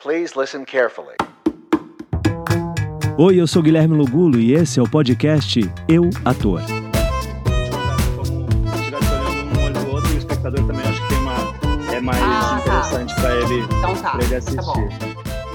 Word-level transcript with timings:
Please 0.00 0.36
listen 0.38 0.64
carefully. 0.64 1.16
Oi, 3.18 3.40
eu 3.40 3.46
sou 3.48 3.62
Guilherme 3.62 3.96
Lugulo 3.96 4.38
e 4.38 4.52
esse 4.54 4.78
é 4.78 4.82
o 4.82 4.88
podcast 4.88 5.58
Eu 5.88 6.08
Ator. 6.24 6.60
O 10.14 10.16
espectador 10.18 10.64
também 10.66 10.82
acho 10.86 11.02
que 11.02 11.08
tem 11.08 11.18
uma, 11.18 11.94
é 11.94 12.00
mais 12.00 12.22
Ah, 12.22 12.60
tá. 12.64 12.78
interessante 12.78 13.14
para 13.16 13.34
ele, 13.36 13.58
Então 13.64 13.94
tá. 13.96 14.10
pra 14.12 14.20
ele 14.22 14.30
Tá 14.30 14.36
assistir. 14.38 14.64
bom. 14.64 14.88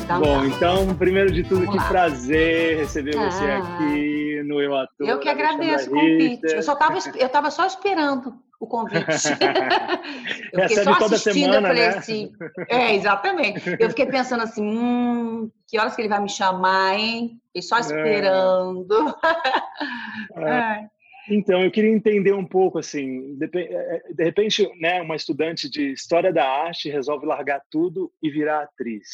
Então 0.03 0.19
Bom, 0.19 0.39
tá. 0.41 0.45
então, 0.47 0.95
primeiro 0.95 1.31
de 1.31 1.43
tudo, 1.43 1.59
Vamos 1.65 1.71
que 1.75 1.77
lá. 1.77 1.87
prazer 1.89 2.77
receber 2.79 3.15
você 3.15 3.45
Ah. 3.45 3.59
aqui 3.59 4.43
no 4.45 4.59
Eu 4.61 4.75
Ator. 4.75 5.07
Eu 5.07 5.19
que 5.19 5.29
agradeço 5.29 5.89
o 5.89 5.93
convite. 5.93 6.41
Eu 6.53 6.61
só 6.61 6.75
tava, 6.75 6.97
eu 7.17 7.29
tava 7.29 7.49
só 7.49 7.65
esperando 7.65 8.35
o 8.63 8.67
convite. 8.67 9.05
eu 10.53 10.61
fiquei 10.61 10.61
Recebe 10.61 10.83
só 10.83 10.95
toda 10.97 11.15
assistindo, 11.15 11.53
semana, 11.53 11.67
eu 11.69 11.75
falei 11.75 11.89
né? 11.89 11.97
assim. 11.97 12.31
É, 12.69 12.95
exatamente. 12.95 13.77
Eu 13.79 13.89
fiquei 13.89 14.05
pensando 14.05 14.43
assim, 14.43 14.63
hum, 14.63 15.51
que 15.67 15.77
horas 15.77 15.95
que 15.95 16.01
ele 16.01 16.09
vai 16.09 16.21
me 16.21 16.29
chamar, 16.29 16.97
hein? 16.97 17.39
Fiquei 17.47 17.61
só 17.61 17.77
esperando. 17.79 18.87
É. 20.35 20.87
Então, 21.29 21.61
eu 21.61 21.71
queria 21.71 21.89
entender 21.89 22.33
um 22.33 22.45
pouco, 22.45 22.77
assim, 22.77 23.35
de, 23.35 23.47
de 23.47 24.23
repente, 24.23 24.69
né, 24.79 25.01
uma 25.01 25.15
estudante 25.15 25.69
de 25.69 25.91
História 25.91 26.31
da 26.31 26.47
Arte 26.47 26.89
resolve 26.89 27.25
largar 27.25 27.61
tudo 27.69 28.11
e 28.21 28.29
virar 28.29 28.63
atriz. 28.63 29.07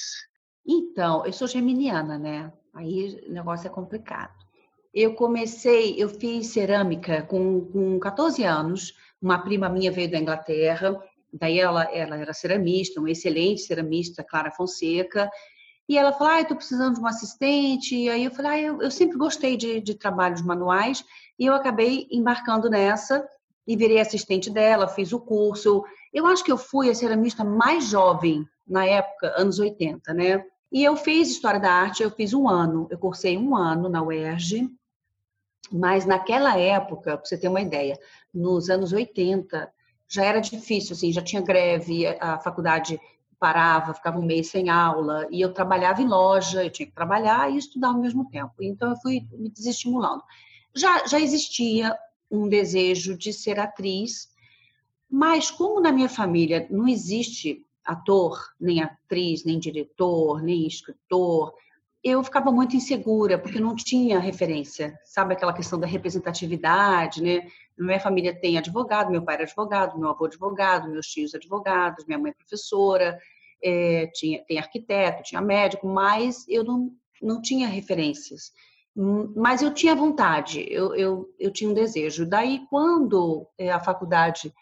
Então, 0.67 1.25
eu 1.25 1.31
sou 1.31 1.47
geminiana, 1.47 2.17
né? 2.17 2.51
Aí 2.73 3.19
o 3.27 3.31
negócio 3.31 3.67
é 3.67 3.71
complicado. 3.71 4.33
Eu 4.93 5.13
comecei, 5.13 5.95
eu 6.01 6.09
fiz 6.09 6.47
cerâmica 6.47 7.21
com, 7.23 7.61
com 7.65 7.99
14 7.99 8.43
anos. 8.43 8.93
Uma 9.21 9.39
prima 9.39 9.69
minha 9.69 9.91
veio 9.91 10.09
da 10.09 10.17
Inglaterra, 10.17 10.97
daí 11.31 11.59
ela, 11.59 11.83
ela 11.93 12.17
era 12.17 12.33
ceramista, 12.33 12.99
uma 12.99 13.11
excelente 13.11 13.61
ceramista, 13.61 14.23
Clara 14.23 14.51
Fonseca. 14.51 15.29
E 15.87 15.97
ela 15.97 16.13
falou: 16.13 16.33
Ah, 16.33 16.41
estou 16.41 16.55
precisando 16.55 16.95
de 16.95 16.99
uma 16.99 17.09
assistente. 17.09 17.95
E 17.95 18.09
aí 18.09 18.23
eu 18.23 18.31
falei: 18.31 18.51
Ah, 18.51 18.59
eu, 18.59 18.81
eu 18.81 18.91
sempre 18.91 19.17
gostei 19.17 19.57
de, 19.57 19.81
de 19.81 19.95
trabalhos 19.95 20.41
manuais. 20.41 21.03
E 21.37 21.45
eu 21.45 21.53
acabei 21.53 22.07
embarcando 22.11 22.69
nessa 22.69 23.27
e 23.67 23.75
virei 23.75 23.99
assistente 23.99 24.49
dela, 24.49 24.87
fiz 24.87 25.13
o 25.13 25.19
curso. 25.19 25.83
Eu 26.13 26.25
acho 26.25 26.43
que 26.43 26.51
eu 26.51 26.57
fui 26.57 26.89
a 26.89 26.95
ceramista 26.95 27.43
mais 27.43 27.87
jovem 27.87 28.47
na 28.67 28.85
época, 28.85 29.33
anos 29.35 29.59
80, 29.59 30.13
né? 30.13 30.43
E 30.71 30.83
eu 30.83 30.95
fiz 30.95 31.29
História 31.29 31.59
da 31.59 31.71
Arte, 31.71 32.03
eu 32.03 32.11
fiz 32.11 32.33
um 32.33 32.47
ano, 32.47 32.87
eu 32.91 32.97
cursei 32.97 33.37
um 33.37 33.55
ano 33.55 33.89
na 33.89 34.03
UERJ, 34.03 34.69
mas 35.71 36.05
naquela 36.05 36.57
época, 36.57 37.17
para 37.17 37.25
você 37.25 37.37
ter 37.37 37.47
uma 37.47 37.61
ideia, 37.61 37.99
nos 38.33 38.69
anos 38.69 38.93
80, 38.93 39.71
já 40.07 40.25
era 40.25 40.39
difícil, 40.39 40.95
assim, 40.95 41.11
já 41.11 41.21
tinha 41.21 41.41
greve, 41.41 42.07
a 42.19 42.39
faculdade 42.39 42.99
parava, 43.39 43.93
ficava 43.93 44.19
um 44.19 44.25
mês 44.25 44.47
sem 44.47 44.69
aula, 44.69 45.27
e 45.31 45.39
eu 45.39 45.53
trabalhava 45.53 46.01
em 46.01 46.07
loja, 46.07 46.63
eu 46.63 46.69
tinha 46.69 46.85
que 46.85 46.93
trabalhar 46.93 47.49
e 47.51 47.57
estudar 47.57 47.89
ao 47.89 47.99
mesmo 47.99 48.29
tempo. 48.29 48.53
Então, 48.59 48.89
eu 48.89 48.97
fui 48.97 49.21
me 49.31 49.49
desestimulando. 49.49 50.21
Já, 50.75 51.05
já 51.07 51.19
existia 51.19 51.95
um 52.29 52.47
desejo 52.47 53.17
de 53.17 53.31
ser 53.31 53.59
atriz, 53.59 54.29
mas 55.09 55.49
como 55.49 55.79
na 55.79 55.91
minha 55.91 56.09
família 56.09 56.67
não 56.69 56.87
existe 56.87 57.65
ator, 57.83 58.39
nem 58.59 58.83
atriz, 58.83 59.43
nem 59.43 59.57
diretor, 59.57 60.43
nem 60.43 60.67
escritor, 60.67 61.53
eu 62.03 62.23
ficava 62.23 62.51
muito 62.51 62.75
insegura, 62.75 63.37
porque 63.37 63.59
não 63.59 63.75
tinha 63.75 64.19
referência. 64.19 64.97
Sabe 65.03 65.33
aquela 65.33 65.53
questão 65.53 65.79
da 65.79 65.87
representatividade, 65.87 67.21
né? 67.21 67.47
Minha 67.79 67.99
família 67.99 68.37
tem 68.37 68.57
advogado, 68.57 69.11
meu 69.11 69.23
pai 69.23 69.35
era 69.35 69.43
advogado, 69.43 69.97
meu 69.97 70.09
avô 70.09 70.25
advogado, 70.25 70.89
meus 70.89 71.07
tios 71.07 71.33
advogados, 71.33 72.05
minha 72.05 72.19
mãe 72.19 72.33
professora, 72.33 73.17
é, 73.63 74.07
tinha, 74.13 74.43
tem 74.45 74.57
arquiteto, 74.57 75.23
tinha 75.23 75.41
médico, 75.41 75.87
mas 75.87 76.45
eu 76.47 76.63
não, 76.63 76.91
não 77.21 77.41
tinha 77.41 77.67
referências. 77.67 78.51
Hum, 78.95 79.31
Mas 79.35 79.61
eu 79.61 79.73
tinha 79.73 79.95
vontade, 79.95 80.65
eu, 80.69 80.93
eu, 80.95 81.33
eu 81.39 81.51
tinha 81.51 81.69
um 81.69 81.73
desejo. 81.73 82.25
Daí, 82.25 82.65
quando 82.69 83.47
é, 83.57 83.71
a 83.71 83.79
faculdade 83.79 84.53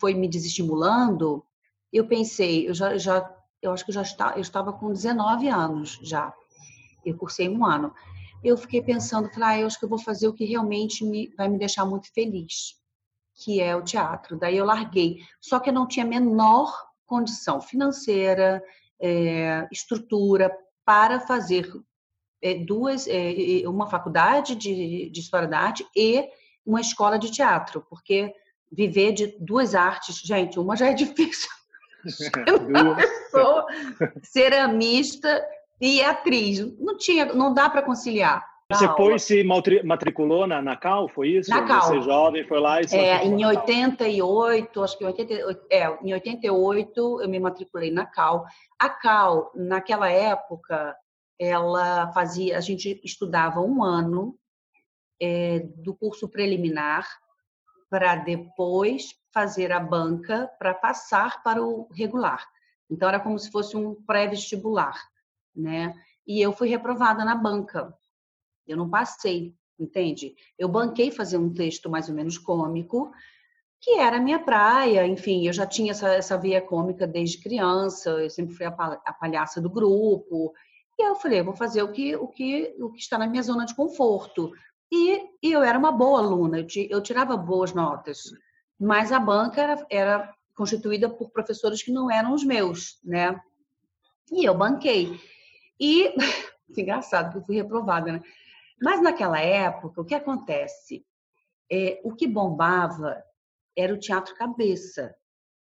foi 0.00 0.14
me 0.14 0.28
desestimulando, 0.28 1.44
eu 1.92 2.06
pensei, 2.06 2.68
eu 2.68 2.74
já, 2.74 2.96
já 2.96 3.36
eu 3.62 3.72
acho 3.72 3.84
que 3.84 3.92
já 3.92 4.02
está, 4.02 4.32
eu 4.34 4.40
estava 4.40 4.72
com 4.72 4.92
19 4.92 5.48
anos 5.48 5.98
já. 6.02 6.32
Eu 7.04 7.16
cursei 7.16 7.48
um 7.48 7.64
ano. 7.64 7.94
Eu 8.42 8.56
fiquei 8.56 8.82
pensando, 8.82 9.30
falei, 9.30 9.48
ah, 9.48 9.60
eu 9.60 9.66
acho 9.66 9.78
que 9.78 9.84
eu 9.84 9.88
vou 9.88 9.98
fazer 9.98 10.28
o 10.28 10.32
que 10.32 10.44
realmente 10.44 11.04
me, 11.04 11.32
vai 11.36 11.48
me 11.48 11.58
deixar 11.58 11.84
muito 11.84 12.12
feliz, 12.12 12.74
que 13.34 13.60
é 13.60 13.76
o 13.76 13.82
teatro. 13.82 14.38
Daí 14.38 14.56
eu 14.56 14.64
larguei. 14.64 15.18
Só 15.40 15.60
que 15.60 15.70
eu 15.70 15.74
não 15.74 15.86
tinha 15.86 16.06
a 16.06 16.08
menor 16.08 16.72
condição 17.06 17.60
financeira, 17.60 18.62
é, 19.00 19.66
estrutura 19.70 20.50
para 20.84 21.20
fazer 21.20 21.70
é, 22.42 22.54
duas, 22.54 23.06
é, 23.06 23.62
uma 23.66 23.88
faculdade 23.88 24.54
de, 24.54 25.10
de 25.10 25.20
história 25.20 25.48
da 25.48 25.58
arte 25.58 25.86
e 25.94 26.28
uma 26.64 26.80
escola 26.80 27.18
de 27.18 27.30
teatro, 27.30 27.84
porque 27.88 28.34
viver 28.70 29.12
de 29.12 29.36
duas 29.40 29.74
artes, 29.74 30.16
gente, 30.16 30.58
uma 30.58 30.76
já 30.76 30.88
é 30.88 30.94
difícil 30.94 31.50
sou 33.30 33.66
ceramista 34.22 35.46
e 35.80 36.02
atriz. 36.02 36.60
Não 36.78 36.96
tinha, 36.96 37.26
não 37.26 37.52
dá 37.54 37.68
para 37.70 37.82
conciliar. 37.82 38.48
Você 38.72 38.86
Na 38.86 38.94
foi 38.94 39.04
aula. 39.06 39.18
se 39.18 39.42
matri- 39.42 39.82
matriculou 39.82 40.46
na, 40.46 40.62
na 40.62 40.76
Cal, 40.76 41.08
foi 41.08 41.30
isso? 41.30 41.50
Na 41.50 41.64
Cal. 41.66 41.82
Você 41.82 42.00
jovem 42.02 42.46
foi 42.46 42.60
lá 42.60 42.80
e 42.80 42.86
se 42.88 42.96
É, 42.96 43.24
em 43.24 43.30
na 43.32 43.52
Cal. 43.52 43.62
88, 43.62 44.82
acho 44.82 44.96
que 44.96 45.02
em 45.04 45.06
88, 45.08 45.66
é, 45.70 45.98
em 46.04 46.12
88 46.12 47.20
eu 47.22 47.28
me 47.28 47.40
matriculei 47.40 47.90
na 47.90 48.06
Cal. 48.06 48.44
A 48.78 48.88
Cal, 48.88 49.50
naquela 49.56 50.08
época, 50.08 50.94
ela 51.36 52.12
fazia, 52.12 52.56
a 52.56 52.60
gente 52.60 53.00
estudava 53.02 53.60
um 53.60 53.82
ano 53.82 54.36
é, 55.20 55.60
do 55.76 55.92
curso 55.94 56.28
preliminar 56.28 57.08
para 57.90 58.14
depois 58.14 59.14
fazer 59.34 59.72
a 59.72 59.80
banca 59.80 60.48
para 60.60 60.74
passar 60.74 61.42
para 61.42 61.60
o 61.60 61.88
regular. 61.92 62.46
Então 62.88 63.08
era 63.08 63.18
como 63.18 63.36
se 63.36 63.50
fosse 63.50 63.76
um 63.76 63.96
pré-vestibular, 64.06 64.94
né? 65.60 65.94
E 66.26 66.40
eu 66.40 66.52
fui 66.52 66.68
reprovada 66.68 67.24
na 67.24 67.34
banca. 67.34 67.94
Eu 68.66 68.76
não 68.76 68.88
passei, 68.88 69.54
entende? 69.78 70.34
Eu 70.58 70.68
banquei 70.68 71.10
fazer 71.10 71.38
um 71.38 71.52
texto 71.52 71.90
mais 71.90 72.08
ou 72.08 72.14
menos 72.14 72.38
cômico, 72.38 73.12
que 73.80 73.98
era 73.98 74.18
a 74.18 74.20
minha 74.20 74.38
praia, 74.38 75.06
enfim, 75.06 75.46
eu 75.46 75.52
já 75.52 75.66
tinha 75.66 75.92
essa, 75.92 76.08
essa 76.08 76.38
cômica 76.60 77.06
desde 77.06 77.38
criança, 77.38 78.10
eu 78.10 78.28
sempre 78.28 78.54
fui 78.54 78.66
a, 78.66 78.68
a 78.68 79.12
palhaça 79.12 79.60
do 79.60 79.70
grupo. 79.70 80.52
E 80.98 81.02
eu 81.02 81.16
falei, 81.16 81.40
eu 81.40 81.44
vou 81.44 81.56
fazer 81.56 81.82
o 81.82 81.90
que, 81.90 82.14
o 82.14 82.28
que, 82.28 82.76
o 82.78 82.90
que 82.92 83.00
está 83.00 83.16
na 83.16 83.26
minha 83.26 83.42
zona 83.42 83.64
de 83.64 83.74
conforto. 83.74 84.52
E, 84.92 85.22
e 85.42 85.52
eu 85.52 85.62
era 85.62 85.78
uma 85.78 85.90
boa 85.90 86.18
aluna, 86.20 86.60
eu, 86.60 86.66
eu 86.90 87.00
tirava 87.00 87.36
boas 87.36 87.72
notas, 87.72 88.24
mas 88.78 89.12
a 89.12 89.18
banca 89.18 89.62
era, 89.62 89.86
era 89.88 90.34
constituída 90.54 91.08
por 91.08 91.30
professores 91.30 91.82
que 91.82 91.90
não 91.90 92.10
eram 92.10 92.34
os 92.34 92.44
meus, 92.44 92.98
né? 93.02 93.40
E 94.30 94.44
eu 94.44 94.54
banquei. 94.54 95.18
E, 95.80 96.14
engraçado, 96.76 97.32
que 97.32 97.38
eu 97.38 97.42
fui 97.42 97.56
reprovada, 97.56 98.12
né? 98.12 98.22
Mas 98.80 99.02
naquela 99.02 99.40
época, 99.40 100.00
o 100.00 100.04
que 100.04 100.14
acontece? 100.14 101.04
É, 101.70 102.00
o 102.04 102.14
que 102.14 102.26
bombava 102.26 103.22
era 103.76 103.94
o 103.94 103.98
teatro 103.98 104.34
cabeça, 104.34 105.14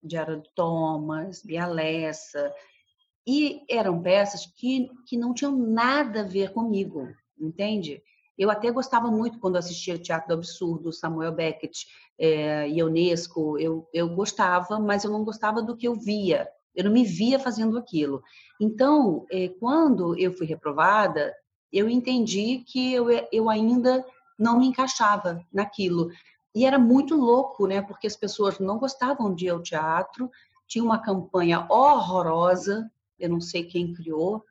de 0.02 0.18
Harold 0.18 0.50
Thomas, 0.56 1.44
Bia 1.44 1.68
Lessa, 1.68 2.54
e 3.28 3.64
eram 3.70 4.02
peças 4.02 4.46
que, 4.46 4.90
que 5.06 5.18
não 5.18 5.34
tinham 5.34 5.56
nada 5.56 6.22
a 6.22 6.28
ver 6.28 6.52
comigo, 6.54 7.08
entende? 7.40 8.02
Eu 8.38 8.50
até 8.50 8.72
gostava 8.72 9.12
muito 9.12 9.40
quando 9.40 9.58
assistia 9.58 10.00
Teatro 10.00 10.30
do 10.30 10.34
Absurdo, 10.36 10.94
Samuel 10.94 11.34
Beckett, 11.34 11.86
é, 12.18 12.70
Ionesco, 12.70 13.60
eu, 13.60 13.88
eu 13.94 14.10
gostava, 14.16 14.80
mas 14.80 15.04
eu 15.04 15.12
não 15.12 15.26
gostava 15.26 15.62
do 15.62 15.76
que 15.76 15.88
eu 15.88 15.96
via, 15.96 16.50
eu 16.76 16.84
não 16.86 16.92
me 16.92 17.04
via 17.04 17.40
fazendo 17.40 17.78
aquilo. 17.78 18.22
Então, 18.60 19.26
é, 19.32 19.50
quando 19.60 20.18
eu 20.20 20.32
fui 20.34 20.46
reprovada, 20.48 21.34
eu 21.72 21.90
entendi 21.90 22.64
que 22.68 22.94
eu, 22.94 23.08
eu 23.32 23.50
ainda 23.50 24.06
não 24.38 24.60
me 24.60 24.68
encaixava 24.68 25.42
naquilo. 25.54 26.10
E 26.56 26.66
era 26.66 26.80
muito 26.80 27.16
louco, 27.16 27.68
né? 27.68 27.82
Porque 27.82 28.08
as 28.08 28.16
pessoas 28.16 28.60
não 28.60 28.78
gostavam 28.80 29.34
de 29.36 29.46
ir 29.46 29.50
ao 29.50 29.62
teatro, 29.62 30.30
tinha 30.68 30.84
uma 30.84 31.00
campanha 31.00 31.66
horrorosa, 31.70 32.90
eu 33.20 33.30
não 33.30 33.42
sei 33.42 33.64
quem 33.64 33.94
criou 33.94 34.44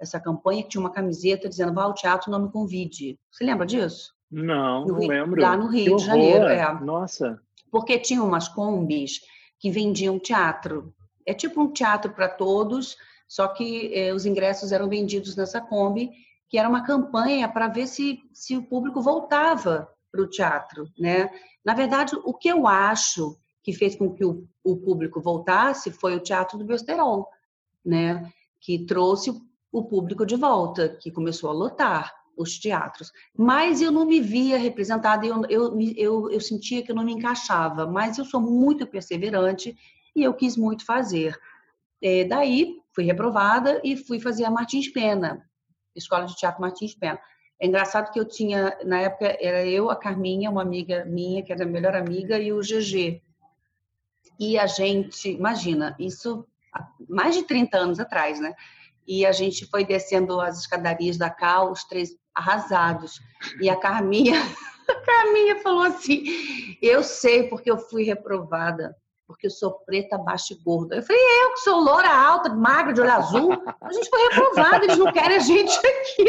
essa 0.00 0.20
campanha, 0.20 0.62
que 0.62 0.68
tinha 0.70 0.80
uma 0.80 0.90
camiseta 0.92 1.48
dizendo 1.48 1.74
vá 1.74 1.82
ao 1.82 1.94
teatro, 1.94 2.30
não 2.30 2.42
me 2.44 2.52
convide. 2.52 3.18
Você 3.32 3.44
lembra 3.44 3.66
disso? 3.66 4.14
Não, 4.30 4.82
No 4.82 4.92
não 4.92 4.98
Rio- 5.00 5.08
lembro. 5.08 5.40
lá 5.42 5.56
no 5.56 5.66
Rio 5.68 5.96
de 5.96 6.04
Janeiro, 6.04 6.46
é. 6.46 6.80
Nossa. 6.80 7.40
Porque 7.70 7.98
tinha 7.98 8.22
umas 8.22 8.46
combis 8.48 9.20
que 9.58 9.70
vendiam 9.70 10.18
teatro. 10.18 10.94
É 11.28 11.34
tipo 11.34 11.60
um 11.60 11.72
teatro 11.72 12.12
para 12.12 12.28
todos, 12.28 12.96
só 13.26 13.48
que 13.48 13.92
eh, 13.94 14.12
os 14.14 14.24
ingressos 14.24 14.72
eram 14.72 14.88
vendidos 14.88 15.36
nessa 15.36 15.60
Kombi, 15.60 16.10
que 16.48 16.58
era 16.58 16.68
uma 16.68 16.84
campanha 16.84 17.48
para 17.48 17.68
ver 17.68 17.86
se, 17.86 18.20
se 18.32 18.56
o 18.56 18.62
público 18.62 19.02
voltava 19.02 19.88
para 20.10 20.22
o 20.22 20.28
teatro, 20.28 20.88
né? 20.98 21.30
Na 21.64 21.74
verdade, 21.74 22.16
o 22.24 22.32
que 22.32 22.48
eu 22.48 22.66
acho 22.66 23.36
que 23.62 23.74
fez 23.74 23.94
com 23.94 24.14
que 24.14 24.24
o, 24.24 24.48
o 24.64 24.76
público 24.78 25.20
voltasse 25.20 25.90
foi 25.90 26.16
o 26.16 26.20
Teatro 26.20 26.56
do 26.56 26.64
Besterol, 26.64 27.28
né? 27.84 28.32
que 28.60 28.86
trouxe 28.86 29.30
o 29.70 29.84
público 29.84 30.24
de 30.24 30.36
volta, 30.36 30.88
que 30.88 31.10
começou 31.10 31.50
a 31.50 31.52
lotar 31.52 32.12
os 32.36 32.58
teatros. 32.58 33.12
Mas 33.36 33.80
eu 33.80 33.90
não 33.90 34.06
me 34.06 34.20
via 34.20 34.56
representada, 34.56 35.26
eu, 35.26 35.42
eu, 35.48 35.78
eu, 35.96 36.30
eu 36.30 36.40
sentia 36.40 36.82
que 36.82 36.90
eu 36.90 36.96
não 36.96 37.04
me 37.04 37.12
encaixava, 37.12 37.86
mas 37.86 38.16
eu 38.16 38.24
sou 38.24 38.40
muito 38.40 38.86
perseverante 38.86 39.76
e 40.18 40.24
eu 40.24 40.34
quis 40.34 40.56
muito 40.56 40.84
fazer. 40.84 41.38
É, 42.02 42.24
daí, 42.24 42.76
fui 42.94 43.04
reprovada 43.04 43.80
e 43.84 43.96
fui 43.96 44.20
fazer 44.20 44.44
a 44.44 44.50
Martins 44.50 44.88
Pena, 44.88 45.44
Escola 45.94 46.26
de 46.26 46.36
Teatro 46.36 46.60
Martins 46.60 46.94
Pena. 46.94 47.18
É 47.60 47.66
engraçado 47.66 48.12
que 48.12 48.20
eu 48.20 48.24
tinha, 48.24 48.76
na 48.84 49.00
época, 49.00 49.36
era 49.40 49.66
eu, 49.66 49.90
a 49.90 49.96
Carminha, 49.96 50.50
uma 50.50 50.62
amiga 50.62 51.04
minha, 51.04 51.42
que 51.42 51.52
era 51.52 51.64
a 51.64 51.66
melhor 51.66 51.94
amiga, 51.96 52.38
e 52.38 52.52
o 52.52 52.60
GG. 52.60 53.20
E 54.38 54.58
a 54.58 54.66
gente, 54.66 55.30
imagina, 55.30 55.96
isso 55.98 56.46
há 56.72 56.86
mais 57.08 57.34
de 57.34 57.42
30 57.42 57.76
anos 57.76 57.98
atrás, 57.98 58.38
né? 58.40 58.54
E 59.06 59.26
a 59.26 59.32
gente 59.32 59.66
foi 59.66 59.84
descendo 59.84 60.40
as 60.40 60.60
escadarias 60.60 61.16
da 61.16 61.30
Cal, 61.30 61.72
os 61.72 61.82
três 61.84 62.10
arrasados. 62.32 63.18
E 63.60 63.68
a 63.68 63.74
Carminha, 63.74 64.34
a 64.88 64.94
Carminha 64.94 65.60
falou 65.60 65.82
assim: 65.82 66.22
Eu 66.80 67.02
sei 67.02 67.48
porque 67.48 67.70
eu 67.70 67.78
fui 67.78 68.04
reprovada 68.04 68.94
porque 69.28 69.46
eu 69.46 69.50
sou 69.50 69.72
preta, 69.84 70.16
baixa 70.16 70.54
e 70.54 70.56
gorda. 70.56 70.96
Eu 70.96 71.02
falei, 71.02 71.22
eu 71.42 71.52
que 71.52 71.60
sou 71.60 71.78
loura, 71.78 72.08
alta, 72.08 72.48
magra, 72.48 72.94
de 72.94 73.02
olho 73.02 73.12
azul, 73.12 73.52
a 73.78 73.92
gente 73.92 74.08
foi 74.08 74.22
reprovada, 74.22 74.84
eles 74.86 74.96
não 74.96 75.12
querem 75.12 75.36
a 75.36 75.40
gente 75.40 75.76
aqui. 75.76 76.24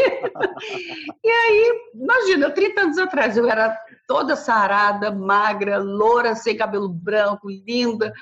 E 1.24 1.30
aí, 1.30 1.92
imagina, 1.96 2.52
30 2.52 2.82
anos 2.82 2.98
atrás, 2.98 3.38
eu 3.38 3.50
era 3.50 3.74
toda 4.06 4.36
sarada, 4.36 5.12
magra, 5.12 5.78
loura, 5.78 6.36
sem 6.36 6.58
cabelo 6.58 6.90
branco, 6.90 7.50
linda. 7.50 8.14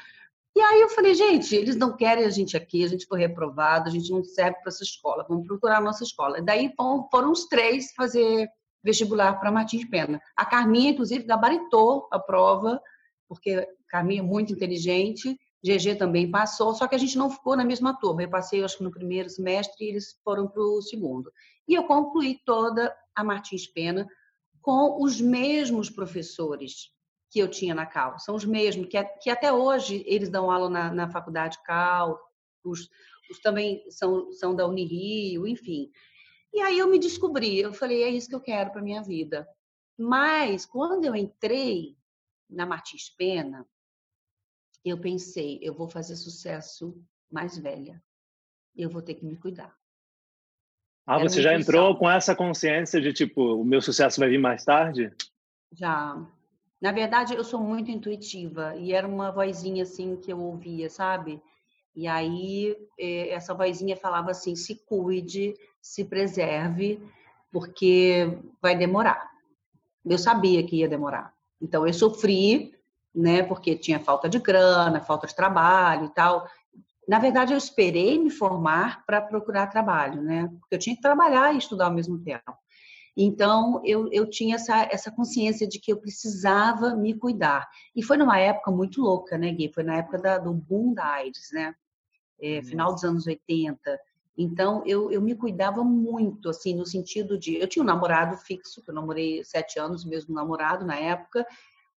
E 0.56 0.62
aí 0.62 0.81
eu 0.81 0.89
falei, 0.89 1.15
gente, 1.15 1.56
eles 1.56 1.75
não 1.75 1.97
querem 1.97 2.25
a 2.25 2.30
gente 2.30 2.56
aqui, 2.56 2.85
a 2.85 2.88
gente 2.88 3.07
foi 3.07 3.19
reprovado, 3.19 3.89
a 3.89 3.91
gente 3.91 4.12
não 4.12 4.23
serve 4.23 4.59
para 4.59 4.69
essa 4.69 4.83
escola, 4.83 5.25
vamos 5.27 5.47
procurar 5.47 5.77
a 5.77 5.81
nossa 5.81 6.03
escola. 6.03 6.38
E 6.38 6.44
daí 6.44 6.71
foram 7.12 7.31
os 7.31 7.45
três 7.45 7.91
fazer 7.94 8.47
vestibular 8.83 9.39
para 9.39 9.51
Martins 9.51 9.89
Pena. 9.89 10.21
A 10.35 10.45
Carminha, 10.45 10.91
inclusive, 10.91 11.23
gabaritou 11.23 12.07
a 12.12 12.19
prova, 12.19 12.80
porque 13.27 13.68
Carminha 13.88 14.24
muito 14.24 14.53
inteligente, 14.53 15.38
GG 15.63 15.95
também 15.97 16.29
passou, 16.29 16.74
só 16.74 16.88
que 16.88 16.95
a 16.95 16.97
gente 16.97 17.18
não 17.18 17.29
ficou 17.29 17.56
na 17.56 17.65
mesma 17.65 17.97
turma. 18.00 18.24
Eu 18.24 18.29
passei, 18.29 18.63
acho 18.63 18.77
que 18.77 18.83
no 18.83 18.91
primeiro 18.91 19.29
semestre, 19.29 19.85
e 19.85 19.89
eles 19.89 20.19
foram 20.24 20.47
para 20.47 20.62
o 20.62 20.81
segundo. 20.81 21.31
E 21.68 21.74
eu 21.74 21.83
concluí 21.83 22.39
toda 22.45 22.95
a 23.15 23.24
Martins 23.24 23.68
Pena 23.68 24.07
com 24.62 25.01
os 25.03 25.19
mesmos 25.19 25.89
professores 25.89 26.91
que 27.29 27.39
eu 27.39 27.50
tinha 27.50 27.75
na 27.75 27.85
Cal. 27.85 28.19
São 28.19 28.35
os 28.35 28.45
mesmos, 28.45 28.88
que, 28.88 29.03
que 29.21 29.30
até 29.30 29.51
hoje 29.51 30.03
eles 30.07 30.30
dão 30.30 30.51
aula 30.51 30.69
na, 30.69 30.94
na 30.94 31.09
faculdade 31.09 31.57
Cal, 31.63 32.19
os, 32.63 32.89
os 33.30 33.39
também 33.39 33.83
são, 33.89 34.31
são 34.31 34.56
da 34.56 34.68
Unirio, 34.68 35.47
enfim. 35.47 35.91
E 36.53 36.62
aí 36.62 36.80
eu 36.80 36.89
me 36.89 37.00
descobri, 37.00 37.59
eu 37.59 37.73
falei, 37.73 38.03
é 38.03 38.09
isso 38.09 38.30
que 38.30 38.35
eu 38.35 38.41
quero 38.41 38.71
para 38.71 38.81
minha 38.81 39.01
vida. 39.01 39.47
Mas 39.97 40.65
quando 40.65 41.06
eu 41.06 41.15
entrei 41.15 41.96
na 42.49 42.65
Martins 42.65 43.09
Pena, 43.09 43.65
eu 44.83 44.99
pensei, 44.99 45.59
eu 45.61 45.73
vou 45.73 45.89
fazer 45.89 46.15
sucesso 46.15 46.97
mais 47.31 47.57
velha. 47.57 48.01
Eu 48.75 48.89
vou 48.89 49.01
ter 49.01 49.15
que 49.15 49.25
me 49.25 49.35
cuidar. 49.35 49.75
Ah, 51.05 51.19
você 51.19 51.41
já 51.41 51.53
entrou 51.53 51.97
com 51.97 52.09
essa 52.09 52.35
consciência 52.35 52.99
de 52.99 53.13
tipo, 53.13 53.41
o 53.55 53.63
meu 53.63 53.81
sucesso 53.81 54.19
vai 54.19 54.29
vir 54.29 54.38
mais 54.38 54.65
tarde? 54.65 55.13
Já. 55.71 56.21
Na 56.81 56.91
verdade, 56.91 57.33
eu 57.33 57.44
sou 57.44 57.61
muito 57.61 57.89
intuitiva 57.89 58.75
e 58.75 58.94
era 58.94 59.07
uma 59.07 59.31
vozinha 59.31 59.83
assim 59.83 60.15
que 60.17 60.31
eu 60.31 60.39
ouvia, 60.39 60.89
sabe? 60.89 61.41
E 61.95 62.07
aí 62.07 62.77
eh, 62.99 63.29
essa 63.29 63.53
vozinha 63.53 63.95
falava 63.95 64.31
assim: 64.31 64.55
se 64.55 64.75
cuide, 64.85 65.55
se 65.81 66.03
preserve, 66.05 67.01
porque 67.51 68.38
vai 68.61 68.77
demorar. 68.77 69.31
Eu 70.05 70.17
sabia 70.17 70.65
que 70.65 70.77
ia 70.77 70.89
demorar. 70.89 71.33
Então 71.62 71.86
eu 71.86 71.94
sofri 71.94 72.77
né? 73.18 73.42
Porque 73.42 73.75
tinha 73.75 74.00
falta 74.00 74.30
de 74.30 74.38
grana, 74.38 75.01
falta 75.01 75.25
de 75.25 75.36
trabalho 75.36 76.06
e 76.06 76.09
tal. 76.13 76.48
Na 77.07 77.18
verdade, 77.18 77.54
eu 77.54 77.57
esperei 77.57 78.19
me 78.19 78.30
formar 78.30 79.04
para 79.06 79.19
procurar 79.21 79.68
trabalho, 79.68 80.21
né? 80.21 80.48
Porque 80.59 80.75
eu 80.75 80.80
tinha 80.80 80.95
que 80.95 81.01
trabalhar 81.01 81.54
e 81.54 81.57
estudar 81.57 81.86
ao 81.86 81.94
mesmo 81.94 82.19
tempo. 82.19 82.54
Então, 83.15 83.81
eu, 83.83 84.07
eu 84.12 84.30
tinha 84.30 84.56
essa, 84.56 84.88
essa 84.92 85.09
consciência 85.09 85.68
de 85.68 85.80
que 85.80 85.92
eu 85.92 85.98
precisava 85.98 86.95
me 86.95 87.15
cuidar. 87.15 87.68
E 87.95 88.04
foi 88.04 88.18
numa 88.18 88.38
época 88.38 88.69
muito 88.69 89.01
louca, 89.01 89.38
né, 89.38 89.51
Gui? 89.51 89.71
Foi 89.74 89.83
na 89.83 89.95
época 89.95 90.19
da, 90.19 90.38
do 90.38 90.54
boom 90.54 90.94
da 90.94 91.06
AIDS, 91.13 91.50
né? 91.51 91.74
É, 92.39 92.62
final 92.62 92.94
dos 92.94 93.04
anos 93.04 93.25
80. 93.25 94.00
Então, 94.38 94.84
eu, 94.86 95.12
eu 95.12 95.19
me 95.19 95.34
cuidava 95.34 95.84
muito, 95.84 96.50
assim, 96.50 96.75
no 96.75 96.86
sentido 96.86 97.38
de... 97.39 97.56
Eu 97.56 97.68
tinha 97.68 97.81
um 97.81 97.86
namorado 97.86 98.38
fixo, 98.38 98.84
que 98.84 98.92
eu 98.92 98.94
namorei 98.94 99.44
sete 99.44 99.80
anos, 99.80 100.06
mesmo 100.06 100.36
namorado 100.36 100.86
na 100.86 100.95
época, 100.95 101.45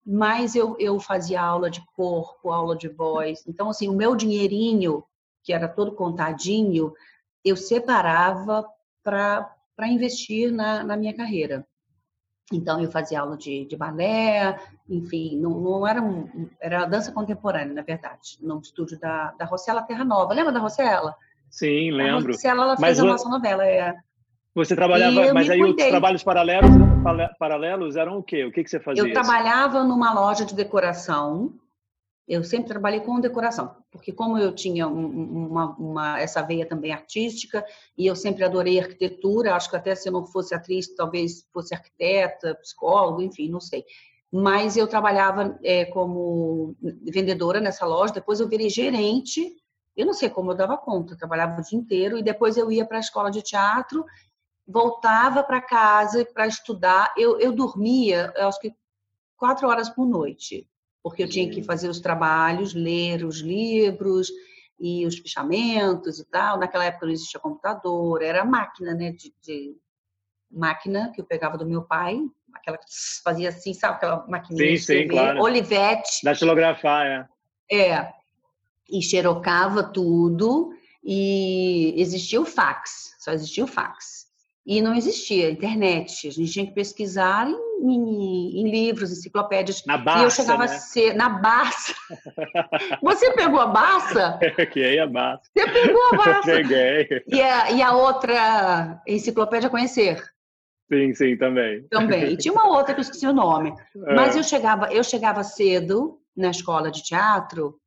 mas 0.06 0.56
eu, 0.56 0.76
eu 0.80 1.00
fazia 1.00 1.42
aula 1.42 1.70
de 1.70 1.84
corpo, 1.96 2.52
aula 2.52 2.78
de 2.78 2.88
voz. 2.88 3.44
Então, 3.48 3.70
assim, 3.70 3.90
o 3.90 3.94
meu 3.94 4.16
dinheirinho, 4.16 5.04
que 5.44 5.52
era 5.52 5.68
todo 5.68 5.96
contadinho, 5.96 6.94
eu 7.44 7.58
separava 7.58 8.66
para 9.04 9.88
investir 9.88 10.52
na, 10.52 10.84
na 10.84 10.96
minha 10.96 11.16
carreira. 11.16 11.68
Então, 12.54 12.80
eu 12.82 12.90
fazia 12.90 13.20
aula 13.20 13.36
de, 13.36 13.66
de 13.66 13.76
balé, 13.76 14.58
enfim, 14.88 15.38
não, 15.38 15.60
não 15.60 15.88
era 15.88 16.02
um, 16.02 16.50
era 16.62 16.86
dança 16.86 17.12
contemporânea, 17.12 17.74
na 17.74 17.82
verdade, 17.82 18.38
no 18.40 18.60
estúdio 18.60 18.98
da, 19.00 19.32
da 19.32 19.46
Rosela 19.46 19.82
Terra 19.82 20.06
Nova. 20.06 20.34
Lembra 20.34 20.54
da 20.54 20.60
Rosela? 20.60 21.16
Sim, 21.50 21.92
lembro. 21.92 22.30
A 22.30 22.36
Rosela, 22.36 22.64
ela 22.64 22.78
fez 22.78 22.82
Mas 22.82 23.00
a 23.00 23.04
o... 23.04 23.08
nossa 23.08 23.30
novela, 23.30 23.66
é. 23.66 23.96
Você 24.58 24.76
trabalhava, 24.76 25.34
mas 25.36 25.48
aí 25.50 25.60
cuidei. 25.60 25.86
os 25.86 25.92
trabalhos 25.92 26.24
paralelos, 26.24 26.72
paralelos 27.38 27.96
eram 27.96 28.18
o 28.18 28.24
quê? 28.24 28.44
O 28.44 28.52
que, 28.52 28.64
que 28.64 28.70
você 28.70 28.80
fazia? 28.80 29.04
Eu 29.04 29.14
trabalhava 29.14 29.84
numa 29.84 30.12
loja 30.12 30.44
de 30.44 30.56
decoração. 30.56 31.54
Eu 32.28 32.44
sempre 32.44 32.68
trabalhei 32.68 33.00
com 33.00 33.22
decoração, 33.22 33.76
porque 33.90 34.12
como 34.12 34.38
eu 34.38 34.54
tinha 34.54 34.86
uma, 34.88 35.78
uma, 35.78 36.20
essa 36.20 36.42
veia 36.42 36.66
também 36.66 36.92
artística 36.92 37.64
e 37.98 38.06
eu 38.06 38.18
sempre 38.18 38.44
adorei 38.44 38.80
arquitetura, 38.80 39.56
acho 39.56 39.70
que 39.70 39.78
até 39.78 39.96
se 39.96 40.10
eu 40.10 40.14
não 40.14 40.26
fosse 40.26 40.54
atriz, 40.54 40.94
talvez 40.94 41.48
fosse 41.54 41.74
arquiteta, 41.74 42.56
psicólogo, 42.56 43.22
enfim, 43.22 43.50
não 43.50 43.62
sei. 43.62 43.86
Mas 44.30 44.76
eu 44.76 44.88
trabalhava 44.88 45.58
é, 45.64 45.86
como 45.86 46.76
vendedora 47.04 47.62
nessa 47.62 47.86
loja, 47.86 48.16
depois 48.16 48.40
eu 48.40 48.50
virei 48.50 48.70
gerente. 48.70 49.56
Eu 49.98 50.06
não 50.06 50.14
sei 50.14 50.30
como 50.30 50.52
eu 50.52 50.56
dava 50.56 50.78
conta, 50.78 51.14
eu 51.14 51.18
trabalhava 51.18 51.60
o 51.60 51.64
dia 51.64 51.78
inteiro 51.78 52.18
e 52.18 52.24
depois 52.24 52.56
eu 52.56 52.72
ia 52.72 52.86
para 52.86 52.98
a 52.98 53.02
escola 53.02 53.30
de 53.32 53.42
teatro 53.42 54.06
voltava 54.68 55.44
para 55.44 55.62
casa 55.62 56.26
para 56.26 56.46
estudar. 56.46 57.14
Eu, 57.18 57.40
eu 57.40 57.54
dormia, 57.54 58.34
eu 58.36 58.48
acho 58.48 58.60
que 58.60 58.74
quatro 59.38 59.68
horas 59.68 59.90
por 59.90 60.06
noite, 60.06 60.68
porque 61.02 61.24
eu 61.24 61.30
tinha 61.30 61.50
que 61.50 61.64
fazer 61.64 61.88
os 61.88 62.02
trabalhos, 62.02 62.74
ler 62.74 63.24
os 63.24 63.40
livros 63.40 64.30
e 64.78 65.06
os 65.06 65.18
fichamentos 65.18 66.20
e 66.20 66.26
tal. 66.26 66.60
Naquela 66.60 66.86
época 66.86 67.06
não 67.06 67.14
existia 67.14 67.40
computador, 67.40 68.22
era 68.22 68.44
máquina, 68.44 68.94
né? 68.94 69.12
De, 69.12 69.34
de 69.42 69.78
máquina 70.52 71.12
que 71.14 71.22
eu 71.22 71.26
pegava 71.26 71.58
do 71.58 71.66
meu 71.66 71.84
pai, 71.84 72.20
aquela 72.54 72.78
que 72.78 72.86
fazia 73.24 73.50
assim, 73.50 73.74
sabe? 73.74 73.96
Aquela 73.96 74.28
maquininha 74.28 74.68
sim, 74.68 74.74
de 74.74 74.80
sim, 74.80 75.08
claro. 75.08 75.42
Olivete. 75.42 76.24
Datilografar, 76.24 77.06
é. 77.06 77.28
É. 77.72 78.17
E 78.90 79.02
xerocava 79.02 79.84
tudo 79.84 80.72
e 81.04 81.94
existia 81.98 82.42
o 82.42 82.46
fax, 82.46 83.16
só 83.20 83.32
existia 83.32 83.64
o 83.64 83.68
fax. 83.68 84.28
E 84.66 84.82
não 84.82 84.94
existia 84.94 85.50
internet. 85.50 86.28
A 86.28 86.32
gente 86.32 86.52
tinha 86.52 86.66
que 86.66 86.74
pesquisar 86.74 87.48
em, 87.48 87.56
em, 87.90 88.60
em 88.60 88.70
livros, 88.70 89.14
enciclopédias. 89.14 89.82
Na 89.86 89.98
Barça, 89.98 90.22
E 90.22 90.26
eu 90.26 90.30
chegava 90.30 90.66
né? 90.66 90.66
a 90.66 90.68
ser... 90.68 91.16
Na 91.16 91.30
Barça. 91.30 91.96
Você 93.02 93.32
pegou 93.32 93.62
a 93.62 93.68
Barça? 93.68 94.38
Peguei 94.58 95.00
a 95.00 95.08
Barça. 95.08 95.50
Você 95.58 95.72
pegou 95.72 96.02
a 96.12 96.18
Barça? 96.18 96.52
Peguei. 96.52 97.08
E 97.28 97.42
a, 97.42 97.72
e 97.72 97.82
a 97.82 97.94
outra 97.94 99.02
enciclopédia 99.08 99.70
Conhecer? 99.70 100.22
Sim, 100.92 101.14
sim, 101.14 101.38
também. 101.38 101.84
Também. 101.90 102.34
E 102.34 102.38
tinha 102.38 102.54
uma 102.54 102.68
outra 102.68 102.94
que 102.94 103.00
eu 103.00 103.04
esqueci 103.04 103.26
o 103.26 103.34
nome. 103.34 103.74
É. 104.06 104.16
Mas 104.16 104.36
eu 104.36 104.44
chegava, 104.44 104.92
eu 104.92 105.04
chegava 105.04 105.44
cedo 105.44 106.20
na 106.36 106.50
escola 106.50 106.92
de 106.92 107.04
teatro, 107.04 107.80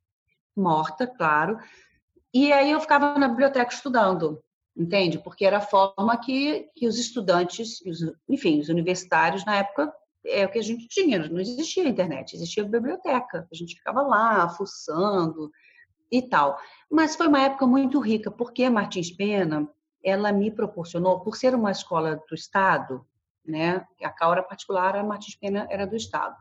morta, 0.55 1.07
claro, 1.07 1.57
e 2.33 2.51
aí 2.51 2.71
eu 2.71 2.79
ficava 2.79 3.17
na 3.17 3.27
biblioteca 3.27 3.73
estudando 3.73 4.41
entende? 4.75 5.19
Porque 5.19 5.45
era 5.45 5.57
a 5.57 5.61
forma 5.61 6.17
que, 6.17 6.69
que 6.75 6.87
os 6.87 6.97
estudantes, 6.97 7.79
enfim, 8.27 8.59
os 8.59 8.69
universitários 8.69 9.45
na 9.45 9.57
época 9.57 9.93
é 10.25 10.45
o 10.45 10.49
que 10.49 10.59
a 10.59 10.63
gente 10.63 10.87
tinha, 10.87 11.27
não 11.27 11.39
existia 11.39 11.87
internet, 11.87 12.35
existia 12.35 12.63
biblioteca, 12.63 13.47
a 13.51 13.55
gente 13.55 13.75
ficava 13.75 14.01
lá 14.01 14.47
fuçando 14.49 15.51
e 16.11 16.21
tal. 16.21 16.59
Mas 16.89 17.15
foi 17.15 17.27
uma 17.27 17.41
época 17.41 17.65
muito 17.65 17.99
rica, 17.99 18.29
porque 18.29 18.69
Martins 18.69 19.11
Pena, 19.11 19.67
ela 20.03 20.31
me 20.31 20.51
proporcionou, 20.51 21.19
por 21.21 21.35
ser 21.35 21.55
uma 21.55 21.71
escola 21.71 22.21
do 22.29 22.35
Estado, 22.35 23.05
né, 23.45 23.85
a 24.03 24.09
Cal 24.09 24.33
era 24.33 24.43
particular, 24.43 24.95
a 24.95 25.03
Martins 25.03 25.35
Pena 25.35 25.67
era 25.69 25.87
do 25.87 25.95
Estado. 25.95 26.35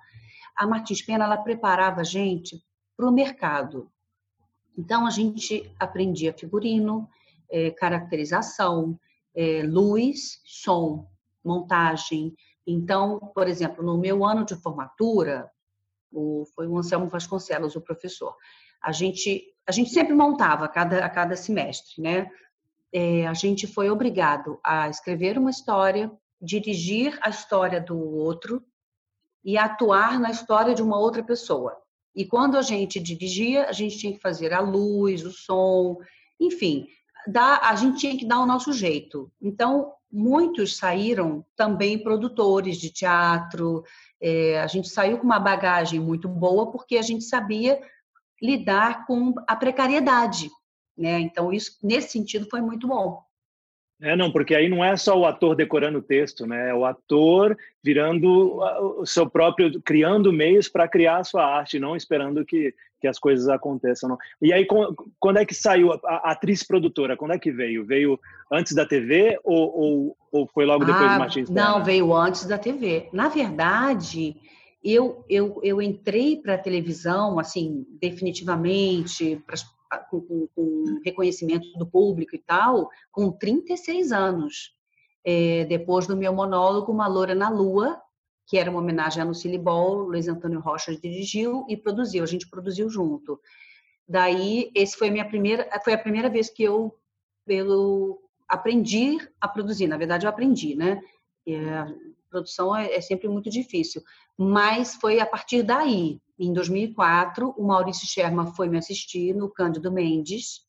A 0.57 0.67
Martins 0.67 1.03
Pena, 1.03 1.25
ela 1.25 1.39
preparava 1.39 2.03
a 2.03 2.05
gente 2.05 2.63
para 2.97 3.09
o 3.09 3.13
mercado. 3.13 3.91
Então, 4.81 5.07
a 5.07 5.11
gente 5.11 5.71
aprendia 5.79 6.33
figurino, 6.33 7.07
é, 7.51 7.71
caracterização, 7.71 8.99
é, 9.35 9.63
luz, 9.63 10.41
som, 10.43 11.07
montagem. 11.45 12.35
Então, 12.67 13.19
por 13.35 13.47
exemplo, 13.47 13.85
no 13.85 13.99
meu 13.99 14.25
ano 14.25 14.43
de 14.43 14.57
formatura, 14.57 15.51
o, 16.11 16.47
foi 16.55 16.67
o 16.67 16.79
Anselmo 16.79 17.09
Vasconcelos, 17.09 17.77
o 17.77 17.81
professor, 17.83 18.35
a 18.83 18.91
gente, 18.91 19.55
a 19.67 19.73
gente 19.73 19.91
sempre 19.91 20.15
montava 20.15 20.65
a 20.65 20.69
cada, 20.69 21.05
a 21.05 21.11
cada 21.11 21.37
semestre, 21.37 22.03
né? 22.03 22.31
É, 22.91 23.27
a 23.27 23.35
gente 23.35 23.67
foi 23.67 23.91
obrigado 23.91 24.59
a 24.65 24.89
escrever 24.89 25.37
uma 25.37 25.51
história, 25.51 26.11
dirigir 26.41 27.19
a 27.23 27.29
história 27.29 27.83
do 27.83 27.99
outro 27.99 28.65
e 29.45 29.59
atuar 29.59 30.19
na 30.19 30.31
história 30.31 30.75
de 30.75 30.83
uma 30.83 30.99
outra 30.99 31.23
pessoa. 31.23 31.77
E 32.15 32.25
quando 32.25 32.57
a 32.57 32.63
gente 32.63 32.99
dirigia, 32.99 33.67
a 33.67 33.73
gente 33.73 33.99
tinha 33.99 34.13
que 34.13 34.21
fazer 34.21 34.53
a 34.53 34.61
luz, 34.61 35.25
o 35.25 35.31
som, 35.31 35.97
enfim, 36.41 36.87
dá, 37.27 37.61
a 37.63 37.75
gente 37.77 37.99
tinha 37.99 38.17
que 38.17 38.27
dar 38.27 38.41
o 38.41 38.47
nosso 38.47 38.73
jeito. 38.73 39.31
Então, 39.41 39.93
muitos 40.11 40.77
saíram 40.77 41.45
também 41.55 42.03
produtores 42.03 42.79
de 42.79 42.91
teatro. 42.91 43.85
É, 44.21 44.61
a 44.61 44.67
gente 44.67 44.89
saiu 44.89 45.19
com 45.19 45.25
uma 45.25 45.39
bagagem 45.39 46.01
muito 46.01 46.29
boa 46.29 46.71
porque 46.71 46.97
a 46.97 47.03
gente 47.03 47.25
sabia 47.25 47.81
lidar 48.43 49.07
com 49.07 49.35
a 49.47 49.55
precariedade. 49.55 50.51
Né? 50.97 51.21
Então, 51.21 51.53
isso, 51.53 51.79
nesse 51.83 52.11
sentido, 52.11 52.49
foi 52.51 52.61
muito 52.61 52.89
bom. 52.89 53.23
É, 54.03 54.17
não, 54.17 54.31
porque 54.31 54.55
aí 54.55 54.69
não 54.69 54.83
é 54.83 54.97
só 54.97 55.19
o 55.19 55.27
ator 55.27 55.55
decorando 55.55 55.99
o 55.99 56.03
texto, 56.03 56.47
né? 56.47 56.71
É 56.71 56.75
o 56.75 56.87
ator 56.87 57.57
virando 57.83 58.59
o 58.99 59.05
seu 59.05 59.29
próprio, 59.29 59.81
criando 59.83 60.33
meios 60.33 60.69
para 60.69 60.89
criar 60.89 61.19
a 61.19 61.25
sua 61.25 61.45
arte, 61.45 61.79
não 61.79 61.95
esperando 61.95 62.45
que, 62.45 62.75
que 62.99 63.07
as 63.07 63.19
coisas 63.19 63.49
aconteçam. 63.49 64.09
Não. 64.09 64.19
E 64.41 64.55
aí, 64.55 64.67
quando 65.19 65.39
é 65.39 65.45
que 65.45 65.55
saiu 65.55 65.93
a, 65.93 66.01
a, 66.05 66.33
atriz 66.33 66.63
produtora? 66.63 67.17
Quando 67.17 67.33
é 67.33 67.39
que 67.39 67.53
veio? 67.53 67.85
Veio 67.85 68.19
antes 68.51 68.75
da 68.75 68.87
TV 68.87 69.39
ou, 69.45 69.79
ou, 69.79 70.17
ou 70.33 70.47
foi 70.47 70.65
logo 70.65 70.85
depois 70.85 71.05
ah, 71.05 71.15
do 71.15 71.19
Martins? 71.19 71.51
Não, 71.51 71.85
veio 71.85 72.15
antes 72.15 72.47
da 72.47 72.57
TV. 72.57 73.09
Na 73.13 73.29
verdade, 73.29 74.35
eu, 74.83 75.25
eu, 75.29 75.61
eu 75.63 75.83
entrei 75.83 76.37
para 76.37 76.55
a 76.55 76.59
televisão, 76.59 77.39
assim, 77.39 77.87
definitivamente, 78.01 79.43
para 79.47 79.57
com, 79.99 80.21
com, 80.21 80.47
com, 80.55 81.01
reconhecimento 81.05 81.67
do 81.79 81.87
público 81.87 82.35
e 82.35 82.39
tal, 82.39 82.89
com 83.11 83.31
36 83.31 84.13
anos. 84.13 84.75
É, 85.25 85.65
depois 85.67 86.07
do 86.07 86.17
meu 86.17 86.33
monólogo, 86.33 86.93
Uma 86.93 87.07
Loura 87.07 87.35
na 87.35 87.51
Lua, 87.51 88.01
que 88.47 88.59
era 88.59 88.71
uma 88.71 88.81
homenagem 88.81 89.23
a 89.23 89.27
Lucille 89.27 89.59
Ball, 89.59 90.03
Luiz 90.03 90.27
Antônio 90.27 90.61
Rocha 90.61 90.97
dirigiu 90.97 91.65
e 91.69 91.77
produziu, 91.77 92.25
a 92.25 92.27
gente 92.27 92.49
produziu 92.49 92.89
junto. 92.89 93.41
Daí, 94.09 94.73
esse 94.75 94.97
foi 94.97 95.09
a 95.09 95.13
minha 95.13 95.29
primeira, 95.29 95.69
foi 95.85 95.93
a 95.93 95.99
primeira 95.99 96.29
vez 96.29 96.51
que 96.51 96.65
eu, 96.65 96.93
eu 97.47 98.19
aprendi 98.49 99.19
a 99.41 99.47
produzir. 99.47 99.87
Na 99.87 99.97
verdade, 99.97 100.27
eu 100.27 100.31
aprendi, 100.31 100.75
né? 100.75 101.01
Produção 102.29 102.75
é, 102.75 102.93
é 102.93 103.01
sempre 103.01 103.29
muito 103.29 103.49
difícil, 103.49 104.03
mas 104.37 104.97
foi 104.97 105.21
a 105.21 105.27
partir 105.27 105.63
daí 105.63 106.21
em 106.47 106.55
2004, 106.55 107.55
o 107.57 107.63
Maurício 107.63 108.07
Sherman 108.07 108.55
foi 108.55 108.67
me 108.67 108.79
assistir 108.79 109.35
no 109.35 109.51
Cândido 109.51 109.93
Mendes, 109.93 110.63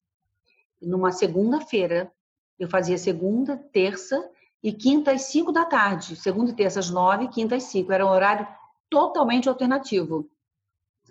numa 0.82 1.13
segunda-feira. 1.13 2.12
Eu 2.60 2.68
fazia 2.68 2.98
segunda, 2.98 3.56
terça 3.72 4.30
e 4.62 4.74
quinta 4.74 5.13
às 5.13 5.24
cinco 5.24 5.51
da 5.51 5.63
tarde. 5.63 6.18
Segunda 6.18 6.51
e 6.51 6.56
terça 6.56 6.82
às 6.82 6.90
nove, 6.90 7.30
quinta 7.30 7.56
às 7.56 7.63
cinco. 7.63 7.94
Era 7.94 8.06
um 8.06 8.10
horário 8.10 8.46
totalmente 8.90 9.48
alternativo. 9.48 10.30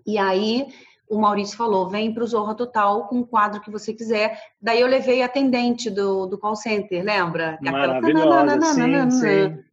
E 0.06 0.18
aí 0.18 0.68
o 1.08 1.18
Maurício 1.18 1.56
falou: 1.56 1.88
vem 1.88 2.12
para 2.12 2.22
o 2.22 2.26
Zorra 2.26 2.54
Total 2.54 3.08
com 3.08 3.20
o 3.20 3.26
quadro 3.26 3.62
que 3.62 3.70
você 3.70 3.94
quiser. 3.94 4.38
Daí 4.60 4.82
eu 4.82 4.86
levei 4.86 5.22
a 5.22 5.26
atendente 5.26 5.88
do, 5.88 6.26
do 6.26 6.36
call 6.36 6.54
center, 6.54 7.02
lembra? 7.02 7.58
Maravilhosa, 7.62 8.60
sim, 8.74 9.10
sim. 9.10 9.64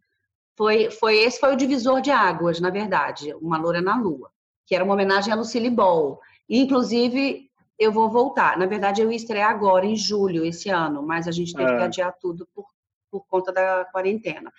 Foi, 0.56 0.90
foi, 0.90 1.18
esse 1.18 1.40
foi 1.40 1.54
o 1.54 1.58
divisor 1.58 2.02
de 2.02 2.10
águas, 2.10 2.60
na 2.60 2.70
verdade, 2.70 3.34
uma 3.36 3.58
loura 3.58 3.82
na 3.82 3.96
lua 3.96 4.32
que 4.68 4.76
era 4.76 4.84
uma 4.84 4.94
homenagem 4.94 5.32
a 5.32 5.36
Lucille 5.36 5.70
Ball. 5.70 6.20
E, 6.48 6.60
inclusive, 6.60 7.50
eu 7.80 7.92
vou 7.92 8.12
voltar. 8.12 8.58
Na 8.58 8.66
verdade, 8.66 9.02
eu 9.02 9.10
ia 9.10 9.16
estrear 9.16 9.50
agora, 9.50 9.86
em 9.86 9.96
julho, 9.96 10.46
esse 10.46 10.70
ano, 10.70 11.02
mas 11.02 11.28
a 11.28 11.32
gente 11.32 11.54
teve 11.54 11.72
é. 11.72 11.78
que 11.78 11.84
adiar 11.84 12.14
tudo 12.20 12.48
por, 12.54 12.66
por 13.10 13.26
conta 13.28 13.52
da 13.54 13.86
quarentena. 13.86 14.52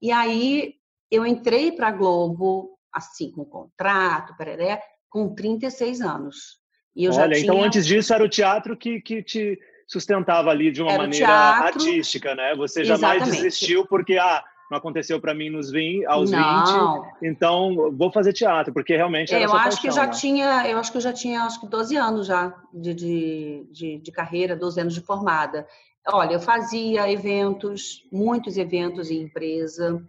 E 0.00 0.12
aí, 0.12 0.74
eu 1.10 1.26
entrei 1.26 1.72
para 1.72 1.88
a 1.88 1.92
Globo, 1.92 2.78
assim, 2.92 3.30
com 3.30 3.44
contrato, 3.46 4.36
pereré, 4.36 4.82
com 5.08 5.34
36 5.34 6.02
anos. 6.02 6.58
E 6.94 7.04
eu 7.04 7.12
Olha, 7.12 7.34
já 7.34 7.40
então 7.40 7.54
tinha... 7.54 7.66
antes 7.66 7.86
disso 7.86 8.12
era 8.12 8.24
o 8.24 8.28
teatro 8.28 8.76
que, 8.76 9.00
que 9.00 9.22
te 9.22 9.58
sustentava 9.86 10.50
ali 10.50 10.70
de 10.70 10.82
uma 10.82 10.92
era 10.92 11.02
maneira 11.02 11.28
artística, 11.28 12.34
né? 12.34 12.54
Você 12.56 12.84
jamais 12.84 13.22
Exatamente. 13.22 13.42
desistiu 13.42 13.86
porque, 13.86 14.18
ah, 14.18 14.44
não 14.70 14.78
aconteceu 14.78 15.20
para 15.20 15.34
mim 15.34 15.50
nos 15.50 15.70
20, 15.70 16.06
aos 16.06 16.30
não. 16.30 17.02
20, 17.02 17.24
então 17.24 17.92
vou 17.96 18.10
fazer 18.10 18.32
teatro, 18.32 18.72
porque 18.72 18.96
realmente 18.96 19.34
era 19.34 19.44
Eu 19.44 19.52
acho 19.52 19.62
paixão, 19.62 19.82
que 19.82 19.90
já 19.90 20.06
né? 20.06 20.12
tinha, 20.12 20.68
eu 20.68 20.78
acho 20.78 20.90
que 20.90 20.98
eu 20.98 21.02
já 21.02 21.12
tinha 21.12 21.42
acho 21.42 21.60
que 21.60 21.68
12 21.68 21.96
anos 21.96 22.26
já 22.26 22.54
de, 22.72 22.94
de, 22.94 23.66
de, 23.70 23.98
de 23.98 24.12
carreira, 24.12 24.56
12 24.56 24.80
anos 24.80 24.94
de 24.94 25.00
formada. 25.00 25.66
Olha, 26.08 26.34
eu 26.34 26.40
fazia 26.40 27.10
eventos, 27.10 28.06
muitos 28.12 28.56
eventos 28.56 29.10
em 29.10 29.22
empresa, 29.22 30.02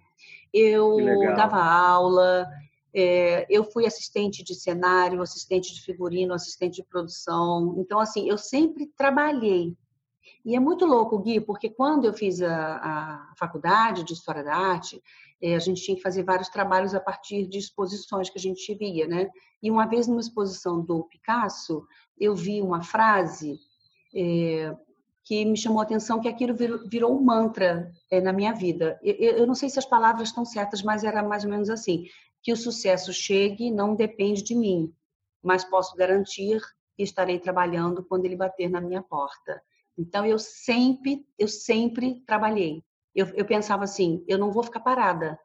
eu 0.54 0.98
dava 1.36 1.58
aula, 1.58 2.48
é, 2.94 3.46
eu 3.50 3.64
fui 3.64 3.86
assistente 3.86 4.44
de 4.44 4.56
cenário, 4.56 5.22
assistente 5.22 5.74
de 5.74 5.82
figurino, 5.82 6.34
assistente 6.34 6.78
de 6.78 6.84
produção. 6.84 7.76
Então, 7.78 8.00
assim, 8.00 8.30
eu 8.30 8.38
sempre 8.38 8.88
trabalhei 8.98 9.76
e 10.46 10.56
é 10.56 10.60
muito 10.60 10.86
louco, 10.86 11.20
Gui, 11.20 11.40
porque 11.42 11.70
quando 11.70 12.06
eu 12.06 12.14
fiz 12.14 12.42
a, 12.42 12.78
a 12.78 13.34
faculdade 13.38 14.04
de 14.04 14.14
História 14.14 14.44
da 14.44 14.56
Arte, 14.56 15.02
eh, 15.42 15.56
a 15.56 15.60
gente 15.60 15.82
tinha 15.82 15.96
que 15.96 16.04
fazer 16.04 16.24
vários 16.24 16.50
trabalhos 16.50 16.94
a 16.96 17.00
partir 17.00 17.48
de 17.48 17.58
exposições 17.58 18.30
que 18.30 18.38
a 18.38 18.42
gente 18.42 18.74
via, 18.76 19.08
né? 19.08 19.30
E 19.62 19.70
uma 19.72 19.86
vez 19.86 20.08
numa 20.08 20.22
exposição 20.22 20.82
do 20.82 21.04
Picasso, 21.06 21.86
eu 22.20 22.36
vi 22.36 22.62
uma 22.62 22.82
frase 22.82 23.60
é, 24.16 24.76
que 25.24 25.44
me 25.44 25.58
chamou 25.58 25.82
a 25.82 25.84
atenção, 25.84 26.22
que 26.22 26.28
aquilo 26.28 26.56
virou, 26.56 26.88
virou 26.88 27.18
um 27.18 27.22
mantra 27.22 27.92
é, 28.10 28.22
na 28.22 28.32
minha 28.32 28.54
vida. 28.54 29.00
Eu, 29.04 29.40
eu, 29.40 29.48
não 29.48 29.56
sei 29.56 29.70
se 29.70 29.78
as 29.78 29.86
palavras 29.86 30.30
estão 30.30 30.46
certas, 30.46 30.82
mas 30.82 31.04
era 31.04 31.22
mais 31.22 31.44
ou 31.44 31.50
menos 31.50 31.70
assim, 31.70 32.06
que 32.42 32.54
o 32.54 32.58
sucesso 32.58 33.12
chegue 33.12 33.70
não 33.70 33.96
depende 33.96 34.42
de 34.42 34.56
mim, 34.56 34.94
mas 35.44 35.64
posso 35.66 35.96
garantir 35.96 36.62
que 36.96 37.04
estarei 37.04 37.40
trabalhando 37.40 38.06
quando 38.06 38.26
ele 38.26 38.36
bater 38.36 38.70
na 38.70 38.80
minha 38.80 39.04
porta. 39.04 39.62
Então 39.98 40.25
eu 40.25 40.38
sempre, 40.38 41.25
eu 41.38 41.48
sempre 41.48 42.22
trabalhei. 42.25 42.84
Eu, 43.16 43.27
eu 43.36 43.46
pensava 43.46 43.84
assim, 43.84 44.24
eu 44.27 44.38
não 44.38 44.51
vou 44.51 44.63
ficar 44.63 44.82
parada. 44.82 45.39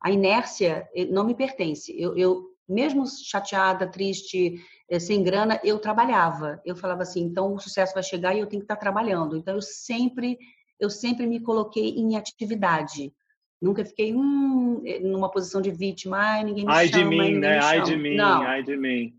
A 0.00 0.10
inércia 0.10 0.88
eh, 0.94 1.06
não 1.06 1.24
me 1.24 1.34
pertence. 1.34 1.92
Eu, 2.00 2.16
eu 2.16 2.44
mesmo 2.68 3.04
chateada, 3.06 3.88
triste, 3.90 4.60
eh, 4.88 5.00
sem 5.00 5.22
grana, 5.22 5.60
eu 5.64 5.78
trabalhava. 5.78 6.60
Eu 6.64 6.76
falava 6.76 7.02
assim, 7.02 7.22
então 7.22 7.54
o 7.54 7.58
sucesso 7.58 7.94
vai 7.94 8.02
chegar 8.02 8.34
e 8.34 8.38
eu 8.38 8.46
tenho 8.46 8.60
que 8.60 8.64
estar 8.64 8.76
trabalhando. 8.76 9.36
Então 9.36 9.54
eu 9.54 9.62
sempre, 9.62 10.38
eu 10.78 10.88
sempre 10.88 11.26
me 11.26 11.40
coloquei 11.40 11.90
em 11.90 12.16
atividade. 12.16 13.12
Nunca 13.60 13.84
fiquei 13.84 14.14
hum, 14.14 14.82
eh, 14.86 15.00
numa 15.00 15.30
posição 15.30 15.60
de 15.60 15.72
vítima, 15.72 16.18
ai, 16.18 16.44
ninguém 16.44 16.64
me 16.64 16.72
ai 16.72 16.86
chama. 16.86 17.10
De 17.10 17.16
mim, 17.16 17.38
né? 17.38 17.58
Ai 17.58 17.82
de 17.82 17.96
mim, 17.96 18.18
ai 18.18 18.62
de 18.62 18.76
mim. 18.76 19.14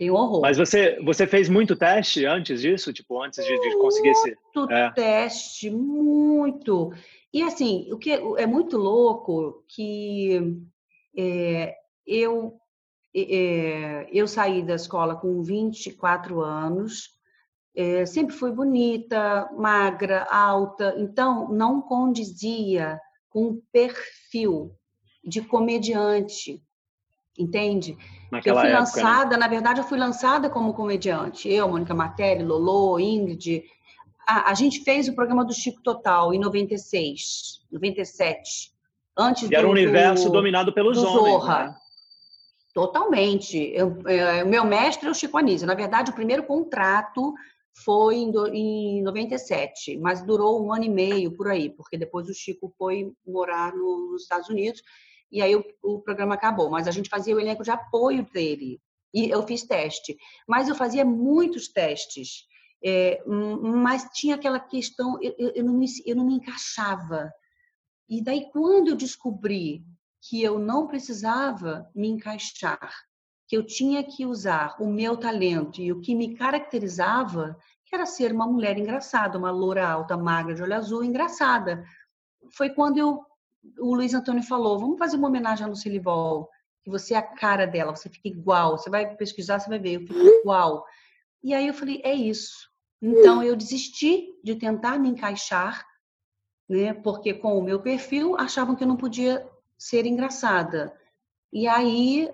Tem 0.00 0.10
horror. 0.10 0.40
Mas 0.40 0.56
você, 0.56 0.98
você 1.04 1.26
fez 1.26 1.46
muito 1.50 1.76
teste 1.76 2.24
antes 2.24 2.62
disso? 2.62 2.90
Tipo, 2.90 3.22
antes 3.22 3.44
de, 3.44 3.60
de 3.60 3.76
conseguir 3.76 4.08
esse... 4.08 4.34
Muito 4.56 4.72
é. 4.72 4.90
teste, 4.92 5.68
muito. 5.68 6.90
E 7.30 7.42
assim, 7.42 7.86
o 7.92 7.98
que 7.98 8.10
é 8.10 8.46
muito 8.46 8.78
louco 8.78 9.62
que 9.68 10.56
é, 11.14 11.74
eu, 12.06 12.58
é, 13.14 14.08
eu 14.10 14.26
saí 14.26 14.62
da 14.62 14.76
escola 14.76 15.14
com 15.14 15.42
24 15.42 16.40
anos, 16.40 17.10
é, 17.76 18.06
sempre 18.06 18.34
fui 18.34 18.52
bonita, 18.52 19.50
magra, 19.54 20.26
alta, 20.30 20.94
então 20.96 21.52
não 21.52 21.82
condizia 21.82 22.98
com 23.28 23.48
o 23.48 23.62
perfil 23.70 24.74
de 25.22 25.42
comediante, 25.42 26.62
entende? 27.38 27.96
Naquela 28.30 28.60
eu 28.60 28.60
fui 28.60 28.70
época, 28.70 28.80
lançada, 28.80 29.30
né? 29.30 29.36
na 29.38 29.48
verdade, 29.48 29.80
eu 29.80 29.84
fui 29.84 29.98
lançada 29.98 30.48
como 30.48 30.74
comediante. 30.74 31.48
Eu, 31.48 31.68
Mônica 31.68 31.94
Martelli, 31.94 32.44
Lolo, 32.44 33.00
Ingrid. 33.00 33.64
A, 34.26 34.50
a 34.50 34.54
gente 34.54 34.84
fez 34.84 35.08
o 35.08 35.14
programa 35.14 35.44
do 35.44 35.52
Chico 35.52 35.82
Total 35.82 36.32
em 36.32 36.38
96, 36.38 37.62
97. 37.72 38.72
Antes 39.16 39.44
e 39.44 39.48
do, 39.48 39.56
era 39.56 39.66
um 39.66 39.70
universo 39.70 40.26
do, 40.26 40.32
dominado 40.32 40.72
pelos 40.72 40.96
do 40.96 41.06
homens. 41.06 41.32
Zorra. 41.32 41.64
Né? 41.64 41.76
Totalmente. 42.72 43.74
O 43.82 44.48
meu 44.48 44.64
mestre 44.64 45.08
é 45.08 45.10
o 45.10 45.14
Chico 45.14 45.36
Anísio. 45.36 45.66
Na 45.66 45.74
verdade, 45.74 46.10
o 46.10 46.14
primeiro 46.14 46.44
contrato 46.44 47.34
foi 47.84 48.16
em, 48.16 48.30
do, 48.30 48.46
em 48.48 49.02
97, 49.02 49.96
mas 49.98 50.22
durou 50.22 50.64
um 50.64 50.72
ano 50.72 50.84
e 50.84 50.88
meio 50.88 51.32
por 51.32 51.48
aí, 51.48 51.70
porque 51.70 51.96
depois 51.96 52.28
o 52.28 52.34
Chico 52.34 52.72
foi 52.78 53.12
morar 53.26 53.72
no, 53.74 54.12
nos 54.12 54.22
Estados 54.22 54.48
Unidos 54.48 54.82
e 55.30 55.40
aí 55.40 55.54
o, 55.54 55.64
o 55.82 56.00
programa 56.00 56.34
acabou. 56.34 56.70
Mas 56.70 56.88
a 56.88 56.90
gente 56.90 57.08
fazia 57.08 57.34
o 57.34 57.40
elenco 57.40 57.62
de 57.62 57.70
apoio 57.70 58.26
dele. 58.32 58.80
E 59.12 59.28
eu 59.28 59.46
fiz 59.46 59.62
teste. 59.62 60.16
Mas 60.46 60.68
eu 60.68 60.74
fazia 60.74 61.04
muitos 61.04 61.68
testes. 61.68 62.44
É, 62.82 63.22
mas 63.26 64.08
tinha 64.14 64.36
aquela 64.36 64.58
questão, 64.58 65.18
eu, 65.20 65.34
eu, 65.54 65.64
não 65.64 65.74
me, 65.74 65.86
eu 66.06 66.16
não 66.16 66.24
me 66.24 66.34
encaixava. 66.34 67.30
E 68.08 68.22
daí, 68.22 68.50
quando 68.50 68.88
eu 68.88 68.96
descobri 68.96 69.84
que 70.22 70.42
eu 70.42 70.58
não 70.58 70.86
precisava 70.86 71.90
me 71.94 72.08
encaixar, 72.08 72.90
que 73.46 73.56
eu 73.56 73.64
tinha 73.64 74.02
que 74.04 74.24
usar 74.24 74.76
o 74.80 74.86
meu 74.86 75.16
talento 75.16 75.80
e 75.80 75.92
o 75.92 76.00
que 76.00 76.14
me 76.14 76.36
caracterizava, 76.36 77.56
que 77.84 77.94
era 77.94 78.06
ser 78.06 78.32
uma 78.32 78.46
mulher 78.46 78.78
engraçada, 78.78 79.36
uma 79.36 79.50
loura 79.50 79.88
alta, 79.88 80.16
magra, 80.16 80.54
de 80.54 80.62
olho 80.62 80.74
azul, 80.74 81.02
engraçada. 81.02 81.84
Foi 82.52 82.70
quando 82.70 82.98
eu, 82.98 83.20
o 83.78 83.94
Luiz 83.94 84.14
Antônio 84.14 84.42
falou: 84.42 84.78
vamos 84.78 84.98
fazer 84.98 85.16
uma 85.16 85.28
homenagem 85.28 85.64
a 85.64 85.68
Lucille 85.68 86.00
Ball, 86.00 86.48
que 86.82 86.90
você 86.90 87.14
é 87.14 87.18
a 87.18 87.22
cara 87.22 87.66
dela, 87.66 87.94
você 87.94 88.08
fica 88.08 88.28
igual. 88.28 88.78
Você 88.78 88.90
vai 88.90 89.14
pesquisar, 89.16 89.58
você 89.58 89.68
vai 89.68 89.78
ver, 89.78 89.94
eu 89.94 90.00
fico 90.00 90.14
igual. 90.14 90.84
E 91.42 91.54
aí 91.54 91.66
eu 91.66 91.74
falei: 91.74 92.00
é 92.04 92.14
isso. 92.14 92.70
Então 93.02 93.42
eu 93.42 93.56
desisti 93.56 94.28
de 94.44 94.54
tentar 94.54 94.98
me 94.98 95.08
encaixar, 95.08 95.86
né? 96.68 96.92
Porque 96.92 97.32
com 97.32 97.58
o 97.58 97.62
meu 97.62 97.80
perfil 97.80 98.36
achavam 98.36 98.76
que 98.76 98.84
eu 98.84 98.88
não 98.88 98.96
podia 98.96 99.48
ser 99.78 100.04
engraçada. 100.04 100.94
E 101.52 101.66
aí, 101.66 102.30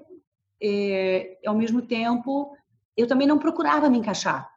é, 0.60 1.38
ao 1.46 1.54
mesmo 1.54 1.80
tempo, 1.80 2.56
eu 2.96 3.06
também 3.06 3.26
não 3.26 3.38
procurava 3.38 3.88
me 3.88 3.98
encaixar. 3.98 4.50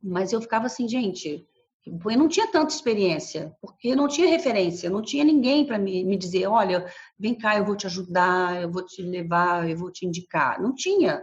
Mas 0.00 0.32
eu 0.32 0.40
ficava 0.40 0.66
assim, 0.66 0.88
gente, 0.88 1.46
eu 1.86 2.18
não 2.18 2.28
tinha 2.28 2.46
tanta 2.50 2.74
experiência, 2.74 3.54
porque 3.60 3.96
não 3.96 4.08
tinha 4.08 4.28
referência, 4.28 4.90
não 4.90 5.02
tinha 5.02 5.24
ninguém 5.24 5.66
para 5.66 5.78
me, 5.78 6.04
me 6.04 6.16
dizer, 6.16 6.46
olha, 6.46 6.86
vem 7.18 7.34
cá, 7.34 7.56
eu 7.56 7.64
vou 7.64 7.76
te 7.76 7.86
ajudar, 7.86 8.60
eu 8.60 8.70
vou 8.70 8.84
te 8.84 9.02
levar, 9.02 9.68
eu 9.68 9.76
vou 9.76 9.90
te 9.90 10.06
indicar. 10.06 10.60
Não 10.60 10.74
tinha. 10.74 11.22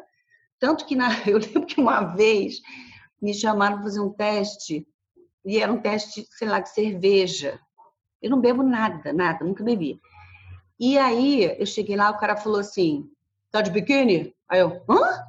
Tanto 0.60 0.86
que 0.86 0.96
na, 0.96 1.10
eu 1.28 1.38
lembro 1.38 1.66
que 1.66 1.80
uma 1.80 2.02
vez 2.16 2.62
me 3.22 3.34
chamaram 3.34 3.76
para 3.76 3.84
fazer 3.84 4.00
um 4.00 4.12
teste, 4.12 4.88
e 5.46 5.60
era 5.60 5.72
um 5.72 5.80
teste, 5.80 6.26
sei 6.32 6.48
lá, 6.48 6.60
de 6.60 6.70
cerveja. 6.70 7.60
Eu 8.22 8.32
não 8.32 8.42
bebo 8.42 8.64
nada, 8.64 9.14
nada, 9.14 9.46
nunca 9.46 9.64
bebi. 9.64 10.00
E 10.80 10.98
aí 10.98 11.56
eu 11.60 11.66
cheguei 11.66 11.96
lá, 11.96 12.10
o 12.10 12.18
cara 12.18 12.36
falou 12.36 12.60
assim: 12.60 13.08
tá 13.52 13.62
de 13.62 13.70
biquíni? 13.70 14.34
Aí 14.50 14.60
eu, 14.60 14.82
hã? 14.90 15.24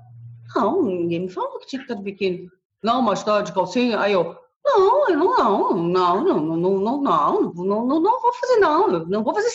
Não, 0.55 0.83
ninguém 0.83 1.21
me 1.21 1.29
falou 1.29 1.59
que 1.59 1.67
tinha 1.67 1.81
que 1.81 1.85
estar 1.85 1.95
tá 1.95 1.99
de 1.99 2.05
biquíni. 2.05 2.49
Não, 2.83 3.03
mas 3.03 3.23
tá 3.23 3.43
de 3.43 3.53
calcinha? 3.53 4.01
Aí 4.01 4.13
eu, 4.13 4.37
não, 4.67 5.09
eu 5.09 5.17
não, 5.17 5.77
não, 5.77 6.25
não, 6.25 6.25
não, 6.25 6.57
não, 6.57 6.79
não, 6.81 7.01
não, 7.01 7.53
não, 7.55 7.87
não, 7.87 8.01
não 8.01 8.21
vou 8.21 8.33
fazer, 8.33 8.57
não, 8.57 8.89
não 9.07 9.23
vou 9.23 9.35
fazer 9.35 9.49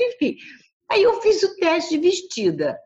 Enfim. 0.00 0.36
Aí 0.90 1.02
eu 1.02 1.20
fiz 1.20 1.42
o 1.42 1.56
teste 1.56 1.98
de 1.98 2.08
vestida. 2.08 2.78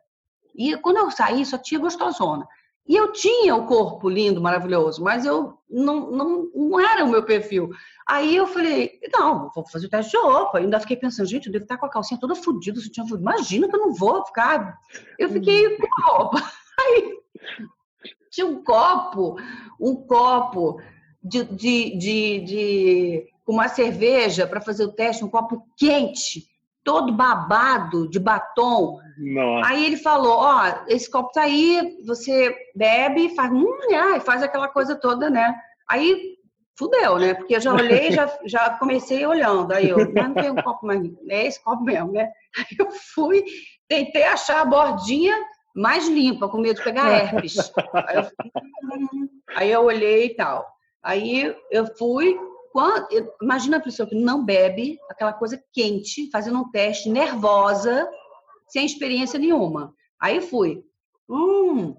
E 0.55 0.75
quando 0.77 0.97
eu 0.97 1.11
saí, 1.11 1.45
só 1.45 1.57
tinha 1.57 1.79
gostosona. 1.79 2.47
E 2.87 2.95
eu 2.95 3.11
tinha 3.11 3.55
o 3.55 3.67
corpo 3.67 4.09
lindo, 4.09 4.41
maravilhoso, 4.41 5.03
mas 5.03 5.23
eu 5.23 5.59
não, 5.69 6.09
não, 6.09 6.49
não 6.55 6.79
era 6.79 7.05
o 7.05 7.09
meu 7.09 7.23
perfil. 7.23 7.69
Aí 8.07 8.35
eu 8.35 8.47
falei, 8.47 8.99
não, 9.13 9.51
vou 9.53 9.63
fazer 9.67 9.85
o 9.85 9.89
teste 9.89 10.11
de 10.11 10.17
roupa. 10.17 10.57
Eu 10.57 10.63
ainda 10.63 10.79
fiquei 10.79 10.97
pensando, 10.97 11.29
gente, 11.29 11.45
eu 11.45 11.51
devo 11.51 11.65
estar 11.65 11.77
com 11.77 11.85
a 11.85 11.89
calcinha 11.89 12.19
toda 12.19 12.33
fodida. 12.33 12.81
Imagina 13.15 13.69
que 13.69 13.75
eu 13.75 13.79
não 13.79 13.93
vou 13.93 14.25
ficar. 14.25 14.79
Eu 15.19 15.29
fiquei 15.29 15.77
com 15.77 15.85
a 15.85 16.11
roupa. 16.11 16.51
Aí 16.79 17.19
tinha 18.31 18.47
um 18.47 18.63
copo, 18.63 19.35
um 19.79 19.95
copo 19.95 20.81
de, 21.21 21.43
de, 21.43 21.97
de, 21.97 22.39
de 22.39 23.27
uma 23.47 23.67
cerveja 23.67 24.47
para 24.47 24.61
fazer 24.61 24.85
o 24.85 24.91
teste, 24.91 25.23
um 25.23 25.29
copo 25.29 25.65
quente 25.77 26.47
todo 26.83 27.11
babado 27.11 28.09
de 28.09 28.19
batom. 28.19 28.99
Nossa. 29.17 29.69
Aí 29.69 29.85
ele 29.85 29.97
falou: 29.97 30.37
Ó, 30.37 30.63
oh, 30.63 30.85
esse 30.87 31.09
copo 31.09 31.31
tá 31.31 31.43
aí, 31.43 31.97
você 32.05 32.55
bebe, 32.75 33.35
faz, 33.35 33.51
hum, 33.51 33.77
é, 33.91 34.19
faz 34.19 34.41
aquela 34.41 34.67
coisa 34.67 34.95
toda, 34.95 35.29
né? 35.29 35.55
Aí 35.87 36.37
fudeu, 36.77 37.19
né? 37.19 37.33
Porque 37.33 37.55
eu 37.55 37.61
já 37.61 37.73
olhei, 37.73 38.11
já, 38.11 38.31
já 38.45 38.69
comecei 38.71 39.25
olhando. 39.25 39.73
Aí 39.73 39.89
eu, 39.89 39.97
mas 40.13 40.27
não 40.29 40.33
tem 40.33 40.49
um 40.49 40.55
copo 40.55 40.87
mais, 40.87 41.01
é 41.27 41.45
esse 41.45 41.61
copo 41.61 41.83
mesmo, 41.83 42.13
né? 42.13 42.31
Aí 42.57 42.77
eu 42.79 42.89
fui, 43.13 43.43
tentei 43.87 44.23
achar 44.23 44.61
a 44.61 44.65
bordinha 44.65 45.35
mais 45.75 46.07
limpa, 46.07 46.47
com 46.47 46.57
medo 46.57 46.77
de 46.77 46.83
pegar 46.83 47.11
herpes. 47.11 47.71
Aí 48.07 48.15
eu, 48.15 48.23
hum. 49.13 49.29
aí 49.55 49.71
eu 49.71 49.83
olhei 49.83 50.25
e 50.27 50.35
tal. 50.35 50.65
Aí 51.03 51.55
eu 51.71 51.85
fui, 51.97 52.37
quando, 52.71 53.07
imagina 53.41 53.77
a 53.77 53.81
pessoa 53.81 54.07
que 54.07 54.15
não 54.15 54.43
bebe, 54.43 54.99
aquela 55.09 55.33
coisa 55.33 55.61
quente, 55.73 56.29
fazendo 56.31 56.59
um 56.59 56.69
teste, 56.69 57.09
nervosa, 57.09 58.09
sem 58.67 58.85
experiência 58.85 59.39
nenhuma. 59.39 59.93
Aí 60.19 60.41
fui. 60.41 60.83
Hum. 61.29 61.95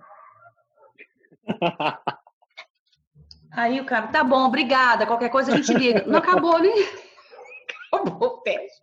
Aí 3.52 3.80
o 3.80 3.84
cara, 3.84 4.06
tá 4.08 4.22
bom, 4.22 4.46
obrigada. 4.46 5.06
Qualquer 5.06 5.28
coisa 5.28 5.52
a 5.52 5.56
gente 5.56 5.74
liga. 5.74 6.04
Não 6.06 6.18
acabou, 6.18 6.58
né? 6.60 6.68
Acabou 7.92 8.28
o 8.28 8.36
teste. 8.38 8.80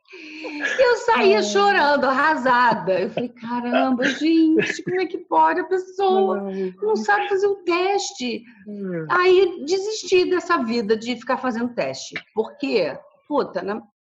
Eu 0.80 0.96
saía 0.98 1.42
chorando, 1.42 2.06
arrasada. 2.06 3.00
Eu 3.00 3.10
falei, 3.10 3.30
caramba, 3.30 4.04
gente, 4.06 4.84
como 4.84 5.02
é 5.02 5.06
que 5.06 5.18
pode? 5.18 5.62
A 5.62 5.66
pessoa 5.66 6.52
não 6.82 6.96
sabe 6.96 7.30
fazer 7.30 7.48
o 7.48 7.64
teste. 7.64 8.44
Hum. 8.68 9.06
Aí 9.10 9.64
desisti 9.66 10.30
dessa 10.30 10.64
vida 10.64 10.98
de 10.98 11.16
ficar 11.16 11.38
fazendo 11.38 11.74
teste. 11.74 12.16
Porque, 12.34 12.98
puta, 13.28 13.64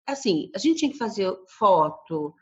assim, 0.07 0.51
a 0.55 0.59
gente 0.59 0.79
tinha 0.79 0.93
que 0.93 0.99
fazer 0.99 1.33
foto, 1.59 2.35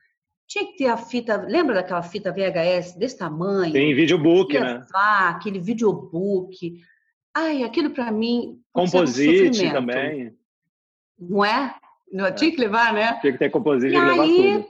tinha 0.47 0.66
que 0.66 0.77
ter 0.79 0.87
a 0.87 0.97
fita. 0.97 1.37
Lembra 1.37 1.77
daquela 1.77 2.03
fita 2.03 2.33
VHS 2.33 2.97
desse 2.97 3.18
tamanho? 3.18 3.73
Tem 3.73 3.94
videobook, 3.94 4.59
né? 4.59 4.85
Aquele 4.94 5.61
videobook. 5.61 6.81
Ai, 7.35 7.62
aquilo 7.62 7.90
para 7.90 8.11
mim. 8.11 8.61
Composite 8.73 9.66
um 9.66 9.73
também. 9.73 10.37
Não 11.18 11.44
é? 11.44 11.75
Não. 12.12 12.33
Tinha 12.33 12.51
que 12.51 12.61
levar, 12.61 12.92
né? 12.92 13.18
Tinha 13.21 13.33
que 13.33 13.38
ter 13.38 13.51
composite 13.51 13.94
e 13.94 13.99
levar 13.99 14.27
tudo. 14.27 14.66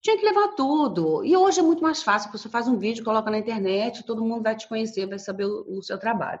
Tinha 0.00 0.16
que 0.16 0.24
levar 0.24 0.48
tudo. 0.48 1.24
E 1.24 1.36
hoje 1.36 1.60
é 1.60 1.62
muito 1.62 1.82
mais 1.82 2.02
fácil. 2.02 2.30
Você 2.30 2.48
faz 2.48 2.68
um 2.68 2.78
vídeo, 2.78 3.04
coloca 3.04 3.30
na 3.30 3.38
internet, 3.38 4.04
todo 4.04 4.24
mundo 4.24 4.42
vai 4.42 4.56
te 4.56 4.68
conhecer, 4.68 5.06
vai 5.06 5.18
saber 5.18 5.44
o, 5.44 5.78
o 5.78 5.82
seu 5.82 5.98
trabalho. 5.98 6.40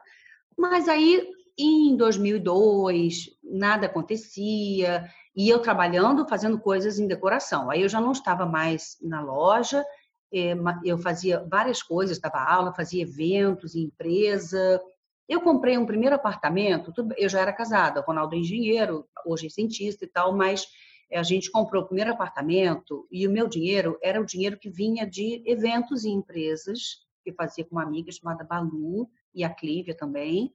Mas 0.56 0.88
aí, 0.88 1.28
em 1.58 1.96
2002, 1.96 3.30
nada 3.42 3.86
acontecia. 3.86 5.08
E 5.34 5.48
eu 5.48 5.58
trabalhando, 5.60 6.28
fazendo 6.28 6.58
coisas 6.58 6.98
em 6.98 7.06
decoração. 7.06 7.70
Aí 7.70 7.82
eu 7.82 7.88
já 7.88 8.00
não 8.00 8.12
estava 8.12 8.46
mais 8.46 8.96
na 9.02 9.20
loja, 9.20 9.84
eh, 10.32 10.56
eu 10.84 10.98
fazia 10.98 11.44
várias 11.48 11.82
coisas, 11.82 12.18
dava 12.18 12.38
aula, 12.38 12.74
fazia 12.74 13.02
eventos 13.02 13.74
em 13.74 13.84
empresa, 13.84 14.80
eu 15.28 15.40
comprei 15.40 15.76
um 15.76 15.84
primeiro 15.84 16.16
apartamento, 16.16 16.92
eu 17.16 17.28
já 17.28 17.40
era 17.40 17.52
casada, 17.52 18.00
o 18.00 18.04
Ronaldo 18.04 18.34
é 18.34 18.38
engenheiro, 18.38 19.06
hoje 19.26 19.46
é 19.46 19.50
cientista 19.50 20.04
e 20.04 20.08
tal, 20.08 20.34
mas 20.34 20.66
a 21.12 21.22
gente 21.22 21.50
comprou 21.50 21.82
o 21.82 21.86
primeiro 21.86 22.12
apartamento 22.12 23.06
e 23.10 23.26
o 23.26 23.30
meu 23.30 23.46
dinheiro 23.46 23.98
era 24.02 24.20
o 24.20 24.26
dinheiro 24.26 24.58
que 24.58 24.70
vinha 24.70 25.06
de 25.06 25.42
eventos 25.46 26.04
e 26.04 26.10
empresas, 26.10 27.06
que 27.22 27.32
fazia 27.32 27.64
com 27.64 27.76
uma 27.76 27.82
amiga 27.82 28.10
chamada 28.10 28.44
Balu 28.44 29.08
e 29.34 29.44
a 29.44 29.50
Clívia 29.50 29.94
também, 29.94 30.52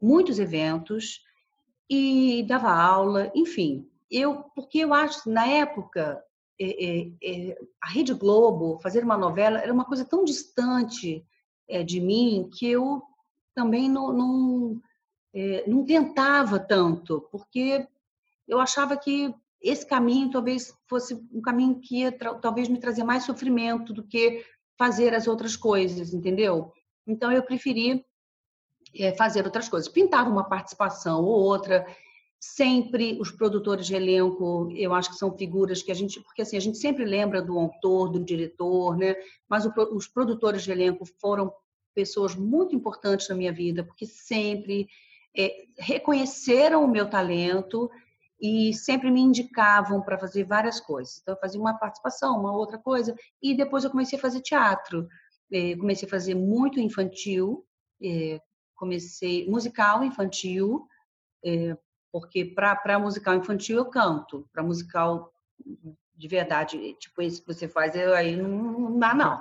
muitos 0.00 0.38
eventos 0.38 1.22
e 1.88 2.44
dava 2.48 2.70
aula, 2.70 3.30
enfim. 3.34 3.88
Eu, 4.10 4.44
porque 4.54 4.78
eu 4.78 4.94
acho 4.94 5.28
na 5.28 5.46
época 5.46 6.22
é, 6.58 6.84
é, 6.84 7.10
é, 7.22 7.58
a 7.82 7.88
Rede 7.88 8.14
Globo 8.14 8.78
fazer 8.80 9.04
uma 9.04 9.16
novela 9.16 9.58
era 9.58 9.72
uma 9.72 9.84
coisa 9.84 10.04
tão 10.04 10.24
distante 10.24 11.24
é, 11.68 11.82
de 11.82 12.00
mim 12.00 12.48
que 12.52 12.66
eu 12.66 13.02
também 13.56 13.88
não, 13.88 14.12
não, 14.12 14.82
é, 15.34 15.64
não 15.66 15.84
tentava 15.84 16.60
tanto, 16.60 17.26
porque 17.32 17.88
eu 18.46 18.60
achava 18.60 18.96
que 18.96 19.34
esse 19.62 19.84
caminho 19.84 20.30
talvez 20.30 20.72
fosse 20.86 21.14
um 21.32 21.40
caminho 21.40 21.80
que 21.80 22.02
ia 22.02 22.12
talvez 22.12 22.68
me 22.68 22.78
trazer 22.78 23.02
mais 23.02 23.24
sofrimento 23.24 23.92
do 23.94 24.06
que 24.06 24.44
fazer 24.78 25.14
as 25.14 25.26
outras 25.26 25.56
coisas, 25.56 26.12
entendeu? 26.12 26.70
Então 27.06 27.32
eu 27.32 27.42
preferi 27.42 28.04
é, 28.94 29.12
fazer 29.14 29.44
outras 29.44 29.68
coisas. 29.68 29.88
Pintava 29.88 30.28
uma 30.28 30.44
participação 30.44 31.24
ou 31.24 31.42
outra. 31.42 31.86
Sempre 32.38 33.18
os 33.18 33.30
produtores 33.30 33.86
de 33.86 33.94
elenco, 33.94 34.70
eu 34.76 34.92
acho 34.92 35.08
que 35.10 35.16
são 35.16 35.36
figuras 35.36 35.82
que 35.82 35.90
a 35.90 35.94
gente, 35.94 36.20
porque 36.20 36.42
assim, 36.42 36.58
a 36.58 36.60
gente 36.60 36.76
sempre 36.76 37.06
lembra 37.06 37.40
do 37.40 37.58
autor, 37.58 38.10
do 38.10 38.22
diretor, 38.22 38.96
né? 38.98 39.16
Mas 39.48 39.64
o, 39.64 39.72
os 39.94 40.06
produtores 40.06 40.62
de 40.62 40.70
elenco 40.70 41.06
foram 41.18 41.50
pessoas 41.96 42.36
muito 42.36 42.76
importantes 42.76 43.26
na 43.28 43.34
minha 43.34 43.50
vida, 43.50 43.82
porque 43.82 44.04
sempre 44.04 44.86
é, 45.34 45.64
reconheceram 45.78 46.84
o 46.84 46.88
meu 46.88 47.08
talento 47.08 47.90
e 48.38 48.74
sempre 48.74 49.10
me 49.10 49.20
indicavam 49.20 50.02
para 50.02 50.18
fazer 50.18 50.44
várias 50.44 50.78
coisas. 50.78 51.18
Então, 51.22 51.34
eu 51.34 51.40
fazia 51.40 51.58
uma 51.58 51.72
participação, 51.78 52.38
uma 52.38 52.52
outra 52.52 52.76
coisa, 52.76 53.16
e 53.42 53.56
depois 53.56 53.82
eu 53.82 53.90
comecei 53.90 54.18
a 54.18 54.22
fazer 54.22 54.42
teatro. 54.42 55.08
É, 55.50 55.74
comecei 55.76 56.06
a 56.06 56.10
fazer 56.10 56.34
muito 56.34 56.78
infantil, 56.78 57.64
é, 58.02 58.40
comecei 58.74 59.48
musical 59.48 60.04
infantil, 60.04 60.86
é, 61.42 61.76
porque 62.12 62.44
para 62.44 62.98
musical 62.98 63.36
infantil 63.36 63.78
eu 63.78 63.86
canto, 63.86 64.46
para 64.52 64.62
musical 64.62 65.32
de 66.16 66.28
verdade, 66.28 66.96
tipo 66.98 67.20
isso 67.20 67.42
que 67.42 67.52
você 67.52 67.68
faz, 67.68 67.94
eu, 67.94 68.14
aí 68.14 68.36
não, 68.36 68.48
não 68.48 68.98
dá, 68.98 69.14
não. 69.14 69.38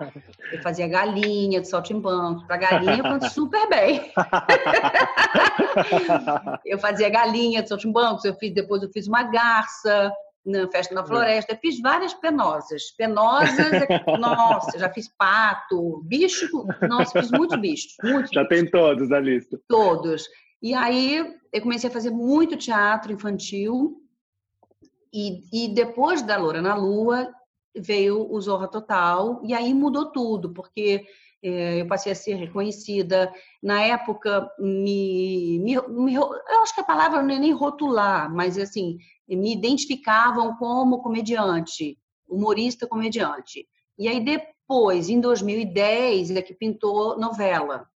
Eu 0.52 0.62
fazia 0.62 0.88
galinha 0.88 1.62
de 1.62 1.68
saltimbanco. 1.68 2.46
Para 2.46 2.58
galinha 2.58 2.98
eu 2.98 3.04
canto 3.04 3.30
super 3.30 3.70
bem. 3.70 4.12
eu 6.66 6.78
fazia 6.78 7.10
galinha 7.10 7.64
de 7.64 7.70
saltimbancos, 7.70 8.26
eu 8.26 8.36
fiz, 8.36 8.54
depois 8.54 8.84
eu 8.84 8.92
fiz 8.92 9.08
uma 9.08 9.24
garça 9.24 10.12
na 10.46 10.70
festa 10.70 10.94
na 10.94 11.04
floresta, 11.04 11.54
eu 11.54 11.58
fiz 11.58 11.82
várias 11.82 12.14
penosas. 12.14 12.92
Penosas, 12.98 13.60
é 13.60 14.18
nossa, 14.18 14.78
já 14.78 14.90
fiz 14.90 15.10
pato, 15.18 16.04
bicho, 16.06 16.66
nossa, 16.88 17.20
fiz 17.20 17.32
muitos 17.32 17.60
bichos. 17.60 17.96
Muitos 18.04 18.32
já 18.32 18.44
bichos. 18.44 18.58
tem 18.58 18.70
todos 18.70 19.10
na 19.10 19.20
lista. 19.20 19.60
Todos. 19.68 20.28
E 20.62 20.74
aí 20.74 21.34
eu 21.52 21.62
comecei 21.62 21.90
a 21.90 21.94
fazer 21.94 22.12
muito 22.12 22.58
teatro 22.58 23.12
infantil, 23.12 23.98
e, 25.16 25.66
e 25.66 25.68
depois 25.70 26.22
da 26.22 26.36
Loura 26.36 26.62
na 26.62 26.76
Lua 26.76 27.34
veio 27.74 28.30
o 28.30 28.42
Zorra 28.42 28.68
Total, 28.68 29.42
e 29.46 29.54
aí 29.54 29.74
mudou 29.74 30.12
tudo, 30.12 30.54
porque 30.54 31.06
é, 31.42 31.80
eu 31.80 31.88
passei 31.88 32.12
a 32.12 32.16
ser 32.16 32.36
reconhecida. 32.36 33.34
Na 33.64 33.82
época, 33.82 34.50
me, 34.60 35.58
me, 35.60 35.82
me, 35.88 36.14
eu 36.16 36.62
acho 36.62 36.76
que 36.76 36.82
a 36.82 36.86
palavra 36.86 37.24
não 37.24 37.34
é 37.34 37.40
nem 37.40 37.54
rotular, 37.54 38.30
mas 38.34 38.58
assim, 38.58 38.98
me 39.26 39.54
identificavam 39.54 40.58
como 40.58 41.02
comediante, 41.02 41.98
humorista 42.28 42.86
comediante. 42.86 43.66
E 43.98 44.10
aí 44.10 44.20
depois, 44.20 45.08
em 45.08 45.22
2010, 45.22 46.32
é 46.32 46.42
que 46.42 46.54
pintou 46.54 47.18
novela. 47.18 47.88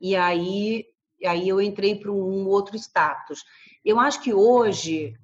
E 0.00 0.14
aí, 0.14 0.84
aí 1.24 1.48
eu 1.48 1.60
entrei 1.60 1.96
para 1.96 2.12
um 2.12 2.46
outro 2.46 2.76
status. 2.76 3.42
Eu 3.84 3.98
acho 3.98 4.22
que 4.22 4.32
hoje 4.32 5.14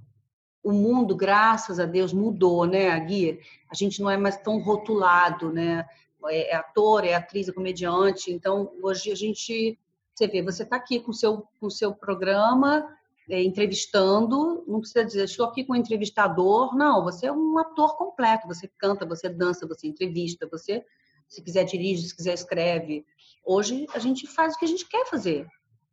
o 0.66 0.72
mundo, 0.72 1.14
graças 1.14 1.79
a 1.79 1.87
Deus, 1.87 2.12
mudou, 2.12 2.66
né, 2.66 2.98
Gui? 2.98 3.38
A 3.70 3.74
gente 3.76 4.02
não 4.02 4.11
é 4.11 4.16
mais 4.16 4.37
tão 4.37 4.59
rotulado, 4.59 5.52
né? 5.52 5.87
É, 6.29 6.50
é 6.50 6.57
ator, 6.57 7.05
é 7.05 7.14
atriz, 7.14 7.48
é 7.48 7.52
comediante. 7.52 8.33
Então, 8.33 8.72
hoje 8.83 9.12
a 9.12 9.14
gente, 9.14 9.79
você 10.12 10.26
vê, 10.26 10.42
você 10.42 10.64
está 10.64 10.74
aqui 10.74 10.98
com 10.98 11.12
o 11.12 11.14
seu, 11.14 11.46
com 11.61 11.70
seu 11.70 11.94
programa, 11.94 12.85
é, 13.31 13.40
entrevistando, 13.44 14.64
não 14.66 14.81
precisa 14.81 15.05
dizer, 15.05 15.24
estou 15.26 15.46
aqui 15.46 15.62
com 15.62 15.72
um 15.72 15.76
entrevistador. 15.76 16.76
Não, 16.76 17.05
você 17.05 17.26
é 17.26 17.33
um 17.33 17.57
ator 17.59 17.96
completo. 17.96 18.48
Você 18.48 18.68
canta, 18.76 19.07
você 19.07 19.29
dança, 19.29 19.68
você 19.68 19.87
entrevista, 19.87 20.48
você, 20.50 20.85
se 21.29 21.40
quiser, 21.44 21.62
dirige, 21.62 22.09
se 22.09 22.16
quiser, 22.16 22.35
escreve. 22.35 23.07
Hoje 23.44 23.87
a 23.94 24.00
gente 24.00 24.26
faz 24.26 24.57
o 24.57 24.59
que 24.59 24.64
a 24.64 24.68
gente 24.68 24.88
quer 24.88 25.07
fazer. 25.07 25.46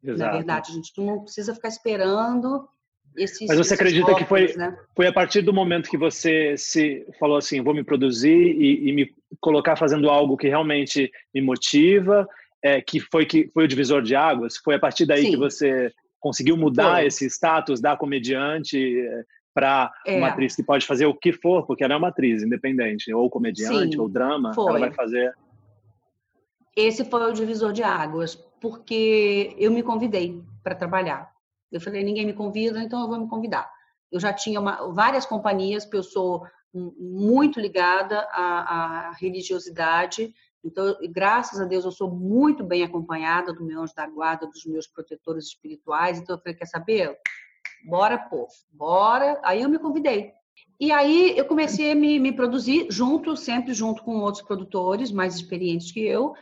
Exato. 0.03 0.31
Na 0.31 0.31
verdade, 0.35 0.71
a 0.71 0.73
gente 0.73 0.99
não 0.99 1.21
precisa 1.21 1.53
ficar 1.53 1.67
esperando 1.67 2.67
esses, 3.17 3.47
Mas 3.47 3.57
você 3.57 3.73
acredita 3.73 4.15
que 4.15 4.25
foi, 4.25 4.53
né? 4.55 4.77
foi 4.95 5.07
a 5.07 5.13
partir 5.13 5.41
do 5.41 5.53
momento 5.53 5.89
que 5.89 5.97
você 5.97 6.55
se 6.57 7.05
falou 7.19 7.37
assim, 7.37 7.61
vou 7.61 7.73
me 7.73 7.83
produzir 7.83 8.33
e, 8.33 8.89
e 8.89 8.93
me 8.93 9.11
colocar 9.39 9.75
fazendo 9.75 10.09
algo 10.09 10.37
que 10.37 10.47
realmente 10.47 11.11
me 11.33 11.41
motiva, 11.41 12.27
é, 12.61 12.81
que 12.81 12.99
foi 12.99 13.25
que 13.25 13.49
foi 13.53 13.65
o 13.65 13.67
divisor 13.67 14.01
de 14.01 14.15
águas? 14.15 14.57
Foi 14.57 14.75
a 14.75 14.79
partir 14.79 15.05
daí 15.05 15.23
Sim. 15.23 15.31
que 15.31 15.37
você 15.37 15.91
conseguiu 16.19 16.55
mudar 16.55 16.95
foi. 16.95 17.07
esse 17.07 17.25
status 17.25 17.81
da 17.81 17.97
comediante 17.97 18.77
é, 18.77 19.23
para 19.53 19.91
é. 20.05 20.17
uma 20.17 20.29
atriz 20.29 20.55
que 20.55 20.63
pode 20.63 20.85
fazer 20.85 21.05
o 21.05 21.13
que 21.13 21.33
for, 21.33 21.65
porque 21.65 21.83
ela 21.83 21.93
é 21.93 21.97
uma 21.97 22.07
atriz 22.07 22.41
independente, 22.41 23.13
ou 23.13 23.29
comediante, 23.29 23.95
Sim, 23.95 23.99
ou 23.99 24.09
drama, 24.09 24.53
foi. 24.53 24.69
ela 24.69 24.79
vai 24.79 24.93
fazer. 24.93 25.33
Esse 26.75 27.05
foi 27.05 27.29
o 27.29 27.33
divisor 27.33 27.71
de 27.71 27.83
águas, 27.83 28.35
porque 28.59 29.55
eu 29.59 29.69
me 29.71 29.83
convidei 29.83 30.41
para 30.63 30.73
trabalhar. 30.73 31.32
Eu 31.73 31.81
falei, 31.81 32.03
ninguém 32.03 32.25
me 32.25 32.33
convida, 32.33 32.81
então 32.81 33.01
eu 33.01 33.07
vou 33.07 33.19
me 33.19 33.27
convidar. 33.27 33.69
Eu 34.11 34.19
já 34.19 34.31
tinha 34.31 34.59
uma, 34.59 34.93
várias 34.93 35.25
companhias, 35.25 35.83
porque 35.83 35.97
eu 35.97 36.03
sou 36.03 36.43
muito 36.73 37.59
ligada 37.59 38.19
à, 38.31 39.07
à, 39.07 39.11
religiosidade. 39.13 40.33
Então, 40.63 40.95
graças 41.11 41.59
a 41.59 41.65
Deus, 41.65 41.83
eu 41.83 41.91
sou 41.91 42.09
muito 42.09 42.63
bem 42.63 42.83
acompanhada 42.83 43.53
do 43.53 43.63
meu 43.63 43.81
anjo 43.81 43.93
da 43.95 44.07
guarda, 44.07 44.47
dos 44.47 44.65
meus 44.65 44.87
protetores 44.87 45.45
espirituais. 45.45 46.19
Então, 46.19 46.35
eu 46.35 46.41
falei, 46.41 46.55
quer 46.55 46.65
saber? 46.65 47.17
Bora, 47.85 48.17
povo, 48.17 48.51
bora. 48.71 49.39
Aí 49.43 49.61
eu 49.61 49.69
me 49.69 49.79
convidei. 49.79 50.31
E 50.79 50.91
aí 50.91 51.37
eu 51.37 51.45
comecei 51.45 51.91
a 51.91 51.95
me, 51.95 52.19
me 52.19 52.31
produzir 52.31 52.87
junto, 52.89 53.35
sempre 53.35 53.73
junto 53.73 54.03
com 54.03 54.19
outros 54.19 54.43
produtores 54.43 55.11
mais 55.11 55.35
experientes 55.35 55.91
que 55.91 56.01
eu, 56.01 56.33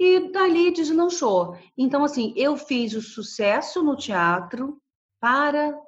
e 0.00 0.32
dali 0.32 0.72
deslanchou. 0.72 1.58
Então, 1.76 2.02
assim, 2.02 2.32
eu 2.34 2.56
fiz 2.56 2.94
o 2.94 3.02
sucesso 3.02 3.82
no 3.82 3.94
teatro 3.94 4.80
para 5.20 5.78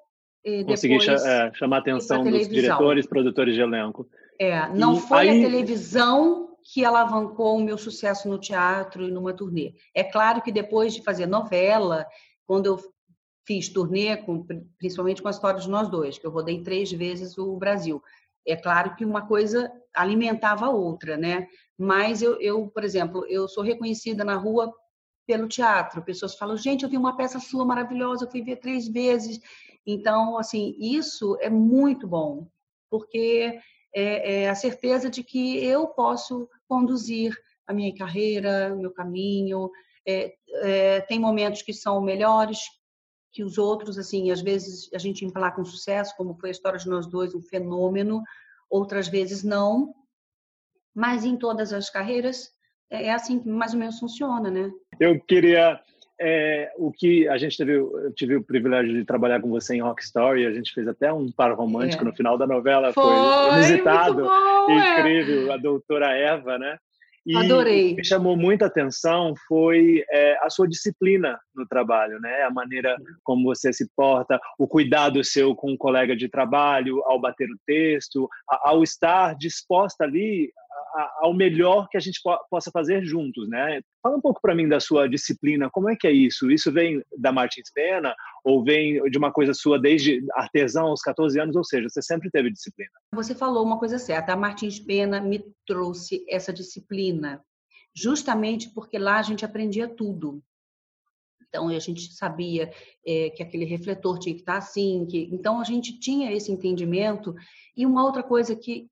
eh, 0.45 0.63
Consegui 0.65 0.99
depois 0.99 1.25
é, 1.25 1.51
chamar 1.55 1.77
a 1.77 1.81
atenção 1.81 2.23
dos 2.23 2.47
diretores, 2.47 3.07
produtores 3.07 3.55
de 3.55 3.63
elenco. 3.63 4.07
É, 4.39 4.69
não 4.69 4.97
e 4.97 5.01
foi 5.01 5.31
aí... 5.31 5.41
a 5.41 5.49
televisão 5.49 6.51
que 6.63 6.85
alavancou 6.85 7.57
o 7.57 7.63
meu 7.63 7.79
sucesso 7.79 8.29
no 8.29 8.39
teatro 8.39 9.09
e 9.09 9.11
numa 9.11 9.33
turnê. 9.33 9.75
É 9.95 10.05
claro 10.05 10.43
que 10.43 10.53
depois 10.53 10.93
de 10.95 11.03
fazer 11.03 11.27
novela, 11.27 12.07
quando 12.47 12.67
eu 12.67 12.79
fiz 13.47 13.71
turnê, 13.71 14.17
com, 14.19 14.47
principalmente 14.79 15.23
com 15.23 15.29
a 15.29 15.33
história 15.33 15.59
de 15.59 15.71
nós 15.71 15.89
dois, 15.89 16.19
que 16.19 16.27
eu 16.27 16.31
rodei 16.31 16.63
três 16.63 16.93
vezes 16.93 17.39
o 17.39 17.57
Brasil. 17.57 18.03
É 18.47 18.57
claro 18.57 18.95
que 18.97 19.05
uma 19.05 19.27
coisa 19.27 19.73
alimentava 19.95 20.67
a 20.67 20.71
outra, 20.71 21.17
né? 21.17 21.47
Mas 21.79 22.23
eu, 22.23 22.41
eu, 22.41 22.69
por 22.69 22.85
exemplo, 22.85 23.25
eu 23.29 23.49
sou 23.49 23.63
reconhecida 23.63 24.25
na 24.25 24.37
rua 24.37 24.73
pelo 25.27 25.49
teatro. 25.49 26.03
Pessoas 26.03 26.35
falam, 26.35 26.57
gente, 26.57 26.83
eu 26.83 26.91
vi 26.91 26.97
uma 26.97 27.17
peça 27.17 27.39
sua 27.39 27.65
maravilhosa, 27.65 28.25
eu 28.25 28.31
fui 28.31 28.43
ver 28.43 28.57
três 28.57 28.89
vezes. 28.89 29.41
Então, 29.87 30.39
assim, 30.39 30.77
isso 30.79 31.37
é 31.41 31.51
muito 31.51 32.07
bom, 32.07 32.49
porque 32.91 33.59
é, 33.95 34.43
é 34.43 34.49
a 34.49 34.55
certeza 34.55 35.11
de 35.11 35.23
que 35.23 35.65
eu 35.65 35.89
posso 35.89 36.49
conduzir 36.69 37.37
a 37.67 37.73
minha 37.73 37.95
carreira, 37.95 38.73
o 38.75 38.81
meu 38.81 38.93
caminho. 38.93 39.71
É, 40.07 40.35
é, 40.63 41.01
tem 41.03 41.19
momentos 41.19 41.63
que 41.63 41.73
são 41.73 42.01
melhores 42.01 42.59
que 43.33 43.43
os 43.43 43.57
outros, 43.57 43.99
assim, 43.99 44.31
às 44.31 44.43
vezes 44.43 44.91
a 44.95 44.99
gente 44.99 45.25
emplaca 45.25 45.61
um 45.61 45.65
sucesso, 45.65 46.15
como 46.17 46.35
foi 46.35 46.51
a 46.51 46.53
história 46.53 46.79
de 46.79 46.89
nós 46.89 47.07
dois, 47.07 47.35
um 47.35 47.43
fenômeno, 47.43 48.23
outras 48.69 49.09
vezes 49.09 49.43
não, 49.43 49.95
mas 50.95 51.25
em 51.25 51.37
todas 51.37 51.73
as 51.73 51.89
carreiras 51.89 52.51
é, 52.91 53.07
é 53.07 53.13
assim 53.13 53.41
que 53.41 53.49
mais 53.49 53.73
ou 53.73 53.81
menos 53.81 53.99
funciona, 53.99 54.51
né? 54.51 54.71
Eu 55.01 55.19
queria 55.21 55.81
é, 56.21 56.71
o 56.77 56.93
que 56.93 57.27
a 57.27 57.39
gente 57.39 57.57
teve, 57.57 57.75
eu 57.75 58.13
tive 58.15 58.37
o 58.37 58.45
privilégio 58.45 58.93
de 58.93 59.05
trabalhar 59.05 59.41
com 59.41 59.49
você 59.49 59.75
em 59.75 59.81
Rock 59.83 60.03
Story, 60.03 60.47
a 60.47 60.53
gente 60.53 60.73
fez 60.73 60.87
até 60.87 61.13
um 61.13 61.33
par 61.33 61.53
romântico 61.55 62.05
é. 62.05 62.07
no 62.07 62.15
final 62.15 62.37
da 62.37 62.47
novela, 62.47 62.93
foi, 62.93 63.03
foi 63.03 63.55
inusitado, 63.55 64.23
bom, 64.23 64.71
é. 64.71 65.01
incrível, 65.01 65.51
é. 65.51 65.55
a 65.55 65.57
doutora 65.57 66.13
Eva, 66.13 66.59
né? 66.59 66.79
E 67.25 67.37
Adorei. 67.37 67.93
O 67.93 67.97
que 67.97 68.05
chamou 68.05 68.37
muita 68.37 68.67
atenção 68.67 69.35
foi 69.47 70.05
é, 70.11 70.37
a 70.45 70.51
sua 70.51 70.67
disciplina 70.67 71.39
no 71.55 71.67
trabalho, 71.67 72.19
né? 72.21 72.43
A 72.43 72.51
maneira 72.51 72.97
como 73.23 73.45
você 73.45 73.73
se 73.73 73.89
porta, 73.95 74.41
o 74.59 74.67
cuidado 74.67 75.23
seu 75.23 75.55
com 75.55 75.73
o 75.73 75.79
colega 75.79 76.17
de 76.17 76.29
trabalho 76.29 77.01
ao 77.05 77.21
bater 77.21 77.49
o 77.49 77.59
texto, 77.65 78.29
ao 78.49 78.83
estar 78.83 79.37
disposta 79.37 80.05
ali 80.05 80.53
ao 81.21 81.33
melhor 81.33 81.89
que 81.89 81.97
a 81.97 82.01
gente 82.01 82.21
possa 82.51 82.71
fazer 82.71 83.05
juntos, 83.05 83.49
né? 83.49 83.81
Fala 84.03 84.17
um 84.17 84.21
pouco 84.21 84.41
para 84.41 84.55
mim 84.55 84.69
da 84.69 84.79
sua 84.79 85.09
disciplina, 85.09 85.71
como 85.71 85.89
é 85.89 85.97
que 85.97 86.07
é 86.07 86.13
isso? 86.13 86.51
Isso 86.51 86.71
vem 86.71 87.03
da 87.17 87.33
Martins 87.33 87.71
Pena 87.73 88.15
ou 88.45 88.63
vem 88.63 89.03
de 89.11 89.19
uma 89.19 89.33
coisa 89.33 89.55
sua 89.55 89.79
desde 89.79 90.25
artesão 90.35 90.87
aos 90.87 91.01
14 91.01 91.41
anos, 91.41 91.57
ou 91.57 91.65
seja, 91.65 91.89
você 91.89 92.03
sempre 92.03 92.31
teve 92.31 92.51
disciplina? 92.51 92.91
Você 93.15 93.35
falou 93.35 93.65
uma 93.65 93.79
coisa 93.79 93.99
certa, 93.99 94.33
a 94.33 94.37
Martins 94.37 94.79
Pena 94.79 95.21
me 95.21 95.43
trouxe 95.67 96.25
essa 96.29 96.53
disciplina, 96.53 97.43
justamente 97.95 98.69
porque 98.75 98.99
lá 98.99 99.19
a 99.19 99.23
gente 99.23 99.45
aprendia 99.45 99.89
tudo. 99.89 100.43
Então 101.49 101.69
a 101.69 101.79
gente 101.79 102.15
sabia 102.15 102.73
é, 103.07 103.29
que 103.31 103.43
aquele 103.43 103.67
refletor 103.67 104.19
tinha 104.19 104.35
que 104.35 104.41
estar 104.41 104.57
assim, 104.57 105.07
que 105.07 105.29
então 105.31 105.61
a 105.61 105.65
gente 105.65 105.99
tinha 106.01 106.33
esse 106.33 106.51
entendimento. 106.51 107.35
E 107.77 107.85
uma 107.85 108.03
outra 108.03 108.23
coisa 108.23 108.57
que 108.57 108.89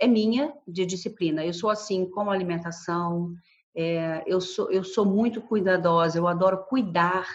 é 0.00 0.06
minha 0.06 0.52
de 0.66 0.86
disciplina. 0.86 1.44
Eu 1.44 1.52
sou 1.52 1.68
assim 1.68 2.06
com 2.06 2.30
alimentação, 2.30 3.34
é, 3.74 4.24
eu, 4.26 4.40
sou, 4.40 4.70
eu 4.72 4.82
sou 4.82 5.04
muito 5.04 5.42
cuidadosa, 5.42 6.18
eu 6.18 6.26
adoro 6.26 6.64
cuidar 6.64 7.28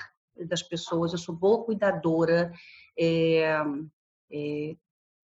das 0.48 0.64
pessoas, 0.64 1.14
eu 1.14 1.20
sou 1.20 1.36
boa 1.36 1.64
cuidadora. 1.64 2.52
É, 2.98 3.58
é, 4.32 4.76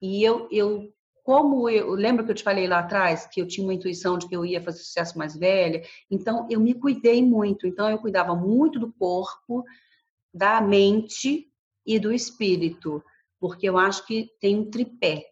e 0.02 0.24
eu, 0.24 0.48
eu, 0.52 0.94
como 1.24 1.68
eu, 1.68 1.92
lembro 1.92 2.24
que 2.24 2.32
eu 2.32 2.36
te 2.36 2.44
falei 2.44 2.68
lá 2.68 2.80
atrás 2.80 3.26
que 3.26 3.42
eu 3.42 3.48
tinha 3.48 3.66
uma 3.66 3.74
intuição 3.74 4.18
de 4.18 4.28
que 4.28 4.36
eu 4.36 4.46
ia 4.46 4.62
fazer 4.62 4.80
sucesso 4.80 5.18
mais 5.18 5.36
velha, 5.36 5.84
então 6.10 6.48
eu 6.50 6.60
me 6.60 6.76
cuidei 6.76 7.24
muito. 7.24 7.66
Então 7.66 7.90
eu 7.90 7.98
cuidava 7.98 8.36
muito 8.36 8.80
do 8.80 8.94
corpo, 8.94 9.66
da 10.34 10.62
mente 10.62 11.48
e 11.86 12.00
do 12.00 12.14
espírito, 12.14 13.04
porque 13.40 13.68
eu 13.68 13.78
acho 13.78 14.06
que 14.06 14.30
tem 14.40 14.56
um 14.56 14.70
tripé 14.70 15.32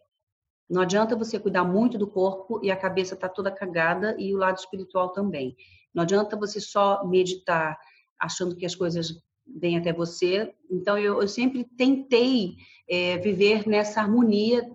não 0.70 0.82
adianta 0.82 1.16
você 1.16 1.38
cuidar 1.38 1.64
muito 1.64 1.98
do 1.98 2.06
corpo 2.06 2.60
e 2.62 2.70
a 2.70 2.76
cabeça 2.76 3.14
está 3.14 3.28
toda 3.28 3.50
cagada 3.50 4.14
e 4.16 4.32
o 4.32 4.38
lado 4.38 4.58
espiritual 4.58 5.08
também. 5.08 5.56
Não 5.92 6.04
adianta 6.04 6.36
você 6.36 6.60
só 6.60 7.04
meditar 7.04 7.76
achando 8.20 8.54
que 8.54 8.64
as 8.64 8.76
coisas 8.76 9.20
vêm 9.44 9.76
até 9.76 9.92
você. 9.92 10.54
Então, 10.70 10.96
eu, 10.96 11.20
eu 11.20 11.26
sempre 11.26 11.64
tentei 11.76 12.54
é, 12.88 13.18
viver 13.18 13.66
nessa 13.66 14.00
harmonia 14.00 14.70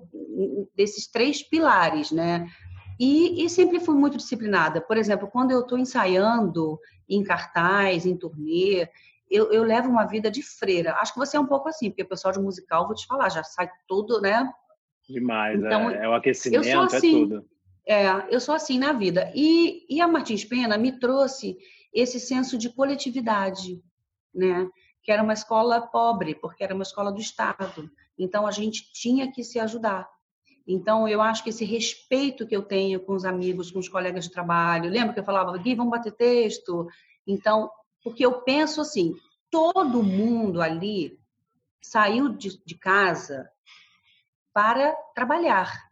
desses 0.76 1.08
três 1.08 1.42
pilares, 1.42 2.12
né? 2.12 2.46
E, 3.00 3.44
e, 3.44 3.50
sempre 3.50 3.80
fui 3.80 3.96
muito 3.96 4.18
disciplinada. 4.18 4.82
Por 4.82 4.98
exemplo, 4.98 5.30
quando 5.30 5.52
eu 5.52 5.62
estou 5.62 5.78
ensaiando 5.78 6.78
em 7.08 7.24
cartaz, 7.24 8.06
em 8.06 8.18
turnê, 8.18 8.88
eu, 9.30 9.52
eu, 9.52 9.64
levo 9.64 9.90
uma 9.90 10.06
vida 10.06 10.30
de 10.30 10.42
freira. 10.42 10.96
Acho 10.96 11.14
que 11.14 11.20
você 11.20 11.36
é 11.36 11.40
um 11.40 11.48
pouco 11.48 11.70
assim, 11.70 11.90
porque 11.90 12.04
o 12.04 12.08
pessoal 12.08 12.34
de 12.34 12.40
musical, 12.40 12.86
vou 12.86 12.96
te 12.96 13.06
falar, 13.06 13.30
já 13.30 13.44
sai 13.44 13.70
tudo, 13.88 14.22
né? 14.22 14.50
Demais, 15.08 15.60
então, 15.60 15.89
é, 15.89 16.06
é 16.06 16.10
o 16.10 16.13
aquecimento, 16.13 16.68
é 16.68 16.74
assim, 16.74 16.96
é 16.96 17.20
tudo. 17.20 17.46
É, 17.88 18.34
eu 18.34 18.39
sou 18.39 18.56
assim 18.56 18.80
na 18.80 18.91
vida. 18.94 19.32
E, 19.36 19.86
e 19.88 20.02
a 20.02 20.08
Martins 20.08 20.44
Pena 20.44 20.78
me 20.78 21.00
trouxe 21.00 21.58
esse 21.94 22.20
senso 22.20 22.58
de 22.58 22.70
coletividade, 22.70 23.82
né? 24.34 24.68
Que 25.04 25.12
era 25.12 25.22
uma 25.22 25.34
escola 25.34 25.82
pobre, 25.82 26.34
porque 26.34 26.63
era 26.63 26.74
uma 26.74 26.84
escola 26.84 27.12
do 27.12 27.22
Estado. 27.22 27.89
Então 28.18 28.48
a 28.48 28.52
gente 28.52 28.91
tinha 28.91 29.32
que 29.32 29.44
se 29.44 29.60
ajudar. 29.60 30.10
Então, 30.68 31.08
eu 31.08 31.22
acho 31.22 31.44
que 31.44 31.52
esse 31.52 31.63
respeito 31.63 32.48
que 32.48 32.56
eu 32.56 32.63
tenho 32.63 33.00
com 33.00 33.13
os 33.13 33.24
amigos, 33.24 33.70
com 33.70 33.78
os 33.78 33.88
colegas 33.88 34.24
de 34.24 34.32
trabalho, 34.32 34.89
lembra 34.89 35.13
que 35.13 35.20
eu 35.20 35.24
falava, 35.24 35.56
Gui, 35.60 35.76
vamos 35.76 35.91
bater 35.91 36.12
texto? 36.12 36.88
Então, 37.28 37.70
porque 38.04 38.26
eu 38.26 38.41
penso 38.41 38.82
assim, 38.82 39.13
todo 39.52 40.02
mundo 40.02 40.60
ali 40.60 41.20
saiu 41.80 42.30
de, 42.30 42.60
de 42.65 42.76
casa 42.76 43.48
para 44.56 44.94
trabalhar. 45.13 45.89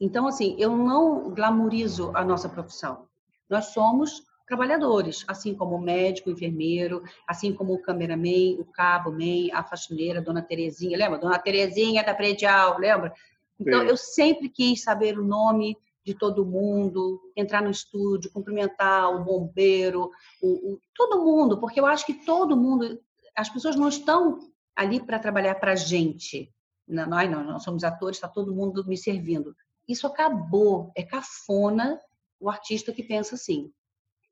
Então, 0.00 0.26
assim, 0.26 0.56
eu 0.58 0.74
não 0.74 1.28
glamorizo 1.28 2.10
a 2.14 2.24
nossa 2.24 2.48
profissão. 2.48 3.06
Nós 3.50 3.66
somos 3.66 4.22
trabalhadores, 4.46 5.26
assim 5.28 5.54
como 5.54 5.76
o 5.76 5.80
médico, 5.80 6.30
o 6.30 6.32
enfermeiro, 6.32 7.02
assim 7.26 7.52
como 7.52 7.74
o 7.74 7.82
cameraman, 7.82 8.58
o 8.58 8.64
cabo, 8.64 9.12
man, 9.12 9.52
a 9.52 9.62
faxineira, 9.62 10.20
a 10.20 10.22
dona 10.22 10.40
Terezinha, 10.40 10.96
lembra? 10.96 11.18
Dona 11.18 11.38
Terezinha 11.38 12.02
da 12.02 12.14
predial, 12.14 12.78
lembra? 12.78 13.12
Então, 13.60 13.82
Sim. 13.82 13.88
eu 13.88 13.96
sempre 13.98 14.48
quis 14.48 14.82
saber 14.82 15.18
o 15.18 15.24
nome 15.24 15.76
de 16.02 16.14
todo 16.14 16.46
mundo, 16.46 17.20
entrar 17.36 17.60
no 17.60 17.70
estúdio, 17.70 18.32
cumprimentar 18.32 19.14
o 19.14 19.22
bombeiro, 19.22 20.10
o, 20.40 20.72
o, 20.72 20.80
todo 20.94 21.22
mundo, 21.22 21.60
porque 21.60 21.78
eu 21.78 21.84
acho 21.84 22.06
que 22.06 22.24
todo 22.24 22.56
mundo, 22.56 22.98
as 23.36 23.50
pessoas 23.50 23.76
não 23.76 23.88
estão 23.88 24.38
ali 24.74 24.98
para 24.98 25.18
trabalhar 25.18 25.56
para 25.56 25.72
a 25.72 25.76
gente. 25.76 26.50
Não, 26.88 27.06
nós 27.06 27.30
não, 27.30 27.44
nós 27.44 27.62
somos 27.62 27.84
atores, 27.84 28.16
está 28.16 28.28
todo 28.28 28.54
mundo 28.54 28.86
me 28.86 28.96
servindo. 28.96 29.54
Isso 29.86 30.06
acabou, 30.06 30.92
é 30.96 31.02
cafona 31.02 32.00
o 32.40 32.48
artista 32.48 32.92
que 32.92 33.02
pensa 33.02 33.34
assim. 33.34 33.70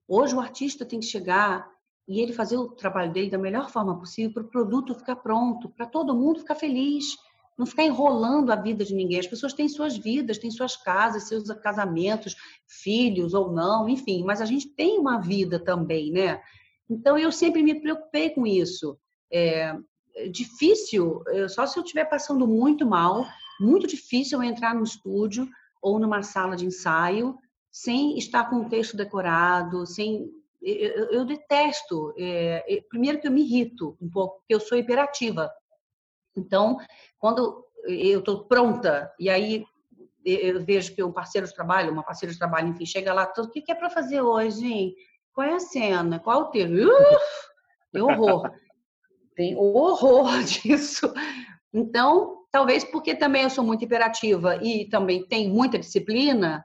Hoje 0.09 0.35
o 0.35 0.41
artista 0.41 0.85
tem 0.85 1.01
que 1.01 1.07
chegar 1.07 1.69
e 2.09 2.21
ele 2.21 2.33
fazer 2.33 2.57
o 2.57 2.69
trabalho 2.69 3.13
dele 3.13 3.31
da 3.31 3.39
melhor 3.39 3.69
forma 3.71 3.99
possível 3.99 4.33
para 4.33 4.43
o 4.43 4.49
produto 4.49 4.95
ficar 4.95 5.17
pronto, 5.17 5.69
para 5.71 5.87
todo 5.87 6.15
mundo 6.15 6.41
ficar 6.41 6.55
feliz 6.55 7.17
não 7.57 7.65
ficar 7.65 7.85
enrolando 7.85 8.51
a 8.51 8.57
vida 8.57 8.85
de 8.85 8.95
ninguém. 8.95 9.19
As 9.19 9.27
pessoas 9.27 9.55
têm 9.55 9.69
suas 9.69 9.97
vidas, 9.97 10.39
têm 10.39 10.51
suas 10.51 10.77
casas, 10.77 11.29
seus 11.29 11.49
casamentos, 11.55 12.37
filhos 12.67 13.33
ou 13.33 13.51
não, 13.51 13.89
enfim, 13.89 14.25
mas 14.25 14.41
a 14.41 14.45
gente 14.45 14.69
tem 14.69 14.99
uma 14.99 15.19
vida 15.19 15.59
também, 15.59 16.13
né? 16.13 16.41
Então 16.89 17.17
eu 17.19 17.33
sempre 17.33 17.63
me 17.63 17.81
preocupei 17.81 18.31
com 18.31 18.47
isso. 18.47 18.99
É, 19.33 19.75
é 20.17 20.29
difícil, 20.29 21.23
só 21.49 21.67
se 21.67 21.79
eu 21.79 21.83
estiver 21.83 22.07
passando 22.07 22.47
muito 22.47 22.87
mal, 22.87 23.27
muito 23.61 23.87
difícil 23.87 24.43
eu 24.43 24.49
entrar 24.49 24.75
no 24.75 24.83
estúdio 24.83 25.49
ou 25.81 25.99
numa 25.99 26.23
sala 26.23 26.57
de 26.57 26.67
ensaio 26.67 27.39
sem 27.71 28.17
estar 28.17 28.49
com 28.49 28.57
o 28.57 28.69
texto 28.69 28.97
decorado, 28.97 29.87
sem 29.87 30.31
eu, 30.63 31.11
eu 31.11 31.25
detesto. 31.25 32.15
É, 32.17 32.83
primeiro 32.89 33.21
que 33.21 33.29
eu 33.29 33.31
me 33.31 33.43
irrito 33.43 33.97
um 34.01 34.09
pouco, 34.09 34.39
porque 34.39 34.55
eu 34.55 34.61
sou 34.61 34.79
hiperativa. 34.79 35.53
Então, 36.35 36.79
quando 37.19 37.65
eu 37.85 38.21
estou 38.21 38.45
pronta, 38.45 39.13
e 39.19 39.29
aí 39.29 39.65
eu 40.25 40.65
vejo 40.65 40.95
que 40.95 41.03
um 41.03 41.13
parceiro 41.13 41.47
de 41.47 41.55
trabalho, 41.55 41.93
uma 41.93 42.03
parceira 42.03 42.33
de 42.33 42.39
trabalho, 42.39 42.69
enfim, 42.69 42.85
chega 42.85 43.13
lá, 43.13 43.31
o 43.39 43.49
que 43.49 43.71
é 43.71 43.75
para 43.75 43.91
fazer 43.91 44.21
hoje, 44.23 44.67
hein? 44.67 44.95
Qual 45.33 45.47
é 45.47 45.55
a 45.55 45.61
cena? 45.61 46.19
Qual 46.19 46.41
é 46.41 46.45
o 46.45 46.51
texto? 46.51 46.75
tem 47.93 48.03
horror. 48.03 48.51
Tem 49.37 49.55
horror 49.55 50.43
disso. 50.43 51.13
Então, 51.73 52.39
talvez 52.51 52.83
porque 52.83 53.15
também 53.15 53.43
eu 53.43 53.51
sou 53.51 53.63
muito 53.63 53.85
imperativa 53.85 54.57
e 54.63 54.89
também 54.89 55.25
tenho 55.27 55.53
muita 55.53 55.79
disciplina, 55.79 56.65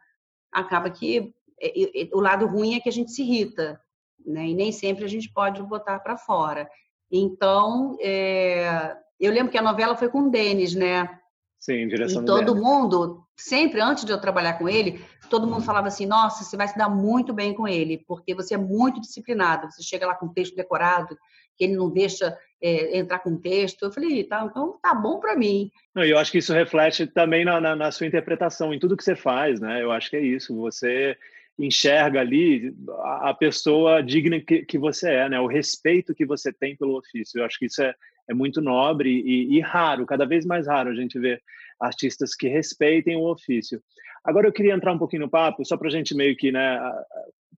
acaba 0.51 0.89
que 0.89 1.33
é, 1.61 2.09
o 2.13 2.19
lado 2.19 2.47
ruim 2.47 2.75
é 2.75 2.79
que 2.79 2.89
a 2.89 2.91
gente 2.91 3.11
se 3.11 3.21
irrita, 3.21 3.79
né? 4.25 4.47
E 4.47 4.55
nem 4.55 4.71
sempre 4.71 5.03
a 5.03 5.07
gente 5.07 5.31
pode 5.31 5.61
botar 5.61 5.99
para 5.99 6.17
fora. 6.17 6.67
Então, 7.11 7.97
é, 7.99 8.95
eu 9.19 9.31
lembro 9.31 9.51
que 9.51 9.57
a 9.57 9.61
novela 9.61 9.95
foi 9.95 10.09
com 10.09 10.21
o 10.21 10.31
Denis, 10.31 10.73
né? 10.73 11.19
Sim, 11.59 11.87
direção 11.87 12.23
e 12.23 12.25
todo 12.25 12.55
mundo, 12.55 13.23
sempre 13.37 13.81
antes 13.81 14.05
de 14.05 14.11
eu 14.11 14.19
trabalhar 14.19 14.53
com 14.53 14.67
ele, 14.67 15.05
todo 15.31 15.47
mundo 15.47 15.63
falava 15.63 15.87
assim: 15.87 16.05
nossa, 16.05 16.43
você 16.43 16.57
vai 16.57 16.67
se 16.67 16.77
dar 16.77 16.89
muito 16.89 17.33
bem 17.33 17.53
com 17.55 17.67
ele, 17.67 18.03
porque 18.05 18.35
você 18.35 18.53
é 18.53 18.57
muito 18.57 18.99
disciplinado. 18.99 19.71
Você 19.71 19.81
chega 19.81 20.05
lá 20.05 20.13
com 20.13 20.27
texto 20.27 20.55
decorado, 20.55 21.17
que 21.57 21.63
ele 21.63 21.75
não 21.75 21.89
deixa 21.89 22.37
é, 22.61 22.99
entrar 22.99 23.19
com 23.19 23.39
texto. 23.39 23.83
Eu 23.83 23.91
falei: 23.91 24.23
tá, 24.25 24.45
então 24.45 24.77
tá 24.81 24.93
bom 24.93 25.19
para 25.19 25.35
mim. 25.35 25.71
Não, 25.95 26.03
eu 26.03 26.19
acho 26.19 26.31
que 26.31 26.39
isso 26.39 26.53
reflete 26.53 27.07
também 27.07 27.45
na, 27.45 27.59
na, 27.61 27.75
na, 27.75 27.91
sua 27.91 28.05
interpretação, 28.05 28.73
em 28.73 28.79
tudo 28.79 28.97
que 28.97 29.03
você 29.03 29.15
faz, 29.15 29.59
né? 29.61 29.81
Eu 29.81 29.91
acho 29.91 30.09
que 30.09 30.17
é 30.17 30.21
isso. 30.21 30.55
Você 30.57 31.17
enxerga 31.57 32.19
ali 32.19 32.73
a, 33.21 33.33
pessoa 33.33 34.01
digna 34.01 34.39
que, 34.39 34.65
que 34.65 34.77
você 34.77 35.11
é, 35.11 35.29
né? 35.29 35.39
O 35.39 35.47
respeito 35.47 36.13
que 36.13 36.25
você 36.25 36.51
tem 36.51 36.75
pelo 36.75 36.97
ofício. 36.97 37.39
Eu 37.39 37.45
acho 37.45 37.57
que 37.57 37.65
isso 37.65 37.81
é, 37.81 37.95
é 38.31 38.33
muito 38.33 38.61
nobre 38.61 39.09
e, 39.09 39.57
e 39.57 39.59
raro, 39.59 40.05
cada 40.05 40.25
vez 40.25 40.45
mais 40.45 40.67
raro 40.67 40.89
a 40.89 40.95
gente 40.95 41.19
ver 41.19 41.41
artistas 41.79 42.33
que 42.35 42.47
respeitem 42.47 43.15
o 43.15 43.29
ofício. 43.29 43.81
Agora 44.23 44.47
eu 44.47 44.51
queria 44.51 44.73
entrar 44.73 44.93
um 44.93 44.97
pouquinho 44.97 45.23
no 45.23 45.29
papo, 45.29 45.65
só 45.65 45.75
para 45.75 45.87
a 45.87 45.91
gente 45.91 46.15
meio 46.15 46.35
que, 46.37 46.51
né, 46.51 46.79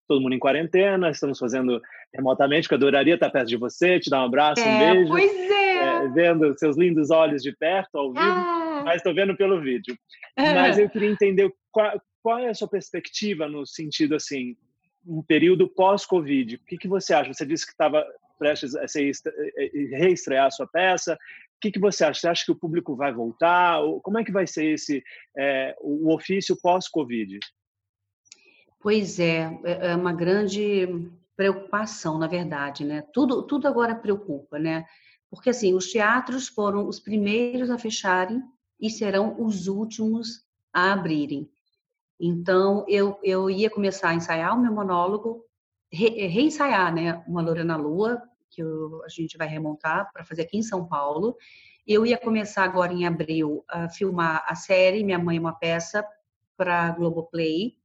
todo 0.08 0.22
mundo 0.22 0.34
em 0.34 0.40
quarentena, 0.40 1.10
estamos 1.10 1.38
fazendo 1.38 1.82
remotamente, 2.14 2.68
que 2.68 2.74
eu 2.74 2.78
adoraria 2.78 3.16
estar 3.16 3.30
perto 3.30 3.50
de 3.50 3.58
você, 3.58 4.00
te 4.00 4.10
dar 4.10 4.22
um 4.22 4.26
abraço, 4.26 4.62
é, 4.62 4.66
um 4.66 4.80
beijo. 4.80 5.10
Pois 5.10 5.32
é. 5.32 5.78
é. 5.78 6.08
Vendo 6.10 6.58
seus 6.58 6.78
lindos 6.78 7.12
olhos 7.12 7.42
de 7.42 7.52
perto, 7.52 7.98
ao 7.98 8.12
vivo, 8.12 8.26
ah. 8.26 8.82
mas 8.86 8.98
estou 8.98 9.14
vendo 9.14 9.36
pelo 9.36 9.62
vídeo. 9.62 9.96
Mas 10.38 10.78
eu 10.78 10.90
queria 10.90 11.10
entender 11.10 11.54
qual, 11.72 12.02
qual, 12.22 12.40
é 12.40 12.50
a 12.50 12.54
sua 12.54 12.68
perspectiva 12.68 13.48
no 13.48 13.66
sentido, 13.66 14.16
assim, 14.16 14.56
um 15.06 15.22
período 15.22 15.68
pós-Covid. 15.68 16.56
O 16.56 16.60
que, 16.66 16.78
que 16.78 16.88
você 16.88 17.14
acha? 17.14 17.34
Você 17.34 17.46
disse 17.46 17.66
que 17.66 17.74
estava 17.74 18.06
prestes 18.44 18.76
a 18.76 18.86
ser, 18.88 19.10
reestrear 19.92 20.48
a 20.48 20.52
sua 20.52 20.68
peça. 20.68 21.14
O 21.14 21.18
que, 21.62 21.72
que 21.72 21.80
você 21.80 22.04
acha? 22.04 22.20
Você 22.20 22.28
acha 22.28 22.46
que 22.46 22.52
o 22.52 22.60
público 22.60 22.94
vai 22.94 23.14
voltar? 23.14 23.80
Como 24.04 24.20
é 24.20 24.24
que 24.24 24.34
vai 24.34 24.46
ser 24.46 24.74
esse 24.74 25.02
é, 25.38 25.74
o 25.80 26.14
ofício 26.14 26.60
pós-Covid? 26.62 27.40
Pois 28.82 29.18
é, 29.18 29.58
é, 29.64 29.92
é 29.92 29.96
uma 29.96 30.12
grande 30.12 31.10
preocupação, 31.38 32.18
na 32.18 32.28
verdade, 32.28 32.84
né? 32.84 33.02
Tudo, 33.14 33.44
tudo 33.44 33.66
agora 33.66 33.96
preocupa, 33.96 34.60
né? 34.60 34.86
Porque 35.30 35.50
assim, 35.50 35.74
os 35.74 35.90
teatros 35.90 36.50
foram 36.50 36.86
os 36.86 37.00
primeiros 37.00 37.70
a 37.70 37.78
fecharem 37.78 38.44
e 38.80 38.90
serão 38.90 39.42
os 39.42 39.68
últimos 39.68 40.44
a 40.74 40.92
abrirem. 40.92 41.50
Então, 42.20 42.86
eu, 42.90 43.18
eu 43.24 43.50
ia 43.50 43.70
começar 43.70 44.10
a 44.10 44.16
ensaiar 44.16 44.56
o 44.56 44.62
meu 44.62 44.74
monólogo, 44.74 45.46
re, 45.92 46.28
reensaiar, 46.28 46.94
né? 46.94 47.24
Uma 47.28 47.42
Loura 47.42 47.64
na 47.64 47.78
Lua, 47.78 48.22
que 48.54 48.62
eu, 48.62 49.04
a 49.04 49.10
gente 49.10 49.38
vai 49.38 49.48
remontar 49.48 50.12
para 50.12 50.24
fazer 50.24 50.44
aqui 50.44 50.58
em 50.58 50.64
São 50.64 50.86
Paulo. 50.88 51.38
Eu 51.86 52.06
ia 52.06 52.18
começar 52.18 52.64
agora 52.64 52.94
em 52.94 53.06
abril 53.06 53.64
a 53.68 53.90
filmar 53.90 54.46
a 54.48 54.56
série 54.56 55.04
Minha 55.04 55.20
Mãe 55.20 55.38
é 55.38 55.40
uma 55.40 55.54
Peça 55.54 56.06
para 56.56 56.92
Globoplay. 56.92 57.78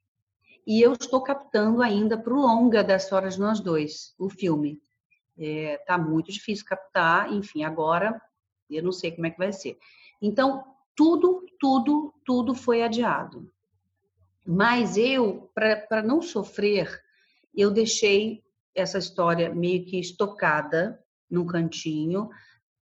E 0.67 0.81
eu 0.83 0.93
estou 0.93 1.23
captando 1.23 1.83
ainda 1.83 2.19
para 2.19 2.33
o 2.33 2.41
longa 2.41 2.85
das 2.85 3.05
história 3.05 3.31
de 3.31 3.41
nós 3.41 3.59
dois, 3.59 4.15
o 4.19 4.29
filme. 4.29 4.81
É, 5.39 5.79
tá 5.87 5.97
muito 5.97 6.31
difícil 6.31 6.67
captar, 6.67 7.33
enfim, 7.33 7.63
agora 7.65 8.21
eu 8.69 8.83
não 8.83 8.93
sei 8.93 9.13
como 9.13 9.27
é 9.27 9.31
que 9.31 9.39
vai 9.39 9.53
ser. 9.53 9.79
Então, 10.21 10.65
tudo, 10.95 11.47
tudo, 11.59 12.13
tudo 12.25 12.55
foi 12.55 12.83
adiado. 12.83 13.51
Mas 14.47 14.97
eu, 14.97 15.51
para 15.55 16.03
não 16.03 16.21
sofrer, 16.21 17.03
eu 17.55 17.71
deixei 17.71 18.43
essa 18.79 18.99
história 18.99 19.55
meio 19.55 19.85
que 19.85 19.99
estocada 19.99 20.99
num 21.31 21.47
cantinho 21.47 22.31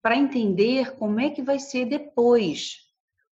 para 0.03 0.17
entender 0.17 0.95
como 0.97 1.19
é 1.19 1.31
que 1.31 1.43
vai 1.43 1.59
ser 1.59 1.87
depois, 1.87 2.77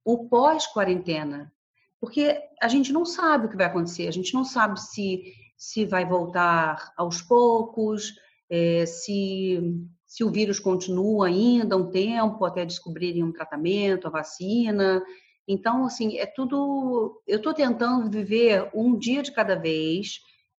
o 0.04 0.28
pós-quarentena. 0.28 1.52
Porque 2.00 2.36
a 2.60 2.68
gente 2.68 2.92
não 2.92 3.04
sabe 3.04 3.46
o 3.46 3.48
que 3.48 3.56
vai 3.56 3.66
acontecer, 3.66 4.08
a 4.08 4.10
gente 4.10 4.34
não 4.34 4.44
sabe 4.44 4.80
se, 4.80 5.32
se 5.56 5.86
vai 5.86 6.04
voltar 6.04 6.92
aos 6.96 7.22
poucos, 7.22 8.12
é, 8.50 8.84
se, 8.86 9.60
se 10.04 10.24
o 10.24 10.30
vírus 10.30 10.58
continua 10.58 11.28
ainda 11.28 11.76
um 11.76 11.90
tempo 11.90 12.44
até 12.44 12.64
descobrirem 12.66 13.22
um 13.22 13.32
tratamento, 13.32 14.06
a 14.06 14.10
vacina. 14.10 15.02
Então, 15.46 15.84
assim, 15.84 16.18
é 16.18 16.26
tudo. 16.26 17.22
Eu 17.26 17.36
estou 17.36 17.54
tentando 17.54 18.10
viver 18.10 18.70
um 18.74 18.98
dia 18.98 19.22
de 19.22 19.32
cada 19.32 19.54
vez 19.54 20.18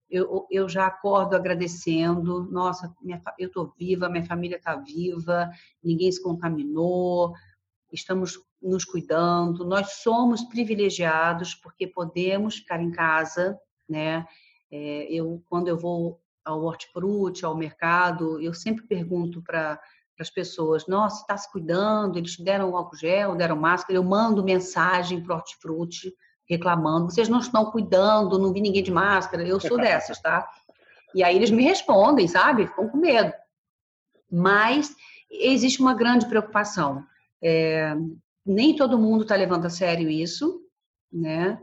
eu, 0.10 0.46
eu 0.52 0.70
já 0.70 0.88
acordo 0.88 1.36
agradecendo, 1.36 2.50
nossa, 2.52 2.94
minha, 3.02 3.22
eu 3.40 3.48
estou 3.48 3.74
viva, 3.78 4.10
minha 4.10 4.26
família 4.26 4.58
está 4.58 4.76
viva, 4.76 5.50
ninguém 5.84 6.12
se 6.12 6.22
contaminou, 6.22 7.34
estamos 7.92 8.40
nos 8.62 8.86
cuidando, 8.86 9.66
nós 9.66 9.94
somos 10.04 10.44
privilegiados 10.44 11.56
porque 11.56 11.88
podemos 11.88 12.58
ficar 12.58 12.82
em 12.82 12.92
casa, 12.92 13.60
né? 13.88 14.26
É, 14.72 15.08
eu, 15.12 15.44
quando 15.48 15.68
eu 15.68 15.78
vou 15.78 16.20
ao 16.44 16.64
hortifruti, 16.64 17.46
ao 17.46 17.56
mercado, 17.56 18.40
eu 18.42 18.54
sempre 18.54 18.86
pergunto 18.86 19.42
para 19.42 19.80
as 20.20 20.30
pessoas, 20.30 20.88
nossa, 20.88 21.22
está 21.22 21.38
se 21.38 21.52
cuidando, 21.52 22.18
eles 22.18 22.38
deram 22.38 22.76
álcool 22.76 22.96
gel, 22.96 23.36
deram 23.36 23.56
máscara, 23.56 23.98
eu 23.98 24.04
mando 24.04 24.44
mensagem 24.44 25.22
para 25.22 25.34
o 25.34 25.38
hortifruti 25.38 26.14
reclamando, 26.48 27.12
vocês 27.12 27.28
não 27.28 27.40
estão 27.40 27.72
cuidando, 27.72 28.38
não 28.38 28.54
vi 28.54 28.62
ninguém 28.62 28.84
de 28.84 28.92
máscara, 28.92 29.46
eu 29.48 29.60
sou 29.60 29.78
dessas, 29.78 30.20
tá? 30.22 30.48
E 31.14 31.24
aí 31.24 31.36
eles 31.36 31.50
me 31.50 31.64
respondem, 31.64 32.28
sabe? 32.28 32.68
Ficam 32.68 32.90
com 32.90 32.98
medo. 32.98 33.34
Mas 34.32 34.96
existe 35.30 35.80
uma 35.80 35.94
grande 35.94 36.28
preocupação. 36.28 37.04
É, 37.42 37.96
nem 38.46 38.76
todo 38.76 39.00
mundo 39.00 39.24
está 39.24 39.36
levando 39.36 39.66
a 39.66 39.70
sério 39.70 40.10
isso, 40.10 40.62
né? 41.12 41.60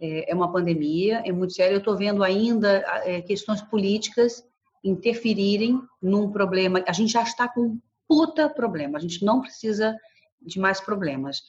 É, 0.00 0.32
é 0.32 0.34
uma 0.34 0.50
pandemia, 0.50 1.22
é 1.24 1.30
muito 1.30 1.52
sério. 1.52 1.74
Eu 1.74 1.78
estou 1.78 1.96
vendo 1.96 2.24
ainda 2.24 2.82
é, 3.04 3.20
questões 3.20 3.62
políticas 3.62 4.42
interferirem 4.82 5.80
num 6.02 6.30
problema. 6.30 6.82
A 6.86 6.92
gente 6.92 7.12
já 7.12 7.22
está 7.22 7.48
com 7.48 7.60
um 7.60 7.80
puta 8.08 8.48
problema, 8.48 8.98
a 8.98 9.00
gente 9.00 9.24
não 9.24 9.40
precisa 9.40 9.96
de 10.42 10.58
mais 10.58 10.80
problemas. 10.80 11.42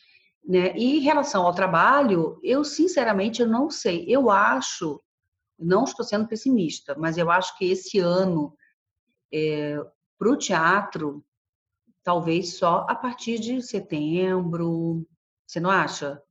Né? 0.47 0.75
E 0.75 0.97
em 0.97 0.99
relação 0.99 1.43
ao 1.45 1.53
trabalho, 1.53 2.39
eu 2.43 2.63
sinceramente 2.63 3.41
eu 3.41 3.47
não 3.47 3.69
sei. 3.69 4.05
Eu 4.08 4.29
acho, 4.29 5.01
não 5.58 5.84
estou 5.84 6.05
sendo 6.05 6.27
pessimista, 6.27 6.95
mas 6.97 7.17
eu 7.17 7.31
acho 7.31 7.58
que 7.58 7.71
esse 7.71 7.99
ano 7.99 8.55
é, 9.34 9.77
para 10.17 10.29
o 10.29 10.38
teatro 10.38 11.23
talvez 12.03 12.53
só 12.53 12.86
a 12.88 12.95
partir 12.95 13.39
de 13.39 13.62
setembro. 13.62 15.05
Você 15.45 15.60
não 15.60 15.71
acha? 15.71 16.21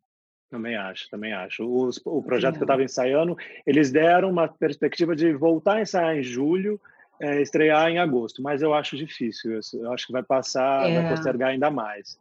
Também 0.49 0.77
acho, 0.77 1.11
também 1.11 1.33
acho. 1.33 1.65
Os, 1.65 2.01
o 2.05 2.23
projeto 2.23 2.55
que 2.55 2.61
eu 2.61 2.65
estava 2.65 2.85
ensaiando, 2.85 3.37
eles 3.67 3.91
deram 3.91 4.31
uma 4.31 4.47
perspectiva 4.47 5.17
de 5.17 5.33
voltar 5.33 5.75
a 5.75 5.83
ensaiar 5.83 6.17
em 6.17 6.23
julho, 6.23 6.81
é, 7.21 7.43
estrear 7.43 7.89
em 7.89 7.99
agosto, 7.99 8.41
mas 8.41 8.63
eu 8.63 8.73
acho 8.73 8.97
difícil. 8.97 9.59
Eu 9.75 9.93
acho 9.93 10.07
que 10.07 10.13
vai 10.13 10.23
passar, 10.23 10.89
é. 10.89 11.03
vai 11.03 11.11
postergar 11.11 11.51
ainda 11.51 11.71
mais. 11.73 12.19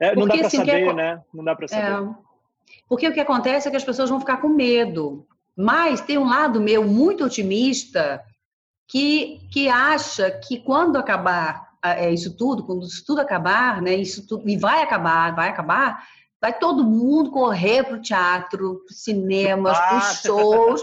É, 0.00 0.14
não 0.14 0.26
dá 0.26 0.36
para 0.36 0.46
assim, 0.46 0.56
saber, 0.56 0.94
né? 0.94 1.22
Não 1.32 1.44
dá 1.44 1.54
para 1.54 1.68
saber. 1.68 2.10
É. 2.10 2.14
Porque 2.88 3.08
o 3.08 3.12
que 3.12 3.20
acontece 3.20 3.68
é 3.68 3.70
que 3.70 3.76
as 3.76 3.84
pessoas 3.84 4.10
vão 4.10 4.20
ficar 4.20 4.38
com 4.38 4.48
medo. 4.48 5.26
Mas 5.56 6.00
tem 6.00 6.18
um 6.18 6.28
lado 6.28 6.60
meu 6.60 6.84
muito 6.84 7.24
otimista 7.24 8.22
que, 8.88 9.40
que 9.52 9.68
acha 9.68 10.30
que 10.30 10.58
quando 10.58 10.96
acabar 10.96 11.74
é, 11.82 12.10
isso 12.10 12.36
tudo, 12.36 12.64
quando 12.64 12.86
isso 12.86 13.04
tudo 13.06 13.20
acabar, 13.20 13.82
né, 13.82 13.94
isso 13.94 14.26
tudo, 14.26 14.48
e 14.48 14.56
vai 14.56 14.82
acabar, 14.82 15.34
vai 15.34 15.50
acabar, 15.50 16.02
vai 16.44 16.58
todo 16.58 16.84
mundo 16.84 17.30
correr 17.30 17.84
para 17.84 17.96
o 17.96 18.02
teatro, 18.02 18.82
para 18.84 18.94
cinema, 18.94 19.72
para 19.72 19.96
os 19.96 20.20
shows, 20.20 20.82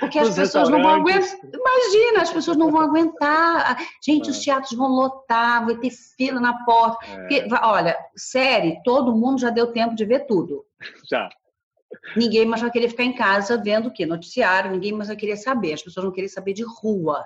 porque 0.00 0.18
as 0.18 0.34
pessoas 0.34 0.70
não 0.70 0.82
vão 0.82 0.94
aguentar. 0.94 1.38
Imagina, 1.52 2.22
as 2.22 2.30
pessoas 2.30 2.56
não 2.56 2.70
vão 2.70 2.80
aguentar. 2.80 3.76
Gente, 4.02 4.30
os 4.30 4.38
é. 4.38 4.40
teatros 4.40 4.72
vão 4.72 4.88
lotar, 4.88 5.66
vai 5.66 5.76
ter 5.76 5.90
fila 5.90 6.40
na 6.40 6.64
porta. 6.64 7.04
É. 7.04 7.16
Porque, 7.18 7.46
olha, 7.60 7.94
série, 8.16 8.82
todo 8.82 9.14
mundo 9.14 9.38
já 9.38 9.50
deu 9.50 9.70
tempo 9.70 9.94
de 9.94 10.06
ver 10.06 10.20
tudo. 10.20 10.64
Já. 11.10 11.28
Ninguém 12.16 12.46
mais 12.46 12.62
vai 12.62 12.70
querer 12.70 12.88
ficar 12.88 13.04
em 13.04 13.12
casa 13.12 13.60
vendo 13.62 13.88
o 13.88 13.92
quê? 13.92 14.06
Noticiário, 14.06 14.70
ninguém 14.70 14.92
mais 14.92 15.08
vai 15.08 15.16
querer 15.16 15.36
saber. 15.36 15.74
As 15.74 15.82
pessoas 15.82 16.04
vão 16.04 16.12
querer 16.14 16.28
saber 16.28 16.54
de 16.54 16.64
rua. 16.64 17.22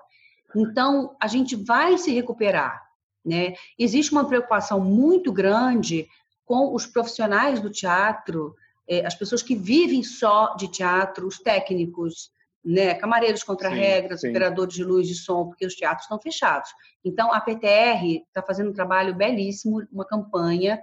Então, 0.56 1.14
a 1.22 1.28
gente 1.28 1.54
vai 1.54 1.96
se 1.98 2.12
recuperar. 2.12 2.82
Né? 3.24 3.54
Existe 3.78 4.10
uma 4.10 4.26
preocupação 4.26 4.80
muito 4.80 5.32
grande 5.32 6.08
com 6.46 6.72
os 6.72 6.86
profissionais 6.86 7.60
do 7.60 7.68
teatro, 7.68 8.54
é, 8.88 9.04
as 9.04 9.14
pessoas 9.14 9.42
que 9.42 9.54
vivem 9.54 10.02
só 10.02 10.54
de 10.54 10.68
teatro, 10.68 11.26
os 11.26 11.38
técnicos, 11.38 12.30
né, 12.64 12.94
camareiros 12.94 13.42
contra 13.42 13.68
sim, 13.68 13.76
regras, 13.76 14.20
sim. 14.20 14.30
operadores 14.30 14.74
de 14.74 14.84
luz 14.84 15.10
e 15.10 15.14
som, 15.14 15.48
porque 15.48 15.66
os 15.66 15.74
teatros 15.74 16.04
estão 16.04 16.20
fechados. 16.20 16.70
Então, 17.04 17.32
a 17.32 17.40
PTR 17.40 18.22
está 18.26 18.42
fazendo 18.42 18.70
um 18.70 18.74
trabalho 18.74 19.14
belíssimo, 19.14 19.86
uma 19.92 20.06
campanha 20.06 20.80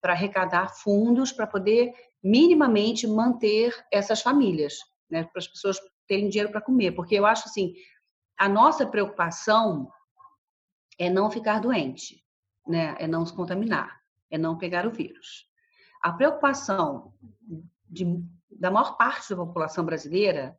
para 0.00 0.14
arrecadar 0.14 0.68
fundos 0.74 1.32
para 1.32 1.46
poder 1.46 1.92
minimamente 2.22 3.06
manter 3.06 3.74
essas 3.92 4.22
famílias, 4.22 4.74
né, 5.10 5.24
para 5.24 5.38
as 5.38 5.46
pessoas 5.46 5.78
terem 6.08 6.28
dinheiro 6.28 6.50
para 6.50 6.60
comer, 6.60 6.92
porque 6.92 7.14
eu 7.14 7.26
acho 7.26 7.48
assim, 7.48 7.74
a 8.38 8.48
nossa 8.48 8.86
preocupação 8.86 9.88
é 10.98 11.10
não 11.10 11.30
ficar 11.30 11.60
doente, 11.60 12.22
né? 12.66 12.94
É 12.98 13.06
não 13.06 13.24
se 13.24 13.34
contaminar, 13.34 14.03
é 14.34 14.38
não 14.38 14.58
pegar 14.58 14.84
o 14.84 14.90
vírus. 14.90 15.48
A 16.02 16.12
preocupação 16.12 17.14
de, 17.88 18.04
da 18.50 18.68
maior 18.68 18.96
parte 18.96 19.30
da 19.30 19.36
população 19.36 19.84
brasileira 19.84 20.58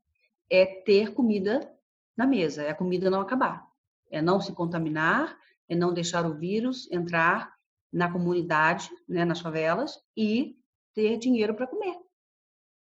é 0.49 0.65
ter 0.65 1.13
comida 1.13 1.69
na 2.15 2.25
mesa, 2.25 2.63
é 2.63 2.69
a 2.69 2.75
comida 2.75 3.09
não 3.09 3.19
acabar, 3.19 3.67
é 4.09 4.21
não 4.21 4.39
se 4.39 4.53
contaminar, 4.53 5.37
é 5.67 5.75
não 5.75 5.93
deixar 5.93 6.25
o 6.25 6.35
vírus 6.35 6.89
entrar 6.89 7.53
na 7.91 8.09
comunidade, 8.09 8.89
né, 9.09 9.25
nas 9.25 9.41
favelas 9.41 9.99
e 10.15 10.55
ter 10.93 11.17
dinheiro 11.17 11.53
para 11.53 11.67
comer. 11.67 11.97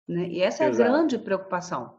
Né? 0.07 0.29
E 0.29 0.42
essa 0.42 0.64
é 0.64 0.66
a 0.66 0.70
grande 0.70 1.16
preocupação. 1.16 1.97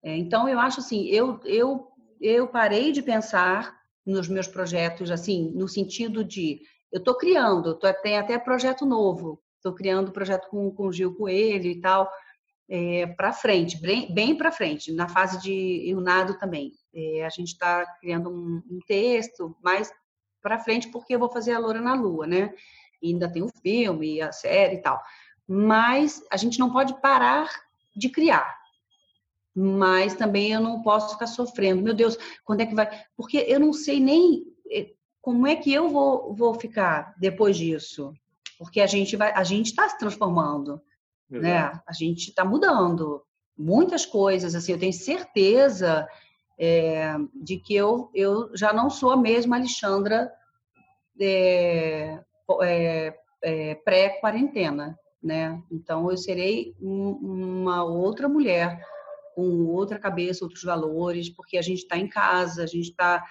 É, 0.00 0.16
então, 0.16 0.48
eu 0.48 0.60
acho 0.60 0.78
assim, 0.78 1.06
eu, 1.06 1.40
eu, 1.44 1.88
eu 2.20 2.46
parei 2.46 2.92
de 2.92 3.02
pensar 3.02 3.76
nos 4.06 4.28
meus 4.28 4.46
projetos, 4.46 5.10
assim, 5.10 5.50
no 5.50 5.66
sentido 5.66 6.22
de 6.22 6.60
eu 6.92 6.98
estou 6.98 7.14
criando, 7.14 7.74
tô, 7.78 7.92
tem 7.94 8.18
até 8.18 8.38
projeto 8.38 8.86
novo, 8.86 9.42
estou 9.56 9.74
criando 9.74 10.12
projeto 10.12 10.48
com, 10.48 10.70
com 10.70 10.86
o 10.86 10.92
Gil 10.92 11.14
Coelho 11.14 11.66
e 11.66 11.80
tal, 11.80 12.10
é, 12.68 13.06
para 13.06 13.32
frente, 13.32 13.80
bem, 13.80 14.12
bem 14.12 14.36
para 14.36 14.52
frente, 14.52 14.92
na 14.92 15.08
fase 15.08 15.40
de 15.40 15.94
nado 16.00 16.38
também. 16.38 16.72
É, 16.94 17.24
a 17.24 17.28
gente 17.30 17.48
está 17.48 17.86
criando 18.00 18.30
um, 18.30 18.62
um, 18.70 18.78
texto 18.86 19.56
mais 19.62 19.90
para 20.42 20.58
frente, 20.58 20.88
porque 20.88 21.14
eu 21.14 21.18
vou 21.18 21.30
fazer 21.30 21.52
a 21.52 21.58
Loura 21.58 21.80
na 21.80 21.94
Lua, 21.94 22.26
né? 22.26 22.54
E 23.00 23.12
ainda 23.12 23.30
tem 23.30 23.42
o 23.42 23.50
filme, 23.62 24.20
a 24.20 24.32
série 24.32 24.76
e 24.76 24.82
tal. 24.82 25.00
Mas 25.46 26.22
a 26.30 26.36
gente 26.36 26.58
não 26.58 26.70
pode 26.70 27.00
parar 27.00 27.48
de 27.96 28.08
criar 28.10 28.58
mas 29.58 30.14
também 30.14 30.52
eu 30.52 30.60
não 30.60 30.82
posso 30.82 31.14
ficar 31.14 31.26
sofrendo. 31.26 31.82
Meu 31.82 31.92
Deus, 31.92 32.16
quando 32.44 32.60
é 32.60 32.66
que 32.66 32.76
vai? 32.76 32.88
Porque 33.16 33.38
eu 33.48 33.58
não 33.58 33.72
sei 33.72 33.98
nem 33.98 34.44
eh, 34.70 34.92
como 35.28 35.46
é 35.46 35.54
que 35.54 35.70
eu 35.70 35.90
vou, 35.90 36.34
vou 36.34 36.54
ficar 36.54 37.14
depois 37.18 37.54
disso. 37.54 38.14
Porque 38.58 38.80
a 38.80 38.86
gente 38.86 39.14
vai, 39.14 39.30
a 39.34 39.44
gente 39.44 39.66
está 39.66 39.86
se 39.86 39.98
transformando, 39.98 40.80
né? 41.28 41.70
A 41.86 41.92
gente 41.92 42.30
está 42.30 42.46
mudando 42.46 43.22
muitas 43.54 44.06
coisas. 44.06 44.54
Assim, 44.54 44.72
eu 44.72 44.78
tenho 44.78 44.92
certeza 44.94 46.08
é, 46.58 47.14
de 47.34 47.58
que 47.58 47.76
eu, 47.76 48.10
eu 48.14 48.50
já 48.56 48.72
não 48.72 48.88
sou 48.88 49.10
a 49.10 49.18
mesma 49.18 49.56
Alexandra 49.56 50.32
é, 51.20 52.24
é, 53.42 53.74
pré-quarentena, 53.74 54.98
né? 55.22 55.62
Então 55.70 56.10
eu 56.10 56.16
serei 56.16 56.74
um, 56.80 57.10
uma 57.62 57.84
outra 57.84 58.30
mulher 58.30 58.82
com 59.34 59.66
outra 59.66 59.98
cabeça, 59.98 60.42
outros 60.42 60.64
valores, 60.64 61.28
porque 61.28 61.58
a 61.58 61.62
gente 61.62 61.80
está 61.80 61.98
em 61.98 62.08
casa, 62.08 62.62
a 62.62 62.66
gente 62.66 62.88
está 62.88 63.22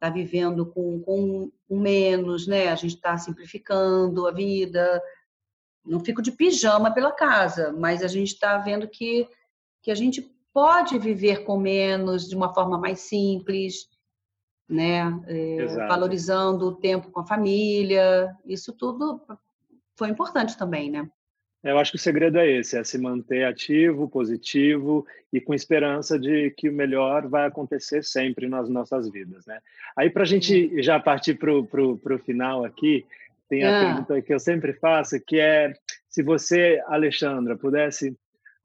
tá 0.00 0.08
vivendo 0.08 0.64
com, 0.64 1.00
com, 1.02 1.52
menos, 1.68 2.46
né? 2.46 2.68
A 2.68 2.74
gente 2.74 2.96
está 2.96 3.16
simplificando 3.18 4.26
a 4.26 4.32
vida. 4.32 5.00
Não 5.84 6.00
fico 6.00 6.22
de 6.22 6.32
pijama 6.32 6.92
pela 6.92 7.12
casa, 7.12 7.72
mas 7.72 8.02
a 8.02 8.08
gente 8.08 8.32
está 8.32 8.56
vendo 8.58 8.88
que, 8.88 9.28
que 9.82 9.90
a 9.90 9.94
gente 9.94 10.22
pode 10.52 10.98
viver 10.98 11.44
com 11.44 11.58
menos, 11.58 12.28
de 12.28 12.34
uma 12.34 12.52
forma 12.52 12.78
mais 12.78 13.00
simples, 13.00 13.88
né? 14.66 15.02
É, 15.26 15.86
valorizando 15.86 16.66
o 16.66 16.76
tempo 16.76 17.10
com 17.10 17.20
a 17.20 17.26
família. 17.26 18.34
Isso 18.46 18.72
tudo 18.72 19.20
foi 19.96 20.08
importante 20.08 20.56
também, 20.56 20.90
né? 20.90 21.10
Eu 21.62 21.78
acho 21.78 21.92
que 21.92 21.96
o 21.96 22.00
segredo 22.00 22.38
é 22.38 22.50
esse, 22.50 22.78
é 22.78 22.82
se 22.82 22.96
manter 22.96 23.44
ativo, 23.44 24.08
positivo 24.08 25.06
e 25.30 25.40
com 25.40 25.52
esperança 25.52 26.18
de 26.18 26.50
que 26.52 26.70
o 26.70 26.72
melhor 26.72 27.28
vai 27.28 27.46
acontecer 27.46 28.02
sempre 28.02 28.48
nas 28.48 28.68
nossas 28.68 29.10
vidas, 29.10 29.44
né? 29.44 29.60
Aí 29.94 30.08
para 30.08 30.22
a 30.22 30.26
gente 30.26 30.82
já 30.82 30.98
partir 30.98 31.34
para 31.34 31.52
o 31.52 32.18
final 32.24 32.64
aqui, 32.64 33.04
tem 33.46 33.64
a 33.64 33.78
ah. 33.78 33.84
pergunta 33.84 34.22
que 34.22 34.32
eu 34.32 34.40
sempre 34.40 34.72
faço, 34.72 35.20
que 35.20 35.38
é 35.38 35.74
se 36.08 36.22
você, 36.22 36.82
Alexandra, 36.86 37.56
pudesse 37.56 38.16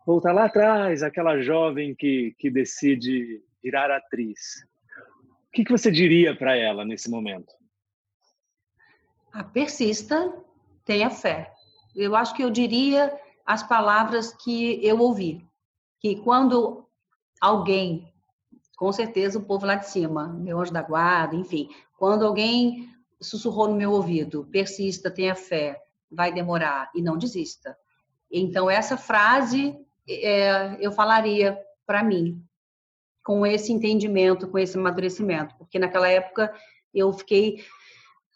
voltar 0.05 0.31
lá 0.31 0.45
atrás, 0.45 1.03
aquela 1.03 1.41
jovem 1.41 1.93
que, 1.93 2.33
que 2.39 2.49
decide 2.49 3.41
virar 3.61 3.91
atriz, 3.91 4.65
o 5.47 5.51
que, 5.51 5.65
que 5.65 5.71
você 5.71 5.91
diria 5.91 6.35
para 6.35 6.55
ela 6.55 6.85
nesse 6.85 7.09
momento? 7.09 7.53
A 9.33 9.43
persista, 9.43 10.33
tenha 10.85 11.09
fé 11.09 11.54
eu 11.95 12.15
acho 12.15 12.35
que 12.35 12.43
eu 12.43 12.49
diria 12.49 13.17
as 13.45 13.63
palavras 13.63 14.33
que 14.33 14.79
eu 14.85 14.99
ouvi. 14.99 15.45
Que 15.99 16.15
quando 16.17 16.85
alguém, 17.39 18.11
com 18.77 18.91
certeza 18.91 19.39
o 19.39 19.43
povo 19.43 19.65
lá 19.65 19.75
de 19.75 19.89
cima, 19.89 20.27
meu 20.27 20.59
anjo 20.59 20.73
da 20.73 20.81
guarda, 20.81 21.35
enfim, 21.35 21.69
quando 21.97 22.25
alguém 22.25 22.89
sussurrou 23.21 23.67
no 23.67 23.75
meu 23.75 23.91
ouvido, 23.91 24.47
persista, 24.51 25.09
tenha 25.09 25.35
fé, 25.35 25.81
vai 26.11 26.31
demorar 26.31 26.91
e 26.93 27.01
não 27.01 27.17
desista. 27.17 27.77
Então, 28.31 28.69
essa 28.69 28.97
frase 28.97 29.77
é, 30.07 30.77
eu 30.79 30.91
falaria 30.91 31.57
para 31.85 32.03
mim, 32.03 32.43
com 33.23 33.45
esse 33.45 33.71
entendimento, 33.71 34.47
com 34.47 34.59
esse 34.59 34.77
amadurecimento, 34.77 35.55
porque 35.57 35.79
naquela 35.79 36.07
época 36.07 36.53
eu 36.93 37.11
fiquei 37.13 37.63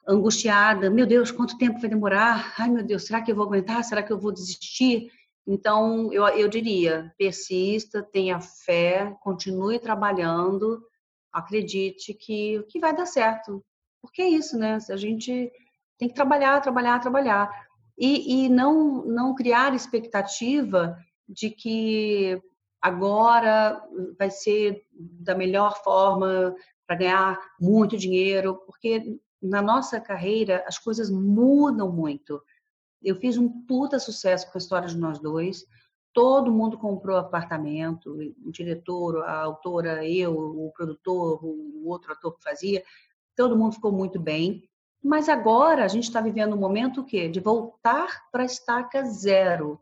angustiada, 0.10 0.90
meu 0.90 1.06
Deus, 1.06 1.30
quanto 1.30 1.58
tempo 1.58 1.80
vai 1.80 1.90
demorar? 1.90 2.56
Ai, 2.58 2.70
meu 2.70 2.84
Deus, 2.84 3.06
será 3.06 3.22
que 3.22 3.32
eu 3.32 3.36
vou 3.36 3.46
aguentar? 3.46 3.84
Será 3.84 4.02
que 4.02 4.12
eu 4.12 4.20
vou 4.20 4.32
desistir? 4.32 5.12
Então, 5.48 6.12
eu, 6.12 6.28
eu 6.30 6.48
diria, 6.48 7.14
persista, 7.18 8.02
tenha 8.02 8.40
fé, 8.42 9.16
continue 9.22 9.78
trabalhando, 9.78 10.82
acredite 11.32 12.14
que, 12.16 12.64
que 12.70 12.80
vai 12.80 12.96
dar 12.96 13.06
certo. 13.06 13.64
Porque 14.02 14.22
é 14.22 14.30
isso, 14.30 14.58
né? 14.58 14.80
A 14.90 14.98
gente 14.98 15.52
tem 15.98 16.08
que 16.08 16.16
trabalhar, 16.16 16.60
trabalhar, 16.62 17.00
trabalhar. 17.00 17.68
E, 17.98 18.46
e 18.46 18.50
não, 18.50 19.06
não 19.06 19.36
criar 19.36 19.76
expectativa 19.76 20.98
de 21.28 21.52
que 21.52 22.42
agora 22.82 23.80
vai 24.18 24.32
ser 24.32 24.84
da 24.92 25.36
melhor 25.36 25.84
forma 25.84 26.56
para 26.88 26.96
ganhar 26.96 27.40
muito 27.60 27.98
dinheiro, 27.98 28.56
porque 28.66 29.20
na 29.42 29.62
nossa 29.62 30.00
carreira 30.00 30.64
as 30.68 30.78
coisas 30.78 31.10
mudam 31.10 31.92
muito. 31.92 32.42
Eu 33.02 33.16
fiz 33.16 33.38
um 33.38 33.50
puta 33.66 34.00
sucesso 34.00 34.52
com 34.52 34.58
a 34.58 34.60
história 34.60 34.88
de 34.88 34.98
nós 34.98 35.20
dois. 35.20 35.66
Todo 36.14 36.52
mundo 36.52 36.78
comprou 36.78 37.18
apartamento, 37.18 38.18
o 38.44 38.52
diretor, 38.52 39.24
a 39.24 39.42
autora, 39.42 40.06
eu, 40.06 40.34
o 40.36 40.72
produtor, 40.76 41.40
o 41.44 41.88
outro 41.88 42.12
ator 42.12 42.36
que 42.36 42.44
fazia, 42.44 42.84
todo 43.36 43.58
mundo 43.58 43.76
ficou 43.76 43.92
muito 43.92 44.20
bem. 44.20 44.68
Mas 45.02 45.30
agora 45.30 45.86
a 45.86 45.88
gente 45.88 46.06
está 46.06 46.20
vivendo 46.20 46.56
um 46.56 46.60
momento 46.60 47.02
o 47.02 47.06
quê? 47.06 47.30
De 47.30 47.40
voltar 47.40 48.30
para 48.32 48.44
a 48.44 48.46
estaca 48.46 49.04
zero. 49.06 49.80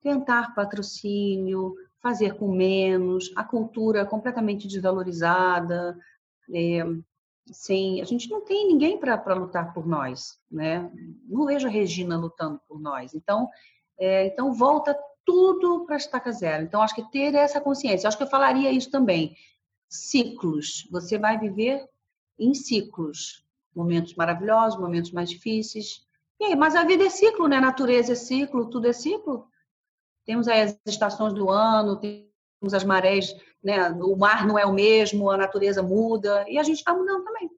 Tentar 0.00 0.54
patrocínio, 0.54 1.74
fazer 2.00 2.36
com 2.36 2.50
menos, 2.50 3.32
a 3.36 3.42
cultura 3.42 4.06
completamente 4.06 4.68
desvalorizada, 4.68 5.98
é, 6.52 6.84
sem, 7.46 8.00
a 8.00 8.04
gente 8.04 8.30
não 8.30 8.40
tem 8.40 8.66
ninguém 8.66 8.98
para 8.98 9.34
lutar 9.34 9.72
por 9.74 9.86
nós, 9.86 10.38
né? 10.50 10.90
Não 11.26 11.46
vejo 11.46 11.66
a 11.66 11.70
Regina 11.70 12.16
lutando 12.16 12.60
por 12.66 12.80
nós. 12.80 13.14
Então, 13.14 13.48
é, 13.98 14.26
então 14.26 14.52
volta 14.52 14.96
tudo 15.24 15.84
para 15.84 15.96
a 15.96 15.98
estaca 15.98 16.32
zero. 16.32 16.64
Então, 16.64 16.82
acho 16.82 16.94
que 16.94 17.10
ter 17.10 17.34
essa 17.34 17.60
consciência. 17.60 18.08
Acho 18.08 18.16
que 18.16 18.22
eu 18.22 18.28
falaria 18.28 18.70
isso 18.70 18.90
também. 18.90 19.36
Ciclos. 19.88 20.88
Você 20.90 21.18
vai 21.18 21.38
viver 21.38 21.86
em 22.38 22.54
ciclos. 22.54 23.44
Momentos 23.74 24.14
maravilhosos, 24.14 24.78
momentos 24.78 25.10
mais 25.10 25.28
difíceis. 25.28 26.04
E 26.40 26.44
aí, 26.44 26.56
mas 26.56 26.74
a 26.74 26.84
vida 26.84 27.04
é 27.04 27.10
ciclo, 27.10 27.48
né? 27.48 27.60
Natureza 27.60 28.12
é 28.12 28.16
ciclo, 28.16 28.68
tudo 28.70 28.88
é 28.88 28.92
ciclo. 28.92 29.48
Temos 30.24 30.48
aí 30.48 30.62
as 30.62 30.78
estações 30.86 31.32
do 31.32 31.50
ano, 31.50 31.96
temos 31.96 32.33
as 32.72 32.84
marés 32.84 33.34
né? 33.64 33.88
O 34.02 34.14
mar 34.14 34.46
não 34.46 34.58
é 34.58 34.66
o 34.66 34.72
mesmo, 34.72 35.30
a 35.30 35.38
natureza 35.38 35.82
muda 35.82 36.44
e 36.46 36.58
a 36.58 36.62
gente 36.62 36.76
está 36.76 36.94
mudando 36.94 37.24
também. 37.24 37.50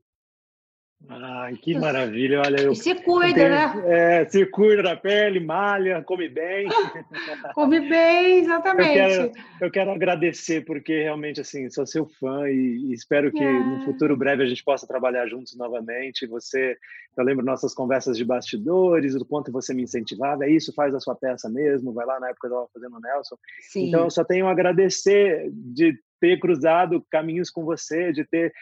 Ai, 1.09 1.57
que 1.57 1.78
maravilha, 1.78 2.40
olha 2.40 2.62
eu. 2.62 2.72
E 2.72 2.76
se 2.76 2.94
cuida, 2.96 3.34
tenho, 3.34 3.50
né? 3.50 3.82
É, 3.86 4.28
se 4.28 4.44
cuida 4.46 4.82
da 4.82 4.96
pele, 4.96 5.38
malha, 5.38 6.02
come 6.02 6.28
bem. 6.28 6.66
come 7.54 7.80
bem, 7.80 8.40
exatamente. 8.40 8.98
Eu 8.98 9.09
quero, 9.09 9.32
eu 9.61 9.70
quero, 9.70 9.90
agradecer, 9.92 10.64
porque 10.64 11.02
realmente, 11.02 11.40
assim, 11.40 11.70
sou 11.70 11.86
seu 11.86 12.07
fã 12.07 12.48
e, 12.48 12.88
e 12.88 12.92
espero 12.92 13.30
que 13.30 13.42
é. 13.42 13.52
no 13.52 13.84
futuro 13.84 14.16
breve 14.16 14.42
a 14.42 14.46
gente 14.46 14.64
possa 14.64 14.86
trabalhar 14.86 15.28
juntos 15.28 15.57
novamente. 15.57 16.26
Você, 16.26 16.76
eu 17.16 17.24
lembro 17.24 17.44
nossas 17.44 17.72
conversas 17.72 18.16
de 18.16 18.24
bastidores, 18.24 19.14
do 19.14 19.24
quanto 19.24 19.52
você 19.52 19.72
me 19.72 19.84
incentivava, 19.84 20.44
é 20.44 20.50
isso, 20.50 20.74
faz 20.74 20.92
a 20.94 21.00
sua 21.00 21.14
peça 21.14 21.48
mesmo, 21.48 21.92
vai 21.92 22.04
lá 22.04 22.18
na 22.18 22.30
época 22.30 22.48
que 22.48 22.52
eu 22.52 22.59
estava 22.59 22.70
fazendo 22.74 22.96
o 22.96 23.00
Nelson. 23.00 23.36
Sim. 23.61 23.88
Então, 23.88 24.04
eu 24.04 24.11
só 24.11 24.24
tenho 24.24 24.48
a 24.48 24.50
agradecer 24.50 25.50
de 25.52 25.96
ter 26.21 26.39
cruzado 26.39 27.05
caminhos 27.11 27.51
com 27.51 27.64
você, 27.64 28.12
de 28.12 28.25
ter, 28.25 28.53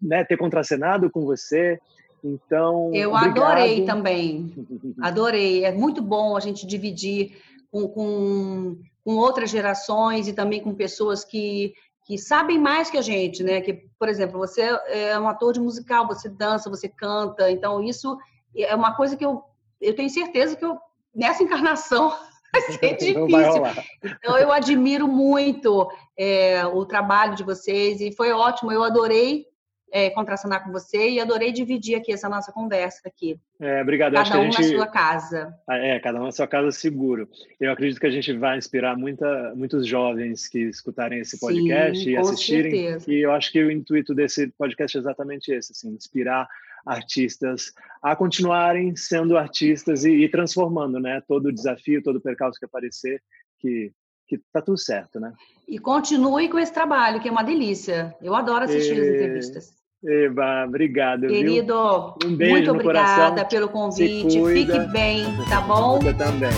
né, 0.00 0.24
ter 0.24 0.36
contracenado 0.36 1.10
com 1.10 1.24
você. 1.24 1.78
Então, 2.22 2.90
eu 2.94 3.12
obrigado. 3.12 3.42
adorei 3.42 3.84
também, 3.84 4.54
adorei. 5.02 5.64
É 5.64 5.72
muito 5.72 6.00
bom 6.00 6.36
a 6.36 6.40
gente 6.40 6.66
dividir 6.66 7.36
com, 7.70 7.88
com, 7.88 8.78
com, 9.04 9.16
outras 9.16 9.50
gerações 9.50 10.26
e 10.26 10.32
também 10.32 10.62
com 10.62 10.74
pessoas 10.74 11.24
que, 11.24 11.74
que 12.06 12.16
sabem 12.16 12.58
mais 12.58 12.90
que 12.90 12.96
a 12.96 13.02
gente, 13.02 13.42
né? 13.42 13.60
Que, 13.60 13.86
por 13.98 14.08
exemplo, 14.08 14.38
você 14.38 14.62
é 14.86 15.18
um 15.18 15.28
ator 15.28 15.52
de 15.52 15.60
musical, 15.60 16.06
você 16.06 16.28
dança, 16.28 16.70
você 16.70 16.88
canta, 16.88 17.50
então 17.50 17.82
isso 17.82 18.16
é 18.56 18.74
uma 18.74 18.94
coisa 18.94 19.16
que 19.16 19.24
eu, 19.24 19.42
eu 19.80 19.94
tenho 19.94 20.08
certeza 20.08 20.56
que 20.56 20.64
eu 20.64 20.78
nessa 21.14 21.42
encarnação 21.42 22.10
vai 22.52 22.60
ser 22.62 22.96
difícil. 22.98 23.62
Então, 24.02 24.38
eu 24.38 24.52
admiro 24.52 25.06
muito 25.06 25.90
é, 26.16 26.64
o 26.66 26.84
trabalho 26.84 27.34
de 27.34 27.42
vocês 27.42 28.00
e 28.00 28.12
foi 28.12 28.32
ótimo. 28.32 28.72
Eu 28.72 28.82
adorei 28.82 29.46
é, 29.94 30.10
contracenar 30.10 30.64
com 30.64 30.72
você 30.72 31.10
e 31.10 31.20
adorei 31.20 31.52
dividir 31.52 31.94
aqui 31.94 32.12
essa 32.12 32.28
nossa 32.28 32.50
conversa 32.50 33.00
aqui. 33.06 33.38
É, 33.60 33.80
obrigado. 33.80 34.14
Cada 34.14 34.22
Acho 34.22 34.38
um 34.38 34.40
a 34.40 34.44
gente... 34.50 34.60
na 34.60 34.68
sua 34.68 34.86
casa. 34.88 35.54
Ah, 35.68 35.76
é, 35.76 36.00
cada 36.00 36.20
um 36.20 36.24
na 36.24 36.32
sua 36.32 36.48
casa 36.48 36.72
seguro. 36.72 37.28
Eu 37.60 37.70
acredito 37.70 38.00
que 38.00 38.06
a 38.06 38.10
gente 38.10 38.32
vai 38.36 38.58
inspirar 38.58 38.96
muita, 38.96 39.54
muitos 39.54 39.86
jovens 39.86 40.48
que 40.48 40.58
escutarem 40.58 41.20
esse 41.20 41.38
podcast 41.38 42.02
Sim, 42.02 42.10
e 42.10 42.16
assistirem. 42.16 42.72
Certeza. 42.72 43.12
E 43.12 43.24
eu 43.24 43.30
acho 43.30 43.52
que 43.52 43.62
o 43.62 43.70
intuito 43.70 44.12
desse 44.12 44.48
podcast 44.58 44.96
é 44.96 45.00
exatamente 45.00 45.52
esse, 45.52 45.70
assim, 45.70 45.90
inspirar 45.90 46.48
artistas 46.84 47.72
a 48.02 48.16
continuarem 48.16 48.96
sendo 48.96 49.38
artistas 49.38 50.04
e, 50.04 50.10
e, 50.10 50.28
transformando, 50.28 50.98
né? 50.98 51.22
Todo 51.26 51.46
o 51.46 51.52
desafio, 51.52 52.02
todo 52.02 52.16
o 52.16 52.20
percalço 52.20 52.58
que 52.58 52.66
aparecer, 52.66 53.22
que 53.60 53.92
que 54.26 54.40
tá 54.52 54.60
tudo 54.60 54.78
certo, 54.78 55.20
né? 55.20 55.32
E 55.68 55.78
continue 55.78 56.48
com 56.48 56.58
esse 56.58 56.72
trabalho, 56.72 57.20
que 57.20 57.28
é 57.28 57.32
uma 57.32 57.42
delícia. 57.42 58.14
Eu 58.22 58.34
adoro 58.34 58.64
assistir 58.64 58.96
e... 58.96 59.00
as 59.00 59.06
entrevistas. 59.06 59.84
Eba, 60.04 60.66
obrigado. 60.66 61.26
Querido, 61.26 62.14
um 62.24 62.36
beijo 62.36 62.54
muito 62.54 62.70
obrigada 62.72 63.30
coração. 63.30 63.48
pelo 63.48 63.68
convite. 63.70 64.44
Fique 64.52 64.78
bem, 64.92 65.24
tá 65.48 65.62
bom? 65.62 65.98
Você 65.98 66.12
também. 66.12 66.50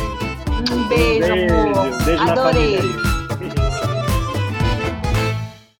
Um 0.72 0.88
beijo, 0.88 1.32
um 1.32 1.36
beijo. 1.36 1.54
amor. 1.54 2.04
Beijo 2.04 2.22
Adorei. 2.22 3.15